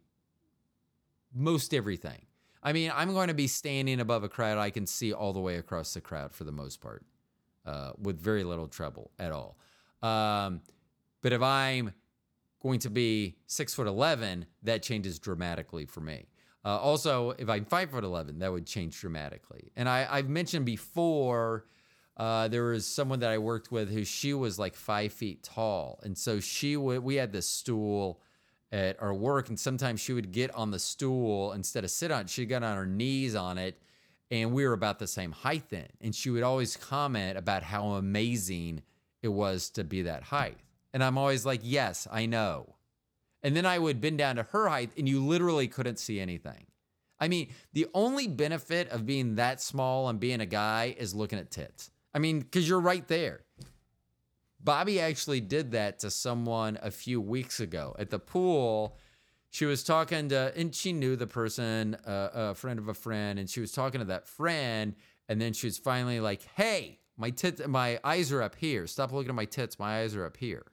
most 1.34 1.74
everything. 1.74 2.26
I 2.62 2.74
mean, 2.74 2.92
I'm 2.94 3.14
going 3.14 3.30
to 3.30 3.34
be 3.34 3.48
standing 3.48 4.00
above 4.00 4.24
a 4.24 4.30
crowd. 4.30 4.58
I 4.58 4.70
can 4.70 4.86
see 4.86 5.14
all 5.14 5.34
the 5.34 5.40
way 5.40 5.56
across 5.56 5.94
the 5.94 6.02
crowd 6.02 6.34
for 6.34 6.44
the 6.44 6.52
most 6.52 6.82
part, 6.82 7.04
uh, 7.66 7.94
with 7.98 8.20
very 8.20 8.44
little 8.44 8.68
trouble 8.68 9.12
at 9.18 9.32
all. 9.32 9.58
Um, 10.02 10.62
but 11.22 11.34
if 11.34 11.42
I'm 11.42 11.94
going 12.64 12.80
to 12.80 12.90
be 12.90 13.36
six 13.46 13.74
foot 13.74 13.88
eleven, 13.88 14.46
that 14.64 14.82
changes 14.82 15.20
dramatically 15.20 15.86
for 15.86 16.02
me. 16.02 16.26
Uh, 16.66 16.80
also, 16.80 17.32
if 17.32 17.50
I'm 17.50 17.66
five 17.66 17.92
foot 17.92 18.04
eleven, 18.04 18.40
that 18.40 18.52
would 18.52 18.66
change 18.66 19.00
dramatically. 19.00 19.72
And 19.76 19.90
I, 19.90 20.08
I've 20.10 20.30
mentioned 20.30 20.66
before, 20.66 21.66
uh, 22.16 22.48
there 22.48 22.64
was 22.64 22.86
someone 22.86 23.20
that 23.20 23.32
I 23.32 23.38
worked 23.38 23.72
with 23.72 23.92
who 23.92 24.06
she 24.06 24.34
was 24.34 24.58
like 24.58 24.76
five 24.76 25.12
feet 25.12 25.44
tall, 25.44 26.00
and 26.04 26.18
so 26.18 26.40
she 26.40 26.78
would. 26.78 27.04
We 27.04 27.16
had 27.16 27.34
this 27.34 27.50
stool 27.50 28.22
at 28.72 29.00
our 29.02 29.14
work, 29.14 29.50
and 29.50 29.60
sometimes 29.60 30.00
she 30.00 30.14
would 30.14 30.32
get 30.32 30.56
on 30.56 30.72
the 30.72 30.80
stool 30.80 31.52
instead 31.52 31.84
of 31.84 31.92
sit 31.92 32.12
on 32.12 32.22
it. 32.22 32.30
She 32.30 32.46
got 32.46 32.64
on 32.64 32.78
her 32.78 32.88
knees 32.88 33.36
on 33.36 33.58
it, 33.58 33.80
and 34.32 34.54
we 34.54 34.66
were 34.66 34.74
about 34.74 35.00
the 35.00 35.08
same 35.08 35.32
height 35.32 35.70
then. 35.70 35.90
And 36.02 36.16
she 36.16 36.30
would 36.30 36.44
always 36.44 36.78
comment 36.78 37.38
about 37.38 37.62
how 37.62 37.90
amazing 37.90 38.82
it 39.22 39.28
was 39.28 39.70
to 39.72 39.84
be 39.84 40.04
that 40.04 40.24
height. 40.24 40.58
And 40.94 41.04
I'm 41.04 41.18
always 41.18 41.46
like, 41.46 41.62
yes, 41.64 42.08
I 42.12 42.28
know. 42.28 42.76
And 43.42 43.56
then 43.56 43.66
I 43.66 43.80
would 43.80 44.00
bend 44.00 44.20
down 44.20 44.38
to 44.38 44.44
her 44.44 44.70
height, 44.70 44.92
and 44.98 45.10
you 45.10 45.24
literally 45.24 45.68
couldn't 45.68 46.00
see 46.00 46.20
anything. 46.20 46.68
I 47.20 47.28
mean, 47.28 47.50
the 47.74 47.88
only 47.94 48.28
benefit 48.28 48.90
of 48.90 49.06
being 49.06 49.36
that 49.36 49.62
small 49.62 50.08
and 50.10 50.20
being 50.20 50.42
a 50.42 50.46
guy 50.46 50.96
is 50.98 51.16
looking 51.16 51.40
at 51.40 51.52
tits. 51.52 51.90
I 52.14 52.20
mean, 52.20 52.40
because 52.40 52.68
you're 52.68 52.80
right 52.80 53.08
there. 53.08 53.42
Bobby 54.64 55.00
actually 55.02 55.42
did 55.42 55.72
that 55.72 56.00
to 56.00 56.12
someone 56.12 56.78
a 56.82 56.92
few 56.92 57.20
weeks 57.20 57.60
ago 57.60 57.96
at 58.00 58.10
the 58.10 58.20
pool. 58.20 58.98
She 59.50 59.66
was 59.66 59.84
talking 59.84 60.30
to, 60.30 60.54
and 60.56 60.74
she 60.74 60.94
knew 60.94 61.16
the 61.16 61.28
person, 61.28 61.96
uh, 62.06 62.30
a 62.34 62.56
friend 62.56 62.80
of 62.80 62.88
a 62.88 62.94
friend, 62.94 63.40
and 63.40 63.50
she 63.50 63.60
was 63.60 63.72
talking 63.72 64.00
to 64.00 64.06
that 64.06 64.28
friend. 64.28 64.96
And 65.28 65.42
then 65.42 65.54
she 65.54 65.68
was 65.68 65.78
finally 65.78 66.20
like, 66.20 66.44
"Hey, 66.56 67.00
my 67.18 67.30
tits, 67.30 67.66
my 67.68 68.00
eyes 68.04 68.32
are 68.32 68.42
up 68.42 68.56
here. 68.56 68.88
Stop 68.88 69.12
looking 69.12 69.30
at 69.30 69.36
my 69.36 69.46
tits. 69.46 69.80
My 69.80 70.02
eyes 70.02 70.16
are 70.16 70.26
up 70.26 70.38
here." 70.38 70.66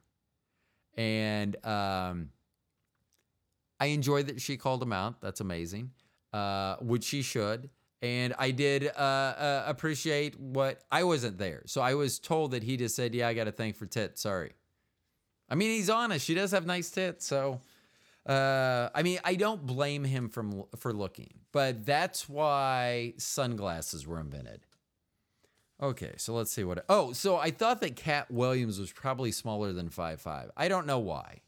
And 0.97 1.55
um, 1.65 2.29
I 3.79 3.87
enjoy 3.87 4.23
that 4.23 4.41
she 4.41 4.57
called 4.57 4.83
him 4.83 4.93
out. 4.93 5.21
That's 5.21 5.41
amazing, 5.41 5.91
uh, 6.33 6.75
which 6.81 7.03
she 7.03 7.21
should. 7.21 7.69
And 8.01 8.33
I 8.39 8.51
did 8.51 8.87
uh, 8.87 8.99
uh, 8.99 9.63
appreciate 9.67 10.39
what 10.39 10.81
I 10.91 11.03
wasn't 11.03 11.37
there. 11.37 11.63
So 11.67 11.81
I 11.81 11.93
was 11.93 12.19
told 12.19 12.51
that 12.51 12.63
he 12.63 12.77
just 12.77 12.95
said, 12.95 13.13
Yeah, 13.13 13.27
I 13.27 13.33
got 13.33 13.47
a 13.47 13.51
thing 13.51 13.73
for 13.73 13.85
tits. 13.85 14.21
Sorry. 14.21 14.53
I 15.49 15.55
mean, 15.55 15.71
he's 15.71 15.89
honest. 15.89 16.25
She 16.25 16.33
does 16.33 16.51
have 16.51 16.65
nice 16.65 16.89
tits. 16.89 17.27
So, 17.27 17.59
uh, 18.25 18.89
I 18.95 19.03
mean, 19.03 19.19
I 19.23 19.35
don't 19.35 19.65
blame 19.65 20.03
him 20.03 20.29
from, 20.29 20.63
for 20.77 20.93
looking, 20.93 21.33
but 21.51 21.85
that's 21.85 22.29
why 22.29 23.13
sunglasses 23.17 24.07
were 24.07 24.19
invented. 24.19 24.61
Okay, 25.81 26.13
so 26.17 26.33
let's 26.33 26.51
see 26.51 26.63
what. 26.63 26.85
Oh, 26.89 27.11
so 27.11 27.37
I 27.37 27.49
thought 27.49 27.81
that 27.81 27.95
Katt 27.95 28.29
Williams 28.29 28.79
was 28.79 28.91
probably 28.91 29.31
smaller 29.31 29.73
than 29.73 29.89
five 29.89 30.21
five. 30.21 30.51
I 30.55 30.67
don't 30.67 30.85
know 30.85 30.99
why. 30.99 31.41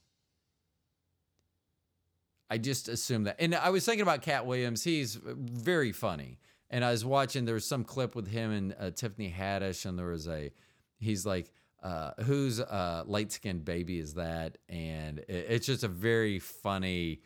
I 2.49 2.57
just 2.57 2.87
assumed 2.87 3.27
that. 3.27 3.37
And 3.39 3.55
I 3.55 3.69
was 3.69 3.85
thinking 3.85 4.01
about 4.01 4.21
Katt 4.21 4.45
Williams. 4.45 4.83
He's 4.83 5.15
very 5.15 5.91
funny. 5.91 6.39
And 6.69 6.83
I 6.83 6.91
was 6.91 7.05
watching, 7.05 7.45
there 7.45 7.53
was 7.53 7.65
some 7.65 7.83
clip 7.83 8.15
with 8.15 8.27
him 8.27 8.51
and 8.51 8.75
uh, 8.79 8.91
Tiffany 8.91 9.31
Haddish, 9.35 9.85
and 9.85 9.97
there 9.97 10.07
was 10.07 10.27
a, 10.27 10.51
he's 10.99 11.25
like, 11.25 11.51
uh, 11.83 12.11
whose 12.23 12.59
uh, 12.59 13.03
light 13.05 13.31
skinned 13.31 13.65
baby 13.65 13.99
is 13.99 14.15
that? 14.15 14.57
And 14.69 15.19
it, 15.19 15.45
it's 15.49 15.65
just 15.67 15.83
a 15.83 15.87
very 15.87 16.39
funny 16.39 17.21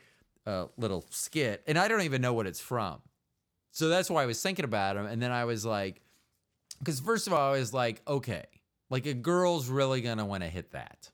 uh, 0.45 0.65
little 0.77 1.05
skit. 1.09 1.63
And 1.67 1.77
I 1.77 1.87
don't 1.87 2.01
even 2.01 2.21
know 2.21 2.33
what 2.33 2.47
it's 2.47 2.59
from. 2.59 2.99
So 3.71 3.89
that's 3.89 4.09
why 4.09 4.23
I 4.23 4.25
was 4.25 4.41
thinking 4.41 4.65
about 4.65 4.97
him. 4.97 5.05
And 5.05 5.21
then 5.21 5.31
I 5.31 5.45
was 5.45 5.65
like, 5.65 6.01
because 6.79 6.99
first 6.99 7.27
of 7.27 7.33
all, 7.33 7.53
I 7.53 7.59
was 7.59 7.73
like, 7.73 8.01
okay, 8.07 8.45
like 8.89 9.05
a 9.05 9.13
girl's 9.13 9.69
really 9.69 10.01
to 10.17 10.25
want 10.25 10.43
to 10.43 10.49
hit 10.49 10.71
that. 10.71 11.09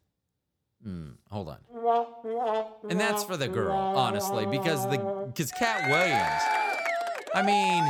Mm, 0.86 1.13
hold 1.30 1.49
on. 1.49 1.58
And 2.89 2.99
that's 2.99 3.23
for 3.23 3.38
the 3.38 3.47
girl, 3.47 3.73
honestly, 3.73 4.45
because 4.45 4.84
the 4.89 4.97
because 5.28 5.52
Katt 5.52 5.89
Williams. 5.89 6.43
I 7.34 7.41
mean, 7.41 7.84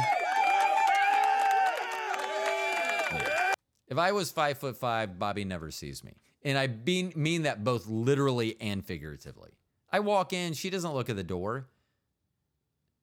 if 3.87 3.97
I 3.97 4.11
was 4.11 4.31
five 4.31 4.59
foot 4.59 4.77
five, 4.77 5.17
Bobby 5.17 5.43
never 5.43 5.71
sees 5.71 6.03
me, 6.03 6.13
and 6.43 6.57
I 6.57 6.67
mean 6.67 7.13
mean 7.15 7.43
that 7.43 7.63
both 7.63 7.87
literally 7.87 8.55
and 8.61 8.85
figuratively. 8.85 9.51
I 9.91 9.99
walk 9.99 10.33
in, 10.33 10.53
she 10.53 10.69
doesn't 10.69 10.93
look 10.93 11.09
at 11.09 11.15
the 11.15 11.23
door. 11.23 11.67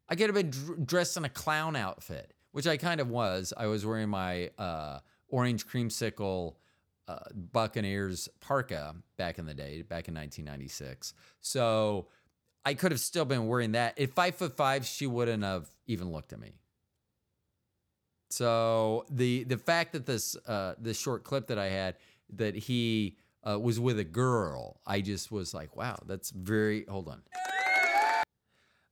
I 0.08 0.16
could 0.16 0.26
have 0.26 0.34
been 0.34 0.50
dr- 0.50 0.86
dressed 0.86 1.16
in 1.16 1.24
a 1.24 1.28
clown 1.28 1.76
outfit, 1.76 2.32
which 2.52 2.66
I 2.66 2.76
kind 2.76 3.00
of 3.00 3.08
was. 3.08 3.52
I 3.56 3.66
was 3.66 3.84
wearing 3.86 4.08
my 4.08 4.50
uh, 4.58 5.00
orange 5.28 5.66
creamsicle 5.66 6.54
uh, 7.08 7.18
Buccaneers 7.34 8.28
parka 8.40 8.94
back 9.16 9.38
in 9.38 9.46
the 9.46 9.54
day, 9.54 9.82
back 9.82 10.08
in 10.08 10.14
1996. 10.14 11.14
So 11.40 12.08
I 12.64 12.74
could 12.74 12.92
have 12.92 13.00
still 13.00 13.24
been 13.24 13.46
wearing 13.46 13.72
that. 13.72 13.98
At 13.98 14.12
five 14.12 14.36
foot 14.36 14.56
five, 14.56 14.86
she 14.86 15.06
wouldn't 15.06 15.42
have 15.42 15.68
even 15.86 16.12
looked 16.12 16.32
at 16.32 16.40
me. 16.40 16.52
So 18.30 19.06
the 19.10 19.42
the 19.44 19.58
fact 19.58 19.92
that 19.92 20.06
this 20.06 20.36
uh, 20.46 20.74
this 20.78 20.98
short 20.98 21.24
clip 21.24 21.48
that 21.48 21.58
I 21.58 21.68
had 21.68 21.96
that 22.34 22.54
he 22.54 23.16
uh, 23.42 23.58
was 23.58 23.80
with 23.80 23.98
a 23.98 24.04
girl, 24.04 24.80
I 24.86 25.00
just 25.00 25.32
was 25.32 25.52
like, 25.52 25.74
wow, 25.74 25.98
that's 26.06 26.30
very. 26.30 26.84
Hold 26.88 27.08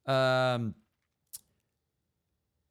on. 0.06 0.12
Um. 0.12 0.74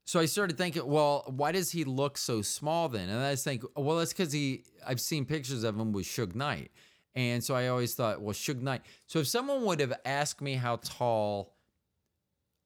So 0.07 0.21
I 0.21 0.25
started 0.25 0.57
thinking, 0.57 0.87
well, 0.87 1.25
why 1.27 1.51
does 1.51 1.69
he 1.69 1.83
look 1.83 2.17
so 2.17 2.41
small 2.41 2.87
then? 2.87 3.09
And 3.09 3.19
I 3.19 3.31
was 3.31 3.43
thinking, 3.43 3.67
well, 3.75 3.97
that's 3.97 4.13
because 4.13 4.31
he. 4.31 4.63
I've 4.87 5.01
seen 5.01 5.25
pictures 5.25 5.65
of 5.65 5.77
him 5.77 5.91
with 5.91 6.05
Suge 6.05 6.33
Knight, 6.33 6.71
and 7.13 7.43
so 7.43 7.53
I 7.53 7.67
always 7.67 7.93
thought, 7.93 8.21
well, 8.21 8.33
Suge 8.33 8.61
Knight. 8.61 8.83
So 9.07 9.19
if 9.19 9.27
someone 9.27 9.65
would 9.65 9.81
have 9.81 9.93
asked 10.05 10.39
me 10.39 10.53
how 10.53 10.77
tall 10.77 11.55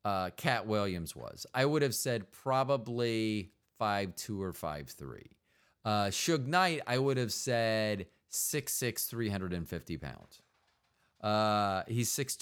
uh, 0.06 0.30
Katt 0.38 0.68
Williams 0.68 1.16
was, 1.16 1.48
I 1.52 1.66
would 1.66 1.82
have 1.82 1.96
said 1.96 2.32
probably 2.32 3.50
five 3.80 4.16
two 4.16 4.40
or 4.40 4.54
five 4.54 4.90
three. 4.90 5.32
Uh, 5.84 6.06
Suge 6.06 6.46
Knight, 6.46 6.82
I 6.86 7.00
would 7.00 7.18
have 7.18 7.34
said 7.34 8.06
six 8.30 8.72
six 8.72 9.06
three 9.06 9.30
hundred 9.30 9.54
and 9.54 9.68
fifty 9.68 9.98
pounds. 9.98 10.44
Uh, 11.22 11.84
he's 11.88 12.10
6'2", 12.10 12.40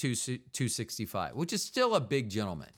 265, 0.54 1.36
which 1.36 1.52
is 1.52 1.62
still 1.62 1.96
a 1.96 2.00
big 2.00 2.30
gentleman. 2.30 2.70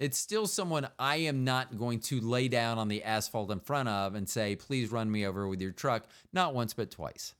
It's 0.00 0.18
still 0.18 0.46
someone 0.46 0.88
I 0.98 1.16
am 1.16 1.44
not 1.44 1.78
going 1.78 2.00
to 2.00 2.20
lay 2.20 2.48
down 2.48 2.78
on 2.78 2.88
the 2.88 3.04
asphalt 3.04 3.50
in 3.50 3.60
front 3.60 3.88
of 3.88 4.14
and 4.14 4.28
say, 4.28 4.56
please 4.56 4.90
run 4.90 5.10
me 5.10 5.26
over 5.26 5.46
with 5.46 5.60
your 5.60 5.72
truck, 5.72 6.08
not 6.32 6.54
once, 6.54 6.74
but 6.74 6.90
twice. 6.90 7.34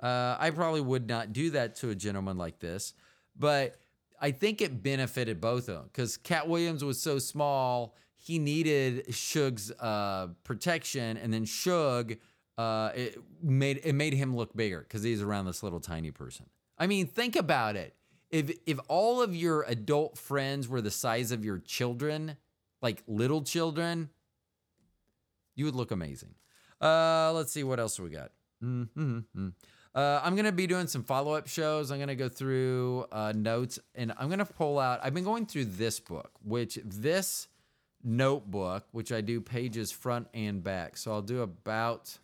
Uh, 0.00 0.36
I 0.38 0.50
probably 0.50 0.80
would 0.80 1.06
not 1.06 1.32
do 1.32 1.50
that 1.50 1.76
to 1.76 1.90
a 1.90 1.94
gentleman 1.94 2.38
like 2.38 2.60
this, 2.60 2.94
but 3.38 3.76
I 4.20 4.30
think 4.30 4.60
it 4.60 4.82
benefited 4.82 5.40
both 5.40 5.68
of 5.68 5.74
them 5.76 5.84
because 5.92 6.16
Katt 6.16 6.48
Williams 6.48 6.82
was 6.82 7.00
so 7.00 7.18
small, 7.18 7.94
he 8.16 8.38
needed 8.38 9.14
Suge's 9.14 9.70
uh, 9.78 10.28
protection, 10.44 11.16
and 11.18 11.32
then 11.32 11.44
Suge 11.44 12.18
uh, 12.58 12.90
it 12.94 13.18
made 13.40 13.80
it 13.84 13.94
made 13.94 14.12
him 14.12 14.34
look 14.34 14.54
bigger 14.56 14.80
because 14.80 15.02
he's 15.04 15.22
around 15.22 15.46
this 15.46 15.62
little 15.62 15.78
tiny 15.78 16.10
person. 16.10 16.46
I 16.76 16.88
mean, 16.88 17.06
think 17.06 17.36
about 17.36 17.76
it. 17.76 17.94
If 18.30 18.50
if 18.66 18.78
all 18.88 19.22
of 19.22 19.34
your 19.34 19.62
adult 19.62 20.18
friends 20.18 20.68
were 20.68 20.80
the 20.80 20.90
size 20.90 21.32
of 21.32 21.44
your 21.44 21.58
children, 21.58 22.36
like 22.82 23.02
little 23.06 23.42
children, 23.42 24.10
you 25.54 25.64
would 25.64 25.74
look 25.74 25.90
amazing. 25.90 26.34
Uh, 26.80 27.32
let's 27.34 27.52
see 27.52 27.64
what 27.64 27.80
else 27.80 27.98
we 27.98 28.10
got. 28.10 28.30
Mm-hmm. 28.62 29.48
Uh, 29.94 30.20
I'm 30.22 30.36
gonna 30.36 30.52
be 30.52 30.66
doing 30.66 30.86
some 30.86 31.02
follow 31.02 31.34
up 31.34 31.48
shows. 31.48 31.90
I'm 31.90 31.98
gonna 31.98 32.14
go 32.14 32.28
through 32.28 33.06
uh, 33.10 33.32
notes, 33.34 33.78
and 33.94 34.12
I'm 34.18 34.28
gonna 34.28 34.44
pull 34.44 34.78
out. 34.78 35.00
I've 35.02 35.14
been 35.14 35.24
going 35.24 35.46
through 35.46 35.66
this 35.66 35.98
book, 35.98 36.30
which 36.44 36.78
this 36.84 37.48
notebook, 38.04 38.84
which 38.92 39.10
I 39.10 39.20
do 39.20 39.40
pages 39.40 39.90
front 39.90 40.28
and 40.34 40.62
back. 40.62 40.96
So 40.96 41.12
I'll 41.12 41.22
do 41.22 41.42
about. 41.42 42.18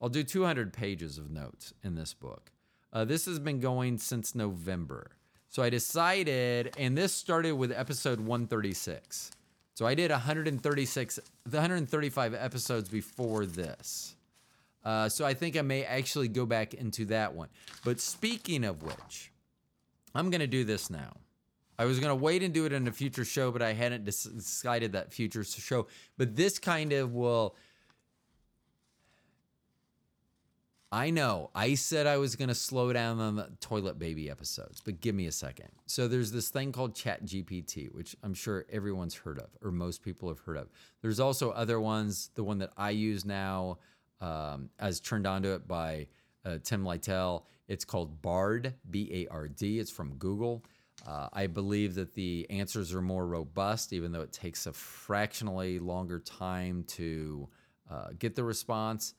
I'll 0.00 0.08
do 0.08 0.22
200 0.22 0.72
pages 0.72 1.18
of 1.18 1.28
notes 1.28 1.74
in 1.82 1.96
this 1.96 2.14
book. 2.14 2.52
Uh, 2.92 3.04
this 3.04 3.26
has 3.26 3.38
been 3.38 3.60
going 3.60 3.98
since 3.98 4.34
November. 4.34 5.10
So 5.48 5.62
I 5.62 5.70
decided, 5.70 6.74
and 6.78 6.96
this 6.96 7.12
started 7.12 7.52
with 7.52 7.72
episode 7.72 8.20
136. 8.20 9.30
So 9.74 9.86
I 9.86 9.94
did 9.94 10.10
136, 10.10 11.20
135 11.44 12.34
episodes 12.34 12.88
before 12.88 13.46
this. 13.46 14.16
Uh, 14.84 15.08
so 15.08 15.24
I 15.24 15.34
think 15.34 15.56
I 15.56 15.62
may 15.62 15.84
actually 15.84 16.28
go 16.28 16.46
back 16.46 16.74
into 16.74 17.06
that 17.06 17.34
one. 17.34 17.48
But 17.84 18.00
speaking 18.00 18.64
of 18.64 18.82
which, 18.82 19.32
I'm 20.14 20.30
going 20.30 20.40
to 20.40 20.46
do 20.46 20.64
this 20.64 20.90
now. 20.90 21.12
I 21.78 21.84
was 21.84 22.00
going 22.00 22.10
to 22.10 22.16
wait 22.16 22.42
and 22.42 22.52
do 22.52 22.64
it 22.64 22.72
in 22.72 22.88
a 22.88 22.92
future 22.92 23.24
show, 23.24 23.52
but 23.52 23.62
I 23.62 23.72
hadn't 23.72 24.04
decided 24.04 24.92
that 24.92 25.12
future 25.12 25.44
show. 25.44 25.86
But 26.16 26.34
this 26.34 26.58
kind 26.58 26.92
of 26.92 27.12
will 27.12 27.54
I 30.90 31.10
know. 31.10 31.50
I 31.54 31.74
said 31.74 32.06
I 32.06 32.16
was 32.16 32.34
going 32.34 32.48
to 32.48 32.54
slow 32.54 32.92
down 32.94 33.20
on 33.20 33.36
the 33.36 33.50
toilet 33.60 33.98
baby 33.98 34.30
episodes, 34.30 34.80
but 34.82 35.02
give 35.02 35.14
me 35.14 35.26
a 35.26 35.32
second. 35.32 35.68
So 35.86 36.08
there's 36.08 36.32
this 36.32 36.48
thing 36.48 36.72
called 36.72 36.94
ChatGPT, 36.94 37.92
which 37.94 38.16
I'm 38.22 38.32
sure 38.32 38.64
everyone's 38.72 39.14
heard 39.14 39.38
of, 39.38 39.50
or 39.62 39.70
most 39.70 40.02
people 40.02 40.30
have 40.30 40.38
heard 40.38 40.56
of. 40.56 40.70
There's 41.02 41.20
also 41.20 41.50
other 41.50 41.78
ones. 41.78 42.30
The 42.34 42.42
one 42.42 42.58
that 42.58 42.70
I 42.78 42.90
use 42.90 43.26
now, 43.26 43.78
um, 44.22 44.70
as 44.78 44.98
turned 44.98 45.26
onto 45.26 45.50
it 45.50 45.68
by 45.68 46.08
uh, 46.46 46.56
Tim 46.64 46.86
Lytle, 46.86 47.46
it's 47.68 47.84
called 47.84 48.22
Bard, 48.22 48.72
B 48.90 49.10
A 49.12 49.32
R 49.32 49.46
D. 49.46 49.78
It's 49.78 49.90
from 49.90 50.14
Google. 50.14 50.64
Uh, 51.06 51.28
I 51.34 51.48
believe 51.48 51.94
that 51.96 52.14
the 52.14 52.46
answers 52.48 52.94
are 52.94 53.02
more 53.02 53.26
robust, 53.26 53.92
even 53.92 54.10
though 54.10 54.22
it 54.22 54.32
takes 54.32 54.66
a 54.66 54.72
fractionally 54.72 55.78
longer 55.78 56.18
time 56.18 56.84
to 56.88 57.46
uh, 57.90 58.08
get 58.18 58.34
the 58.34 58.42
response. 58.42 59.12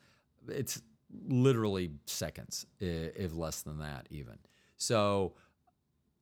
It's 0.47 0.81
literally 1.27 1.91
seconds, 2.05 2.65
if 2.79 3.35
less 3.35 3.61
than 3.61 3.79
that, 3.79 4.07
even. 4.09 4.37
So 4.77 5.33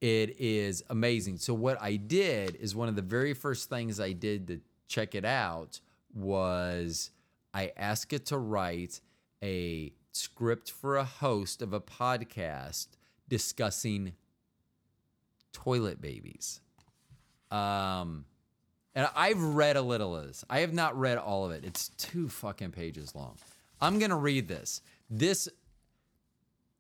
it 0.02 0.40
is 0.40 0.84
amazing. 0.90 1.38
So, 1.38 1.54
what 1.54 1.82
I 1.82 1.96
did 1.96 2.56
is 2.56 2.76
one 2.76 2.88
of 2.88 2.96
the 2.96 3.02
very 3.02 3.34
first 3.34 3.70
things 3.70 4.00
I 4.00 4.12
did 4.12 4.48
to 4.48 4.60
check 4.88 5.16
it 5.16 5.26
out 5.26 5.80
was 6.14 7.12
I 7.54 7.72
asked 7.76 8.14
it 8.14 8.26
to 8.28 8.38
write 8.38 9.02
a 9.44 9.94
script 10.12 10.72
for 10.72 10.98
a 10.98 11.04
host 11.04 11.62
of 11.62 11.74
a 11.74 11.80
podcast 11.80 12.88
discussing 13.28 14.14
toilet 15.52 16.00
babies. 16.00 16.62
Um, 17.52 18.26
and 18.94 19.08
I've 19.16 19.42
read 19.42 19.78
a 19.78 19.82
little 19.82 20.16
of 20.16 20.28
this. 20.28 20.44
I 20.50 20.60
have 20.60 20.74
not 20.74 20.98
read 20.98 21.18
all 21.18 21.46
of 21.46 21.52
it. 21.52 21.64
It's 21.64 21.90
two 21.90 22.30
fucking 22.30 22.72
pages 22.72 23.16
long. 23.16 23.38
I'm 23.82 24.00
going 24.00 24.10
to 24.10 24.18
read 24.18 24.48
this. 24.48 24.82
This 25.10 25.48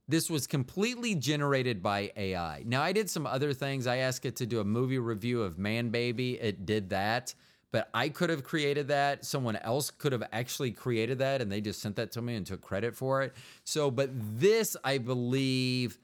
this 0.09 0.29
was 0.29 0.47
completely 0.47 1.15
generated 1.15 1.83
by 1.83 2.11
AI. 2.15 2.63
Now 2.65 2.81
I 2.81 2.93
did 2.93 3.09
some 3.09 3.27
other 3.27 3.53
things. 3.53 3.87
I 3.87 3.97
asked 3.97 4.25
it 4.25 4.37
to 4.37 4.45
do 4.45 4.61
a 4.61 4.63
movie 4.63 4.99
review 4.99 5.41
of 5.41 5.59
Man 5.59 5.89
Baby. 5.89 6.39
It 6.39 6.65
did 6.65 6.89
that, 6.91 7.35
but 7.71 7.89
I 7.93 8.07
could 8.07 8.29
have 8.29 8.43
created 8.43 8.87
that. 8.87 9.25
Someone 9.25 9.57
else 9.57 9.91
could 9.91 10.13
have 10.13 10.23
actually 10.31 10.71
created 10.71 11.19
that 11.19 11.41
and 11.41 11.51
they 11.51 11.59
just 11.59 11.81
sent 11.81 11.97
that 11.97 12.13
to 12.13 12.21
me 12.21 12.35
and 12.35 12.45
took 12.45 12.61
credit 12.61 12.95
for 12.95 13.21
it. 13.21 13.33
So, 13.65 13.91
but 13.91 14.09
this 14.39 14.77
I 14.81 14.97
believe 14.97 15.99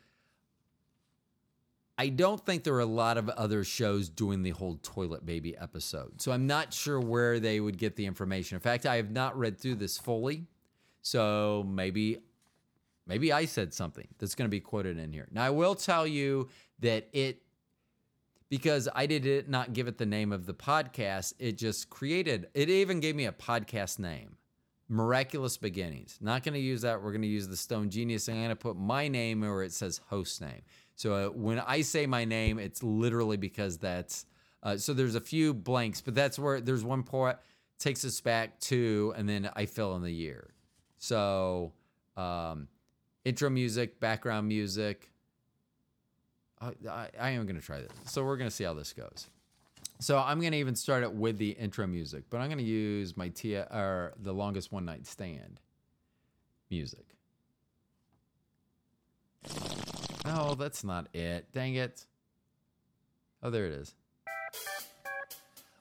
I 1.98 2.10
don't 2.10 2.44
think 2.44 2.64
there 2.64 2.74
are 2.74 2.82
a 2.82 2.86
lot 2.86 3.18
of 3.18 3.30
other 3.30 3.64
shows 3.64 4.10
doing 4.10 4.42
the 4.42 4.50
whole 4.50 4.80
toilet 4.82 5.26
baby 5.26 5.56
episode. 5.56 6.22
So 6.22 6.32
I'm 6.32 6.48
not 6.48 6.74
sure 6.74 7.00
where 7.00 7.40
they 7.40 7.60
would 7.60 7.78
get 7.78 7.96
the 7.96 8.06
information. 8.06 8.56
In 8.56 8.62
fact, 8.62 8.86
I 8.86 8.96
have 8.98 9.12
not 9.12 9.38
read 9.38 9.60
through 9.60 9.76
this 9.76 9.98
fully. 9.98 10.48
So 11.04 11.64
maybe 11.68 12.18
maybe 13.06 13.32
I 13.32 13.46
said 13.46 13.74
something 13.74 14.08
that's 14.18 14.34
going 14.34 14.48
to 14.48 14.52
be 14.52 14.60
quoted 14.60 14.98
in 14.98 15.14
here. 15.14 15.28
Now 15.32 15.44
I 15.44 15.52
will 15.52 15.76
tell 15.76 16.08
you 16.08 16.50
that 16.80 17.08
it 17.14 17.42
because 18.50 18.90
I 18.96 19.06
did 19.06 19.26
it 19.26 19.50
not 19.50 19.74
give 19.74 19.88
it 19.88 19.98
the 19.98 20.06
name 20.06 20.32
of 20.32 20.46
the 20.46 20.54
podcast, 20.54 21.34
it 21.38 21.58
just 21.58 21.90
created 21.90 22.48
it 22.54 22.70
even 22.70 23.00
gave 23.00 23.16
me 23.16 23.26
a 23.26 23.32
podcast 23.32 24.00
name. 24.00 24.38
Miraculous 24.90 25.58
Beginnings. 25.58 26.18
Not 26.22 26.44
going 26.44 26.54
to 26.54 26.60
use 26.60 26.82
that. 26.82 27.02
We're 27.02 27.12
going 27.12 27.22
to 27.24 27.28
use 27.28 27.48
the 27.48 27.58
Stoned 27.58 27.92
Genius. 27.92 28.28
And 28.28 28.38
I'm 28.38 28.44
going 28.44 28.50
to 28.50 28.56
put 28.56 28.76
my 28.78 29.08
name 29.08 29.42
where 29.42 29.64
it 29.64 29.72
says 29.72 30.02
host 30.10 30.40
name. 30.42 30.62
So 30.96 31.14
uh, 31.14 31.30
when 31.30 31.60
I 31.60 31.82
say 31.82 32.06
my 32.06 32.26
name, 32.26 32.60
it's 32.60 32.84
literally 32.84 33.38
because 33.38 33.78
that's. 33.78 34.26
Uh, 34.62 34.78
so 34.78 34.94
there's 34.94 35.16
a 35.16 35.22
few 35.22 35.54
blanks, 35.54 36.00
but 36.00 36.16
that's 36.16 36.38
where 36.38 36.62
there's 36.62 36.84
one 36.84 37.04
part 37.04 37.42
takes 37.80 38.06
us 38.06 38.22
back 38.22 38.60
to, 38.62 39.14
and 39.18 39.28
then 39.28 39.50
I 39.56 39.66
fill 39.66 39.96
in 39.96 40.04
the 40.04 40.12
year. 40.12 40.53
So, 41.04 41.74
um, 42.16 42.70
intro 43.26 43.50
music, 43.50 44.00
background 44.00 44.48
music. 44.48 45.12
I, 46.62 46.72
I, 46.90 47.10
I 47.20 47.30
am 47.32 47.46
going 47.46 47.60
to 47.60 47.62
try 47.62 47.82
this. 47.82 47.92
So, 48.06 48.24
we're 48.24 48.38
going 48.38 48.50
to 48.50 48.56
see 48.56 48.64
how 48.64 48.74
this 48.74 48.94
goes. 48.94 49.28
So, 50.00 50.18
I'm 50.18 50.40
going 50.40 50.54
to 50.54 50.58
even 50.60 50.76
start 50.76 51.04
it 51.04 51.14
with 51.14 51.38
the 51.38 51.50
intro 51.50 51.86
music, 51.88 52.24
but 52.30 52.38
I'm 52.38 52.48
going 52.48 52.58
to 52.60 52.64
use 52.64 53.18
my 53.18 53.28
Tia 53.28 53.68
or 53.70 54.14
the 54.18 54.34
longest 54.34 54.72
one 54.72 54.86
night 54.86 55.06
stand 55.06 55.60
music. 56.70 57.18
No, 60.24 60.56
that's 60.56 60.86
not 60.86 61.14
it. 61.14 61.52
Dang 61.52 61.76
it. 61.76 62.06
Oh, 63.42 63.50
there 63.50 63.66
it 63.66 63.74
is. 63.74 63.94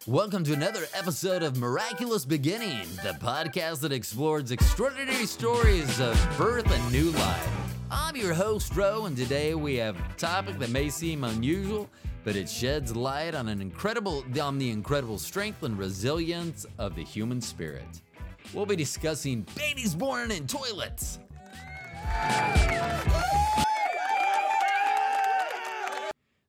Welcome 0.09 0.43
to 0.45 0.53
another 0.53 0.87
episode 0.95 1.45
of 1.45 1.57
Miraculous 1.57 2.25
Beginning, 2.25 2.89
the 3.05 3.17
podcast 3.21 3.83
that 3.83 3.93
explores 3.93 4.51
extraordinary 4.51 5.27
stories 5.27 6.01
of 6.01 6.19
birth 6.37 6.69
and 6.69 6.93
new 6.93 7.11
life. 7.11 7.51
I'm 7.89 8.17
your 8.17 8.35
host, 8.35 8.75
Ro, 8.75 9.05
and 9.05 9.17
today 9.17 9.55
we 9.55 9.77
have 9.77 9.97
a 9.97 10.15
topic 10.17 10.59
that 10.59 10.71
may 10.71 10.89
seem 10.89 11.23
unusual, 11.23 11.89
but 12.25 12.35
it 12.35 12.49
sheds 12.49 12.97
light 12.97 13.37
on 13.37 13.49
an 13.49 13.61
incredible 13.61 14.25
on 14.41 14.59
the 14.59 14.71
incredible 14.71 15.19
strength 15.19 15.63
and 15.63 15.79
resilience 15.79 16.67
of 16.79 16.97
the 16.97 17.05
human 17.05 17.41
spirit. 17.41 18.03
We'll 18.53 18.67
be 18.67 18.75
discussing 18.75 19.47
babies 19.57 19.95
born 19.95 20.33
in 20.33 20.49
toilets. 20.49 21.21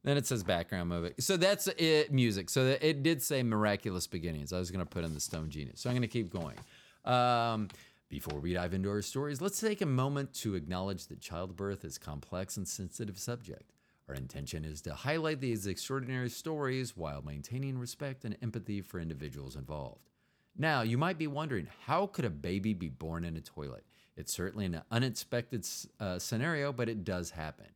Then 0.03 0.17
it 0.17 0.27
says 0.27 0.43
background 0.43 0.89
movie. 0.89 1.13
So 1.19 1.37
that's 1.37 1.67
it, 1.67 2.11
music. 2.11 2.49
So 2.49 2.77
it 2.81 3.03
did 3.03 3.21
say 3.21 3.41
miraculous 3.41 4.05
beginnings. 4.05 4.51
I 4.51 4.59
was 4.59 4.69
going 4.69 4.85
to 4.85 4.89
put 4.89 5.05
in 5.05 5.13
the 5.13 5.19
Stoned 5.19 5.51
Genius. 5.51 5.79
So 5.79 5.89
I'm 5.89 5.95
going 5.95 6.01
to 6.01 6.07
keep 6.07 6.29
going. 6.29 6.57
Um, 7.05 7.69
before 8.09 8.39
we 8.39 8.53
dive 8.53 8.73
into 8.73 8.89
our 8.89 9.01
stories, 9.01 9.41
let's 9.41 9.59
take 9.59 9.81
a 9.81 9.85
moment 9.85 10.33
to 10.35 10.55
acknowledge 10.55 11.07
that 11.07 11.21
childbirth 11.21 11.85
is 11.85 11.97
a 11.97 11.99
complex 11.99 12.57
and 12.57 12.67
sensitive 12.67 13.17
subject. 13.17 13.71
Our 14.09 14.15
intention 14.15 14.65
is 14.65 14.81
to 14.81 14.93
highlight 14.93 15.39
these 15.39 15.65
extraordinary 15.65 16.29
stories 16.29 16.97
while 16.97 17.21
maintaining 17.21 17.77
respect 17.77 18.25
and 18.25 18.37
empathy 18.41 18.81
for 18.81 18.99
individuals 18.99 19.55
involved. 19.55 20.09
Now, 20.57 20.81
you 20.81 20.97
might 20.97 21.17
be 21.17 21.27
wondering 21.27 21.67
how 21.85 22.07
could 22.07 22.25
a 22.25 22.29
baby 22.29 22.73
be 22.73 22.89
born 22.89 23.23
in 23.23 23.37
a 23.37 23.41
toilet? 23.41 23.85
It's 24.15 24.33
certainly 24.33 24.65
an 24.65 24.81
unexpected 24.91 25.65
uh, 25.99 26.19
scenario, 26.19 26.71
but 26.71 26.89
it 26.89 27.03
does 27.03 27.31
happen. 27.31 27.67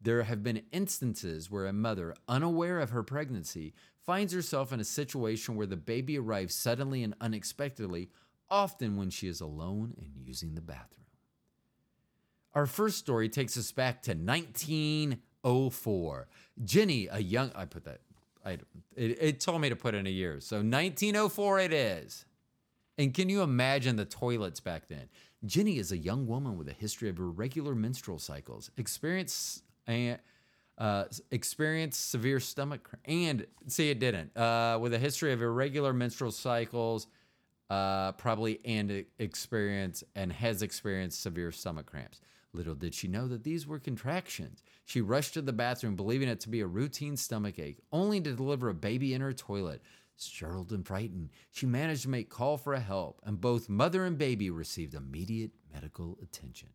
There 0.00 0.22
have 0.22 0.42
been 0.42 0.62
instances 0.72 1.50
where 1.50 1.66
a 1.66 1.72
mother, 1.72 2.14
unaware 2.26 2.80
of 2.80 2.90
her 2.90 3.02
pregnancy, 3.02 3.74
finds 4.04 4.32
herself 4.32 4.72
in 4.72 4.80
a 4.80 4.84
situation 4.84 5.56
where 5.56 5.66
the 5.66 5.76
baby 5.76 6.18
arrives 6.18 6.54
suddenly 6.54 7.02
and 7.02 7.14
unexpectedly, 7.20 8.08
often 8.48 8.96
when 8.96 9.10
she 9.10 9.28
is 9.28 9.42
alone 9.42 9.92
and 9.98 10.16
using 10.16 10.54
the 10.54 10.62
bathroom. 10.62 11.00
Our 12.54 12.66
first 12.66 12.98
story 12.98 13.28
takes 13.28 13.56
us 13.56 13.70
back 13.70 14.02
to 14.02 14.10
1904. 14.12 16.28
Jenny, 16.64 17.08
a 17.10 17.20
young, 17.20 17.52
I 17.54 17.66
put 17.66 17.84
that, 17.84 18.00
I, 18.44 18.58
it, 18.96 19.18
it 19.20 19.40
told 19.40 19.60
me 19.60 19.68
to 19.68 19.76
put 19.76 19.94
in 19.94 20.04
a 20.06 20.10
year. 20.10 20.40
So 20.40 20.56
1904 20.56 21.60
it 21.60 21.72
is. 21.72 22.24
And 22.98 23.14
can 23.14 23.28
you 23.28 23.42
imagine 23.42 23.94
the 23.96 24.04
toilets 24.04 24.58
back 24.60 24.88
then? 24.88 25.08
Jenny 25.44 25.78
is 25.78 25.92
a 25.92 25.96
young 25.96 26.26
woman 26.26 26.58
with 26.58 26.68
a 26.68 26.72
history 26.72 27.08
of 27.08 27.18
irregular 27.18 27.74
menstrual 27.74 28.18
cycles, 28.18 28.70
experience 28.76 29.62
and 29.90 30.18
uh, 30.78 31.04
experienced 31.30 32.10
severe 32.10 32.40
stomach. 32.40 32.90
And 33.04 33.46
see, 33.66 33.90
it 33.90 33.98
didn't. 33.98 34.36
Uh, 34.36 34.78
with 34.80 34.94
a 34.94 34.98
history 34.98 35.32
of 35.32 35.42
irregular 35.42 35.92
menstrual 35.92 36.30
cycles, 36.30 37.06
uh, 37.68 38.12
probably 38.12 38.60
and 38.64 39.04
experience 39.18 40.02
and 40.16 40.32
has 40.32 40.62
experienced 40.62 41.22
severe 41.22 41.52
stomach 41.52 41.86
cramps. 41.86 42.20
Little 42.52 42.74
did 42.74 42.94
she 42.94 43.06
know 43.06 43.28
that 43.28 43.44
these 43.44 43.66
were 43.66 43.78
contractions. 43.78 44.64
She 44.84 45.00
rushed 45.00 45.34
to 45.34 45.42
the 45.42 45.52
bathroom, 45.52 45.94
believing 45.94 46.28
it 46.28 46.40
to 46.40 46.48
be 46.48 46.60
a 46.60 46.66
routine 46.66 47.16
stomach 47.16 47.60
ache, 47.60 47.78
only 47.92 48.20
to 48.22 48.32
deliver 48.32 48.68
a 48.68 48.74
baby 48.74 49.14
in 49.14 49.20
her 49.20 49.32
toilet. 49.32 49.82
Startled 50.16 50.72
and 50.72 50.86
frightened, 50.86 51.30
she 51.50 51.64
managed 51.64 52.02
to 52.02 52.10
make 52.10 52.28
call 52.28 52.58
for 52.58 52.76
help, 52.76 53.22
and 53.24 53.40
both 53.40 53.68
mother 53.70 54.04
and 54.04 54.18
baby 54.18 54.50
received 54.50 54.94
immediate 54.94 55.52
medical 55.72 56.18
attention. 56.20 56.68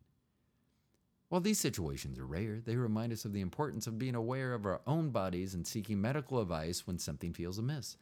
While 1.28 1.40
these 1.40 1.58
situations 1.58 2.18
are 2.18 2.26
rare, 2.26 2.60
they 2.64 2.76
remind 2.76 3.12
us 3.12 3.24
of 3.24 3.32
the 3.32 3.40
importance 3.40 3.86
of 3.86 3.98
being 3.98 4.14
aware 4.14 4.54
of 4.54 4.64
our 4.64 4.80
own 4.86 5.10
bodies 5.10 5.54
and 5.54 5.66
seeking 5.66 6.00
medical 6.00 6.40
advice 6.40 6.86
when 6.86 6.98
something 6.98 7.32
feels 7.32 7.58
amiss. 7.58 7.96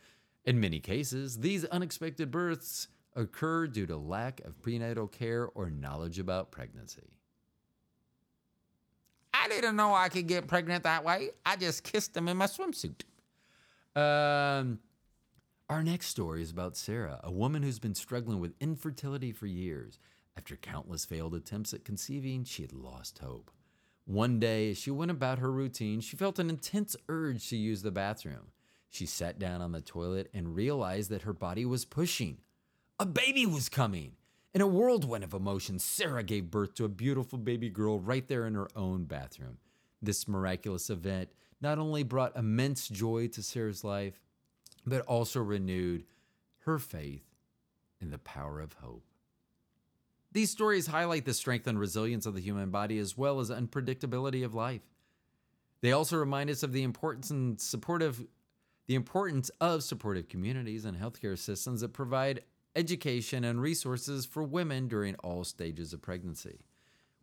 In 0.45 0.61
many 0.61 0.79
cases, 0.79 1.39
these 1.39 1.65
unexpected 1.67 2.31
births 2.31 2.89
occur 3.17 3.67
due 3.67 3.87
to 3.87 3.97
lack 3.97 4.41
of 4.41 4.61
prenatal 4.61 5.07
care 5.07 5.49
or 5.55 5.71
knowledge 5.71 6.19
about 6.19 6.51
pregnancy. 6.51 7.15
I 9.33 9.49
didn't 9.49 9.77
know 9.77 9.95
I 9.95 10.09
could 10.11 10.27
get 10.27 10.47
pregnant 10.47 10.85
that 10.85 11.05
way. 11.05 11.31
I 11.47 11.57
just 11.57 11.83
kissed 11.83 12.17
him 12.17 12.29
in 12.29 12.37
my 12.37 12.47
swimsuit. 12.47 13.03
Um, 13.97 14.81
our 15.69 15.83
next 15.83 16.09
story 16.09 16.43
is 16.43 16.51
about 16.51 16.77
Sarah, 16.77 17.21
a 17.23 17.33
woman 17.33 17.63
who's 17.63 17.79
been 17.79 17.95
struggling 17.95 18.41
with 18.41 18.55
infertility 18.61 19.33
for 19.33 19.47
years. 19.47 19.99
After 20.37 20.57
countless 20.57 21.05
failed 21.05 21.35
attempts 21.35 21.73
at 21.73 21.85
conceiving, 21.85 22.45
she 22.45 22.63
had 22.63 22.73
lost 22.73 23.19
hope. 23.19 23.51
One 24.05 24.39
day, 24.39 24.71
as 24.71 24.79
she 24.79 24.91
went 24.91 25.11
about 25.11 25.39
her 25.39 25.51
routine, 25.51 26.01
she 26.01 26.17
felt 26.17 26.39
an 26.39 26.51
intense 26.51 26.97
urge 27.09 27.49
to 27.49 27.57
use 27.57 27.83
the 27.83 27.91
bathroom. 27.91 28.51
She 28.91 29.07
sat 29.07 29.39
down 29.39 29.63
on 29.63 29.73
the 29.73 29.81
toilet 29.81 30.31
and 30.35 30.55
realized 30.55 31.11
that 31.11 31.23
her 31.23 31.33
body 31.33 31.65
was 31.65 31.85
pushing. 31.85 32.39
A 33.01 33.07
baby 33.07 33.47
was 33.47 33.69
coming. 33.69 34.13
In 34.53 34.61
a 34.61 34.67
whirlwind 34.67 35.25
of 35.25 35.35
emotions, 35.35 35.83
Sarah 35.83 36.23
gave 36.23 36.51
birth 36.51 36.75
to 36.75 36.85
a 36.85 36.89
beautiful 36.89 37.39
baby 37.39 37.71
girl 37.71 37.99
right 37.99 38.27
there 38.29 38.47
in 38.47 38.55
her 38.55 38.69
own 38.77 39.05
bathroom. 39.05 39.59
This 40.03 40.29
miraculous 40.29 40.91
event 40.91 41.31
not 41.61 41.79
only 41.79 42.03
brought 42.03 42.37
immense 42.37 42.89
joy 42.89 43.29
to 43.29 43.43
Sarah's 43.43 43.83
life, 43.83 44.21
but 44.87 45.01
also 45.07 45.41
renewed 45.41 46.05
her 46.61 46.79
faith 46.79 47.25
in 48.01 48.11
the 48.11 48.19
power 48.19 48.61
of 48.61 48.75
hope. 48.75 49.03
These 50.35 50.51
stories 50.51 50.89
highlight 50.89 51.25
the 51.25 51.33
strength 51.33 51.69
and 51.69 51.79
resilience 51.79 52.27
of 52.27 52.35
the 52.35 52.41
human 52.41 52.71
body 52.71 52.99
as 52.99 53.17
well 53.17 53.39
as 53.39 53.51
unpredictability 53.51 54.45
of 54.45 54.53
life. 54.53 54.83
They 55.81 55.93
also 55.93 56.17
remind 56.17 56.51
us 56.51 56.65
of 56.65 56.73
the 56.73 56.83
importance 56.83 57.31
and 57.31 57.61
supportive 57.61 58.27
the 58.89 58.97
importance 58.97 59.51
of 59.61 59.85
supportive 59.85 60.29
communities 60.29 60.85
and 60.85 60.97
healthcare 60.97 61.39
systems 61.39 61.83
that 61.83 61.93
provide 61.93 62.43
education 62.75 63.45
and 63.45 63.63
resources 63.63 64.27
for 64.27 64.43
women 64.43 64.89
during 64.89 65.15
all 65.23 65.45
stages 65.45 65.93
of 65.93 66.03
pregnancy. 66.03 66.59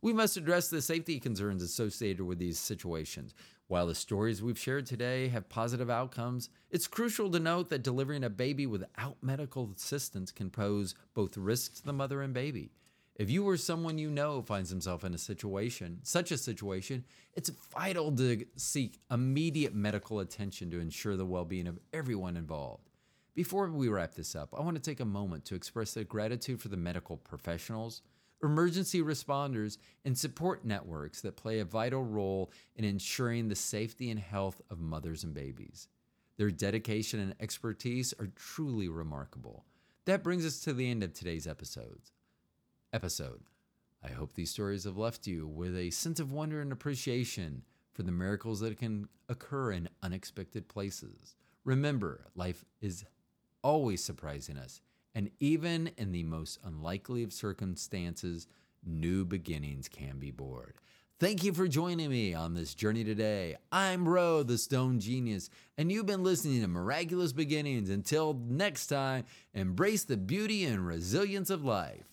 We 0.00 0.14
must 0.14 0.38
address 0.38 0.70
the 0.70 0.80
safety 0.80 1.20
concerns 1.20 1.62
associated 1.62 2.24
with 2.24 2.38
these 2.38 2.58
situations. 2.58 3.34
While 3.68 3.88
the 3.88 3.94
stories 3.94 4.42
we've 4.42 4.58
shared 4.58 4.86
today 4.86 5.28
have 5.28 5.50
positive 5.50 5.90
outcomes, 5.90 6.48
it's 6.70 6.88
crucial 6.88 7.30
to 7.30 7.38
note 7.38 7.68
that 7.68 7.84
delivering 7.84 8.24
a 8.24 8.30
baby 8.30 8.66
without 8.66 9.18
medical 9.22 9.70
assistance 9.76 10.32
can 10.32 10.48
pose 10.48 10.94
both 11.14 11.36
risks 11.36 11.80
to 11.80 11.86
the 11.86 11.92
mother 11.92 12.22
and 12.22 12.32
baby. 12.32 12.70
If 13.14 13.28
you 13.28 13.46
or 13.46 13.58
someone 13.58 13.98
you 13.98 14.10
know 14.10 14.40
finds 14.40 14.70
himself 14.70 15.04
in 15.04 15.12
a 15.12 15.18
situation, 15.18 16.00
such 16.02 16.32
a 16.32 16.38
situation, 16.38 17.04
it's 17.34 17.50
vital 17.70 18.10
to 18.16 18.46
seek 18.56 19.00
immediate 19.10 19.74
medical 19.74 20.20
attention 20.20 20.70
to 20.70 20.80
ensure 20.80 21.16
the 21.16 21.26
well 21.26 21.44
being 21.44 21.66
of 21.66 21.78
everyone 21.92 22.38
involved. 22.38 22.88
Before 23.34 23.68
we 23.70 23.88
wrap 23.88 24.14
this 24.14 24.34
up, 24.34 24.54
I 24.56 24.62
want 24.62 24.76
to 24.76 24.82
take 24.82 25.00
a 25.00 25.04
moment 25.04 25.44
to 25.46 25.54
express 25.54 25.96
a 25.96 26.04
gratitude 26.04 26.60
for 26.62 26.68
the 26.68 26.76
medical 26.78 27.18
professionals, 27.18 28.00
emergency 28.42 29.02
responders, 29.02 29.76
and 30.06 30.16
support 30.16 30.64
networks 30.64 31.20
that 31.20 31.36
play 31.36 31.58
a 31.58 31.66
vital 31.66 32.04
role 32.04 32.50
in 32.76 32.84
ensuring 32.84 33.48
the 33.48 33.54
safety 33.54 34.10
and 34.10 34.20
health 34.20 34.62
of 34.70 34.80
mothers 34.80 35.22
and 35.22 35.34
babies. 35.34 35.88
Their 36.38 36.50
dedication 36.50 37.20
and 37.20 37.34
expertise 37.40 38.14
are 38.18 38.30
truly 38.36 38.88
remarkable. 38.88 39.66
That 40.06 40.22
brings 40.22 40.46
us 40.46 40.60
to 40.60 40.72
the 40.72 40.90
end 40.90 41.02
of 41.02 41.12
today's 41.12 41.46
episodes 41.46 42.10
episode. 42.92 43.40
I 44.04 44.10
hope 44.10 44.34
these 44.34 44.50
stories 44.50 44.84
have 44.84 44.98
left 44.98 45.26
you 45.26 45.46
with 45.46 45.76
a 45.76 45.90
sense 45.90 46.18
of 46.20 46.32
wonder 46.32 46.60
and 46.60 46.72
appreciation 46.72 47.62
for 47.92 48.02
the 48.02 48.12
miracles 48.12 48.60
that 48.60 48.78
can 48.78 49.08
occur 49.28 49.72
in 49.72 49.88
unexpected 50.02 50.68
places. 50.68 51.36
Remember, 51.64 52.26
life 52.34 52.64
is 52.80 53.04
always 53.62 54.02
surprising 54.02 54.56
us, 54.58 54.80
and 55.14 55.30
even 55.38 55.90
in 55.96 56.10
the 56.10 56.24
most 56.24 56.58
unlikely 56.64 57.22
of 57.22 57.32
circumstances, 57.32 58.48
new 58.84 59.24
beginnings 59.24 59.88
can 59.88 60.18
be 60.18 60.30
born. 60.30 60.72
Thank 61.20 61.44
you 61.44 61.52
for 61.52 61.68
joining 61.68 62.10
me 62.10 62.34
on 62.34 62.54
this 62.54 62.74
journey 62.74 63.04
today. 63.04 63.56
I'm 63.70 64.08
Ro, 64.08 64.42
the 64.42 64.58
Stoned 64.58 65.02
Genius, 65.02 65.50
and 65.78 65.92
you've 65.92 66.06
been 66.06 66.24
listening 66.24 66.62
to 66.62 66.66
Miraculous 66.66 67.32
Beginnings. 67.32 67.90
Until 67.90 68.34
next 68.48 68.88
time, 68.88 69.24
embrace 69.54 70.02
the 70.02 70.16
beauty 70.16 70.64
and 70.64 70.84
resilience 70.84 71.48
of 71.48 71.64
life. 71.64 72.11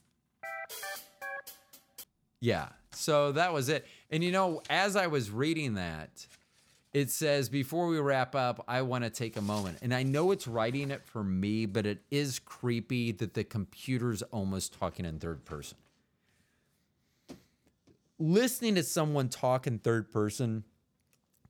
Yeah. 2.39 2.69
So 2.91 3.31
that 3.33 3.53
was 3.53 3.69
it. 3.69 3.85
And 4.09 4.23
you 4.23 4.31
know, 4.31 4.61
as 4.69 4.95
I 4.95 5.07
was 5.07 5.29
reading 5.29 5.75
that, 5.75 6.25
it 6.91 7.11
says, 7.11 7.49
before 7.49 7.87
we 7.87 7.99
wrap 7.99 8.33
up, 8.33 8.63
I 8.67 8.81
want 8.81 9.03
to 9.03 9.11
take 9.11 9.37
a 9.37 9.41
moment. 9.41 9.77
And 9.81 9.93
I 9.93 10.01
know 10.01 10.31
it's 10.31 10.47
writing 10.47 10.89
it 10.89 11.05
for 11.05 11.23
me, 11.23 11.67
but 11.67 11.85
it 11.85 11.99
is 12.09 12.39
creepy 12.39 13.11
that 13.11 13.35
the 13.35 13.43
computer's 13.43 14.23
almost 14.23 14.73
talking 14.73 15.05
in 15.05 15.19
third 15.19 15.45
person. 15.45 15.77
Listening 18.17 18.75
to 18.75 18.83
someone 18.83 19.29
talk 19.29 19.67
in 19.67 19.77
third 19.77 20.11
person 20.11 20.63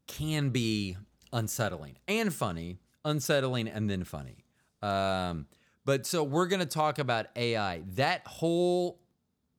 can 0.07 0.49
be 0.49 0.97
unsettling 1.31 1.97
and 2.07 2.33
funny, 2.33 2.79
unsettling 3.05 3.67
and 3.69 3.89
then 3.89 4.03
funny. 4.03 4.43
Um, 4.81 5.47
but 5.85 6.05
so 6.05 6.23
we're 6.23 6.47
going 6.47 6.59
to 6.59 6.65
talk 6.65 6.99
about 6.99 7.27
AI. 7.35 7.81
That 7.95 8.27
whole 8.27 8.99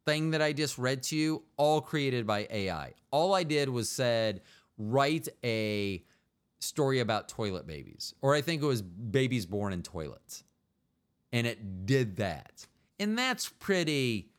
thing 0.07 0.31
that 0.31 0.43
I 0.43 0.53
just 0.53 0.79
read 0.79 1.03
to 1.05 1.17
you, 1.17 1.43
all 1.57 1.81
created 1.81 2.27
by 2.27 2.47
AI. 2.51 2.95
All 3.11 3.35
I 3.35 3.43
did 3.43 3.69
was 3.69 3.89
said, 3.89 4.43
write 4.79 5.29
a 5.45 6.05
story 6.61 7.01
about 7.01 7.29
toilet 7.29 7.67
babies, 7.67 8.15
or 8.21 8.35
I 8.35 8.41
think 8.41 8.63
it 8.63 8.67
was 8.67 8.83
babies 8.83 9.47
born 9.47 9.73
in 9.73 9.83
toilets. 9.83 10.45
And 11.33 11.47
it 11.47 11.87
did 11.87 12.17
that. 12.17 12.67
And 12.99 13.17
that's 13.17 13.49
pretty, 13.49 14.31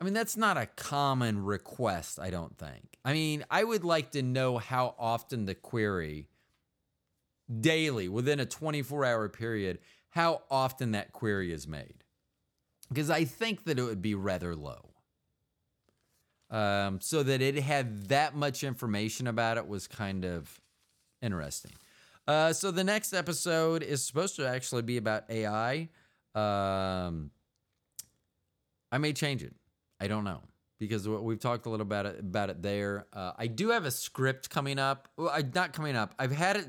I 0.00 0.04
mean, 0.04 0.14
that's 0.14 0.36
not 0.36 0.56
a 0.56 0.66
common 0.66 1.44
request, 1.44 2.18
I 2.18 2.30
don't 2.30 2.56
think. 2.58 2.98
I 3.04 3.12
mean, 3.12 3.44
I 3.50 3.64
would 3.64 3.84
like 3.84 4.12
to 4.12 4.22
know 4.22 4.58
how 4.58 4.94
often 4.98 5.46
the 5.46 5.54
query 5.54 6.28
daily 7.60 8.08
within 8.08 8.40
a 8.40 8.46
24 8.46 9.04
hour 9.04 9.28
period, 9.28 9.78
how 10.10 10.42
often 10.50 10.92
that 10.92 11.12
query 11.12 11.52
is 11.52 11.66
made. 11.66 11.97
Because 12.88 13.10
I 13.10 13.24
think 13.24 13.64
that 13.64 13.78
it 13.78 13.82
would 13.82 14.02
be 14.02 14.14
rather 14.14 14.54
low 14.56 14.88
um, 16.50 17.00
so 17.00 17.22
that 17.22 17.42
it 17.42 17.56
had 17.56 18.08
that 18.08 18.34
much 18.34 18.64
information 18.64 19.26
about 19.26 19.56
it 19.56 19.68
was 19.68 19.86
kind 19.86 20.24
of 20.24 20.60
interesting. 21.20 21.72
Uh, 22.26 22.52
so 22.52 22.70
the 22.70 22.84
next 22.84 23.12
episode 23.12 23.82
is 23.82 24.04
supposed 24.04 24.36
to 24.36 24.46
actually 24.46 24.82
be 24.82 24.96
about 24.96 25.24
AI. 25.30 25.88
Um, 26.34 27.30
I 28.92 28.98
may 28.98 29.12
change 29.12 29.42
it. 29.42 29.54
I 30.00 30.08
don't 30.08 30.24
know 30.24 30.40
because 30.78 31.08
we've 31.08 31.40
talked 31.40 31.66
a 31.66 31.70
little 31.70 31.86
about 31.86 32.06
it 32.06 32.20
about 32.20 32.50
it 32.50 32.62
there. 32.62 33.06
Uh, 33.12 33.32
I 33.36 33.46
do 33.46 33.70
have 33.70 33.84
a 33.84 33.90
script 33.90 34.48
coming 34.48 34.78
up. 34.78 35.08
Well, 35.16 35.30
I, 35.30 35.42
not 35.54 35.72
coming 35.72 35.96
up. 35.96 36.14
I've 36.18 36.32
had 36.32 36.56
it. 36.56 36.68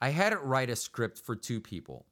I 0.00 0.10
had 0.10 0.32
it 0.32 0.40
write 0.42 0.70
a 0.70 0.76
script 0.76 1.18
for 1.18 1.34
two 1.34 1.60
people. 1.60 2.06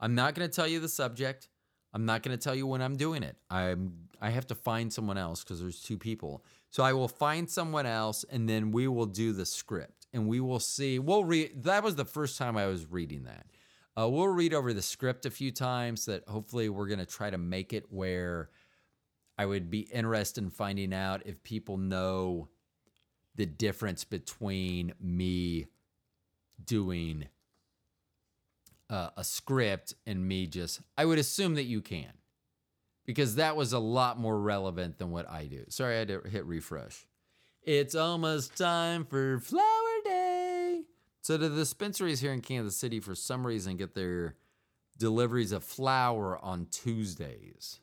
I'm 0.00 0.14
not 0.14 0.34
going 0.34 0.48
to 0.48 0.54
tell 0.54 0.66
you 0.66 0.80
the 0.80 0.88
subject. 0.88 1.48
I'm 1.92 2.04
not 2.04 2.22
going 2.22 2.36
to 2.36 2.42
tell 2.42 2.54
you 2.54 2.66
when 2.66 2.82
I'm 2.82 2.96
doing 2.96 3.22
it. 3.22 3.36
I'm 3.50 4.08
I 4.20 4.30
have 4.30 4.46
to 4.48 4.54
find 4.54 4.92
someone 4.92 5.16
else 5.16 5.42
because 5.42 5.60
there's 5.60 5.80
two 5.80 5.96
people. 5.96 6.44
So 6.68 6.82
I 6.82 6.92
will 6.92 7.08
find 7.08 7.48
someone 7.48 7.86
else 7.86 8.24
and 8.30 8.48
then 8.48 8.70
we 8.70 8.86
will 8.86 9.06
do 9.06 9.32
the 9.32 9.46
script 9.46 10.06
and 10.12 10.28
we 10.28 10.40
will 10.40 10.60
see. 10.60 10.98
We'll 10.98 11.24
read. 11.24 11.64
That 11.64 11.82
was 11.82 11.96
the 11.96 12.04
first 12.04 12.36
time 12.36 12.56
I 12.56 12.66
was 12.66 12.86
reading 12.86 13.24
that. 13.24 13.46
Uh, 13.98 14.08
we'll 14.08 14.28
read 14.28 14.54
over 14.54 14.72
the 14.72 14.82
script 14.82 15.26
a 15.26 15.30
few 15.30 15.50
times. 15.50 16.04
That 16.04 16.28
hopefully 16.28 16.68
we're 16.68 16.86
going 16.86 17.00
to 17.00 17.06
try 17.06 17.30
to 17.30 17.38
make 17.38 17.72
it 17.72 17.86
where 17.90 18.50
I 19.38 19.46
would 19.46 19.70
be 19.70 19.80
interested 19.80 20.44
in 20.44 20.50
finding 20.50 20.92
out 20.92 21.22
if 21.24 21.42
people 21.42 21.78
know 21.78 22.48
the 23.36 23.46
difference 23.46 24.04
between 24.04 24.92
me 25.00 25.66
doing 26.62 27.26
uh, 28.90 29.10
a 29.16 29.24
script 29.24 29.94
and 30.06 30.26
me 30.26 30.46
just. 30.46 30.80
I 30.98 31.04
would 31.04 31.18
assume 31.18 31.54
that 31.54 31.64
you 31.64 31.80
can 31.80 32.12
because 33.06 33.36
that 33.36 33.56
was 33.56 33.72
a 33.72 33.78
lot 33.78 34.18
more 34.18 34.38
relevant 34.38 34.98
than 34.98 35.10
what 35.10 35.28
I 35.28 35.46
do. 35.46 35.64
Sorry, 35.68 35.96
I 35.96 35.98
had 36.00 36.08
to 36.08 36.20
hit 36.28 36.44
refresh. 36.44 37.06
It's 37.62 37.94
almost 37.94 38.56
time 38.56 39.04
for 39.04 39.38
Flower 39.38 39.64
Day. 40.04 40.82
So 41.22 41.36
the 41.36 41.50
dispensaries 41.50 42.20
here 42.20 42.32
in 42.32 42.40
Kansas 42.40 42.76
City, 42.76 43.00
for 43.00 43.14
some 43.14 43.46
reason, 43.46 43.76
get 43.76 43.94
their 43.94 44.36
deliveries 44.98 45.52
of 45.52 45.64
flower 45.64 46.38
on 46.42 46.66
Tuesdays. 46.70 47.80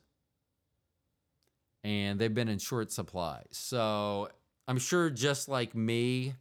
And 1.84 2.18
they've 2.18 2.34
been 2.34 2.48
in 2.48 2.58
short 2.58 2.90
supply. 2.90 3.44
So 3.50 4.28
I'm 4.66 4.78
sure 4.78 5.10
just 5.10 5.48
like 5.48 5.74
me, 5.74 6.34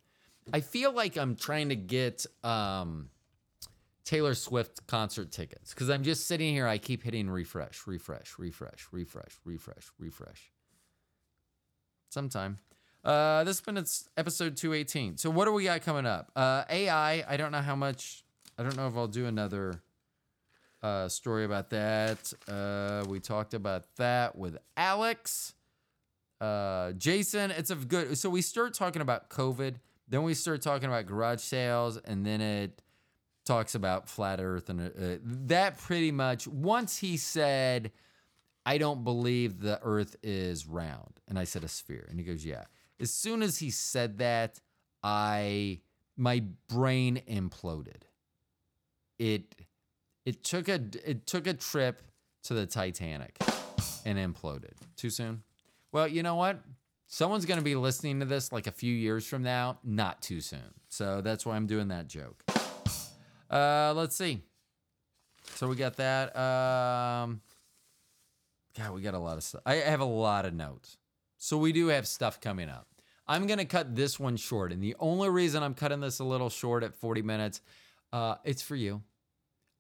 I 0.52 0.62
feel 0.62 0.92
like 0.92 1.18
I'm 1.18 1.36
trying 1.36 1.70
to 1.70 1.76
get 1.76 2.26
um, 2.44 3.10
Taylor 4.08 4.36
Swift 4.36 4.88
concert 4.88 5.32
tickets 5.34 5.74
because 5.74 5.90
I'm 5.90 6.02
just 6.02 6.28
sitting 6.28 6.54
here. 6.54 6.66
I 6.66 6.78
keep 6.78 7.04
hitting 7.04 7.30
refresh, 7.30 7.86
refresh, 7.86 8.36
refresh, 8.40 8.88
refresh, 8.94 9.38
refresh, 9.44 9.92
refresh. 10.00 10.50
Sometime. 12.10 12.58
Uh, 13.04 13.44
this 13.44 13.58
has 13.58 13.66
been 13.66 13.76
its 13.76 14.08
episode 14.16 14.56
218. 14.56 15.18
So 15.18 15.30
what 15.30 15.44
do 15.44 15.52
we 15.52 15.66
got 15.66 15.82
coming 15.82 16.06
up? 16.06 16.32
Uh, 16.38 16.64
AI. 16.70 17.26
I 17.28 17.36
don't 17.36 17.52
know 17.52 17.60
how 17.60 17.76
much. 17.76 18.24
I 18.58 18.64
don't 18.64 18.78
know 18.78 18.88
if 18.88 18.96
I'll 18.96 19.10
do 19.10 19.26
another 19.26 19.82
uh, 20.82 21.10
story 21.10 21.44
about 21.44 21.70
that. 21.72 22.32
Uh, 22.48 23.04
we 23.10 23.20
talked 23.20 23.54
about 23.54 23.94
that 23.98 24.38
with 24.38 24.58
Alex. 24.78 25.54
Uh, 26.40 26.94
Jason, 26.94 27.52
it's 27.52 27.72
a 27.72 27.76
good. 27.76 28.18
So 28.18 28.30
we 28.30 28.42
start 28.42 28.74
talking 28.74 29.02
about 29.02 29.30
COVID, 29.30 29.76
then 30.08 30.24
we 30.24 30.34
start 30.34 30.62
talking 30.62 30.88
about 30.88 31.08
garage 31.08 31.42
sales, 31.42 31.98
and 31.98 32.26
then 32.26 32.40
it 32.40 32.82
talks 33.48 33.76
about 33.76 34.10
flat 34.10 34.40
earth 34.40 34.70
and 34.70 34.82
uh, 34.82 35.18
that 35.24 35.78
pretty 35.78 36.12
much 36.12 36.48
once 36.48 36.98
he 36.98 37.18
said 37.18 37.92
i 38.66 38.78
don't 38.78 39.04
believe 39.04 39.62
the 39.62 39.80
earth 39.82 40.16
is 40.22 40.68
round 40.68 41.20
and 41.28 41.40
i 41.40 41.44
said 41.44 41.64
a 41.64 41.68
sphere 41.68 42.06
and 42.10 42.20
he 42.20 42.26
goes 42.26 42.46
yeah 42.46 42.66
as 43.00 43.12
soon 43.12 43.42
as 43.42 43.58
he 43.58 43.70
said 43.70 44.18
that 44.18 44.60
i 45.04 45.80
my 46.18 46.44
brain 46.68 47.22
imploded 47.28 48.04
it 49.18 49.56
it 50.26 50.44
took 50.44 50.68
a 50.68 50.82
it 51.06 51.26
took 51.26 51.48
a 51.48 51.54
trip 51.54 52.02
to 52.44 52.54
the 52.54 52.66
titanic 52.66 53.38
and 54.06 54.18
imploded. 54.18 54.74
Too 54.96 55.10
soon? 55.10 55.44
Well, 55.92 56.08
you 56.08 56.24
know 56.24 56.36
what? 56.36 56.62
Someone's 57.08 57.46
going 57.46 57.60
to 57.60 57.64
be 57.64 57.76
listening 57.76 58.20
to 58.20 58.26
this 58.26 58.52
like 58.52 58.68
a 58.68 58.72
few 58.72 58.94
years 58.94 59.26
from 59.26 59.44
now. 59.44 59.80
Not 59.84 60.22
too 60.22 60.42
soon. 60.42 60.74
So 60.90 61.22
that's 61.22 61.46
why 61.46 61.56
I'm 61.56 61.68
doing 61.68 61.90
that 61.90 62.08
joke. 62.08 62.44
Uh, 63.50 63.94
let's 63.96 64.16
see. 64.16 64.42
So 65.56 65.68
we 65.68 65.76
got 65.76 65.98
that. 65.98 66.36
Um, 66.36 67.42
God, 68.78 68.94
we 68.94 69.02
got 69.02 69.14
a 69.14 69.20
lot 69.20 69.38
of 69.38 69.44
stuff. 69.44 69.62
I 69.66 69.76
have 69.76 70.02
a 70.02 70.06
lot 70.06 70.46
of 70.46 70.54
notes. 70.54 70.98
So 71.38 71.58
we 71.58 71.72
do 71.72 71.88
have 71.88 72.08
stuff 72.08 72.42
coming 72.42 72.70
up. 72.70 72.88
I'm 73.28 73.48
going 73.48 73.60
to 73.60 73.66
cut 73.66 73.96
this 73.96 74.20
one 74.20 74.38
short. 74.38 74.72
And 74.72 74.82
the 74.82 74.96
only 75.00 75.30
reason 75.30 75.64
I'm 75.64 75.74
cutting 75.74 76.00
this 76.00 76.20
a 76.20 76.24
little 76.24 76.50
short 76.50 76.84
at 76.84 76.96
40 76.96 77.22
minutes, 77.22 77.62
uh, 78.14 78.36
it's 78.44 78.62
for 78.62 78.76
you. 78.76 79.02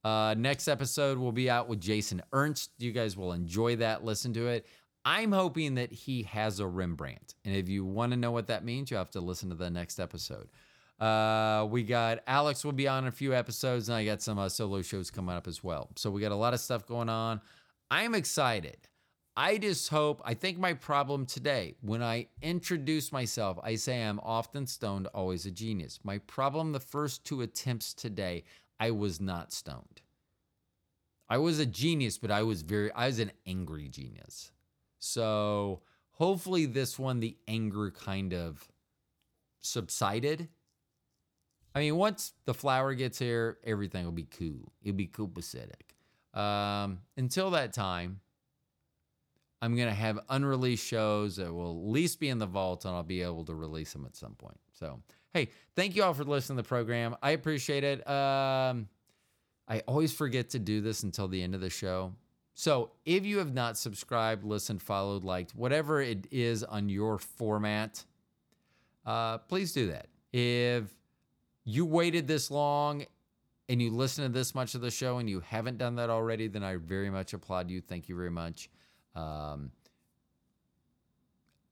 Uh, 0.03 0.35
next 0.37 0.67
episode 0.67 1.17
will 1.17 1.31
be 1.31 1.49
out 1.49 1.67
with 1.67 1.79
Jason 1.81 2.21
Ernst. 2.33 2.71
You 2.77 2.91
guys 2.91 3.17
will 3.17 3.33
enjoy 3.33 3.77
that. 3.77 4.03
Listen 4.03 4.33
to 4.33 4.47
it. 4.47 4.65
I'm 5.05 5.31
hoping 5.31 5.75
that 5.75 5.91
he 5.91 6.23
has 6.23 6.59
a 6.59 6.67
Rembrandt. 6.67 7.35
And 7.45 7.55
if 7.55 7.69
you 7.69 7.85
want 7.85 8.11
to 8.11 8.17
know 8.17 8.31
what 8.31 8.47
that 8.47 8.65
means, 8.65 8.91
you 8.91 8.97
have 8.97 9.11
to 9.11 9.21
listen 9.21 9.49
to 9.49 9.55
the 9.55 9.69
next 9.69 9.99
episode. 9.99 10.49
Uh, 10.99 11.67
we 11.69 11.83
got 11.83 12.19
Alex 12.25 12.65
will 12.65 12.71
be 12.71 12.87
on 12.87 13.03
in 13.03 13.07
a 13.07 13.11
few 13.11 13.33
episodes, 13.33 13.89
and 13.89 13.97
I 13.97 14.05
got 14.05 14.21
some 14.21 14.39
uh, 14.39 14.49
solo 14.49 14.81
shows 14.81 15.11
coming 15.11 15.35
up 15.35 15.47
as 15.47 15.63
well. 15.63 15.89
So 15.95 16.09
we 16.09 16.21
got 16.21 16.31
a 16.31 16.35
lot 16.35 16.53
of 16.53 16.59
stuff 16.59 16.87
going 16.87 17.09
on. 17.09 17.41
I'm 17.91 18.15
excited. 18.15 18.77
I 19.39 19.59
just 19.59 19.89
hope, 19.89 20.19
I 20.25 20.33
think 20.33 20.57
my 20.57 20.73
problem 20.73 21.27
today, 21.27 21.75
when 21.81 22.01
I 22.01 22.25
introduce 22.41 23.11
myself, 23.11 23.59
I 23.61 23.75
say 23.75 24.01
I'm 24.01 24.19
often 24.23 24.65
stoned, 24.65 25.05
always 25.13 25.45
a 25.45 25.51
genius. 25.51 25.99
My 26.03 26.17
problem 26.17 26.71
the 26.71 26.79
first 26.79 27.23
two 27.23 27.43
attempts 27.43 27.93
today, 27.93 28.45
I 28.79 28.89
was 28.89 29.21
not 29.21 29.53
stoned. 29.53 30.01
I 31.29 31.37
was 31.37 31.59
a 31.59 31.67
genius, 31.67 32.17
but 32.17 32.31
I 32.31 32.41
was 32.41 32.63
very, 32.63 32.91
I 32.93 33.05
was 33.05 33.19
an 33.19 33.31
angry 33.45 33.89
genius. 33.89 34.51
So 34.97 35.81
hopefully 36.13 36.65
this 36.65 36.97
one, 36.97 37.19
the 37.19 37.37
anger 37.47 37.91
kind 37.91 38.33
of 38.33 38.67
subsided. 39.59 40.49
I 41.77 41.81
mean, 41.81 41.95
once 41.95 42.33
the 42.45 42.55
flower 42.55 42.95
gets 42.95 43.19
here, 43.19 43.59
everything 43.63 44.03
will 44.03 44.11
be 44.11 44.27
cool. 44.39 44.73
It'll 44.81 44.97
be 44.97 45.05
copacetic. 45.05 45.93
Um, 46.33 47.01
until 47.17 47.51
that 47.51 47.71
time, 47.71 48.19
I'm 49.61 49.75
going 49.75 49.87
to 49.87 49.93
have 49.93 50.17
unreleased 50.27 50.83
shows 50.83 51.35
that 51.35 51.53
will 51.53 51.69
at 51.69 51.91
least 51.91 52.19
be 52.19 52.29
in 52.29 52.39
the 52.39 52.47
vault 52.47 52.85
and 52.85 52.95
I'll 52.95 53.03
be 53.03 53.21
able 53.21 53.45
to 53.45 53.53
release 53.53 53.93
them 53.93 54.05
at 54.07 54.15
some 54.15 54.33
point. 54.33 54.57
So, 54.73 55.03
hey, 55.35 55.49
thank 55.75 55.95
you 55.95 56.03
all 56.03 56.15
for 56.15 56.23
listening 56.23 56.57
to 56.57 56.63
the 56.63 56.67
program. 56.67 57.15
I 57.21 57.31
appreciate 57.31 57.83
it. 57.83 57.99
Um, 58.09 58.89
I 59.67 59.81
always 59.85 60.11
forget 60.11 60.49
to 60.51 60.59
do 60.59 60.81
this 60.81 61.03
until 61.03 61.27
the 61.27 61.43
end 61.43 61.53
of 61.53 61.61
the 61.61 61.69
show. 61.69 62.11
So, 62.55 62.89
if 63.05 63.23
you 63.23 63.37
have 63.37 63.53
not 63.53 63.77
subscribed, 63.77 64.43
listened, 64.43 64.81
followed, 64.81 65.23
liked, 65.23 65.53
whatever 65.53 66.01
it 66.01 66.25
is 66.31 66.63
on 66.63 66.89
your 66.89 67.19
format, 67.19 68.03
uh, 69.05 69.37
please 69.37 69.73
do 69.73 69.91
that. 69.91 70.07
If 70.33 70.96
you 71.67 71.85
waited 71.85 72.27
this 72.27 72.49
long 72.49 73.05
and 73.67 73.81
you 73.81 73.91
listen 73.91 74.23
to 74.23 74.29
this 74.29 74.55
much 74.55 74.73
of 74.73 74.79
the 74.79 74.89
show 74.89 75.17
and 75.17 75.29
you 75.29 75.41
haven't 75.41 75.77
done 75.77 75.95
that 75.95 76.09
already, 76.09 76.47
then 76.47 76.63
I 76.63 76.77
very 76.77 77.09
much 77.09 77.33
applaud 77.33 77.69
you. 77.69 77.81
Thank 77.81 78.07
you 78.07 78.15
very 78.15 78.31
much. 78.31 78.69
Um, 79.15 79.71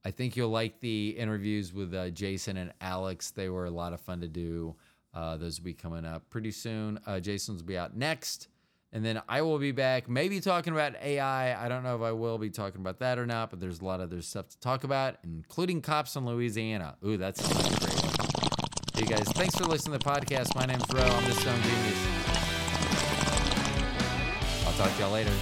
I 0.03 0.11
think 0.11 0.35
you'll 0.35 0.49
like 0.49 0.81
the 0.81 1.11
interviews 1.11 1.73
with 1.73 1.93
uh, 1.93 2.09
Jason 2.09 2.57
and 2.57 2.73
Alex. 2.81 3.31
They 3.31 3.47
were 3.47 3.65
a 3.65 3.71
lot 3.71 3.93
of 3.93 4.01
fun 4.01 4.19
to 4.19 4.27
do. 4.27 4.75
Uh, 5.13 5.37
those 5.37 5.59
will 5.59 5.65
be 5.65 5.73
coming 5.73 6.03
up 6.03 6.29
pretty 6.29 6.51
soon. 6.51 6.99
Uh, 7.07 7.21
Jason's 7.21 7.61
will 7.61 7.67
be 7.67 7.77
out 7.77 7.95
next. 7.95 8.49
And 8.91 9.03
then 9.03 9.21
I 9.29 9.43
will 9.43 9.59
be 9.59 9.71
back, 9.71 10.09
maybe 10.09 10.41
talking 10.41 10.73
about 10.73 11.01
AI. 11.01 11.65
I 11.65 11.69
don't 11.69 11.83
know 11.83 11.95
if 11.95 12.01
I 12.01 12.11
will 12.11 12.37
be 12.37 12.49
talking 12.49 12.81
about 12.81 12.99
that 12.99 13.17
or 13.17 13.25
not, 13.25 13.49
but 13.49 13.61
there's 13.61 13.79
a 13.79 13.85
lot 13.85 14.01
of 14.01 14.11
other 14.11 14.21
stuff 14.21 14.49
to 14.49 14.59
talk 14.59 14.83
about, 14.83 15.15
including 15.23 15.81
cops 15.81 16.17
in 16.17 16.25
Louisiana. 16.25 16.97
Ooh, 17.05 17.15
that's 17.15 17.41
Hey 18.95 19.03
guys, 19.03 19.27
thanks 19.33 19.53
for 19.53 19.65
listening 19.65 19.99
to 19.99 20.05
the 20.05 20.09
podcast. 20.09 20.55
My 20.55 20.65
name's 20.65 20.85
Ro. 20.93 21.01
I'm 21.01 21.25
the 21.25 21.33
Stoned 21.33 21.61
Genius. 21.63 21.99
I'll 24.65 24.73
talk 24.73 24.95
to 24.95 25.01
y'all 25.01 25.11
later. 25.11 25.33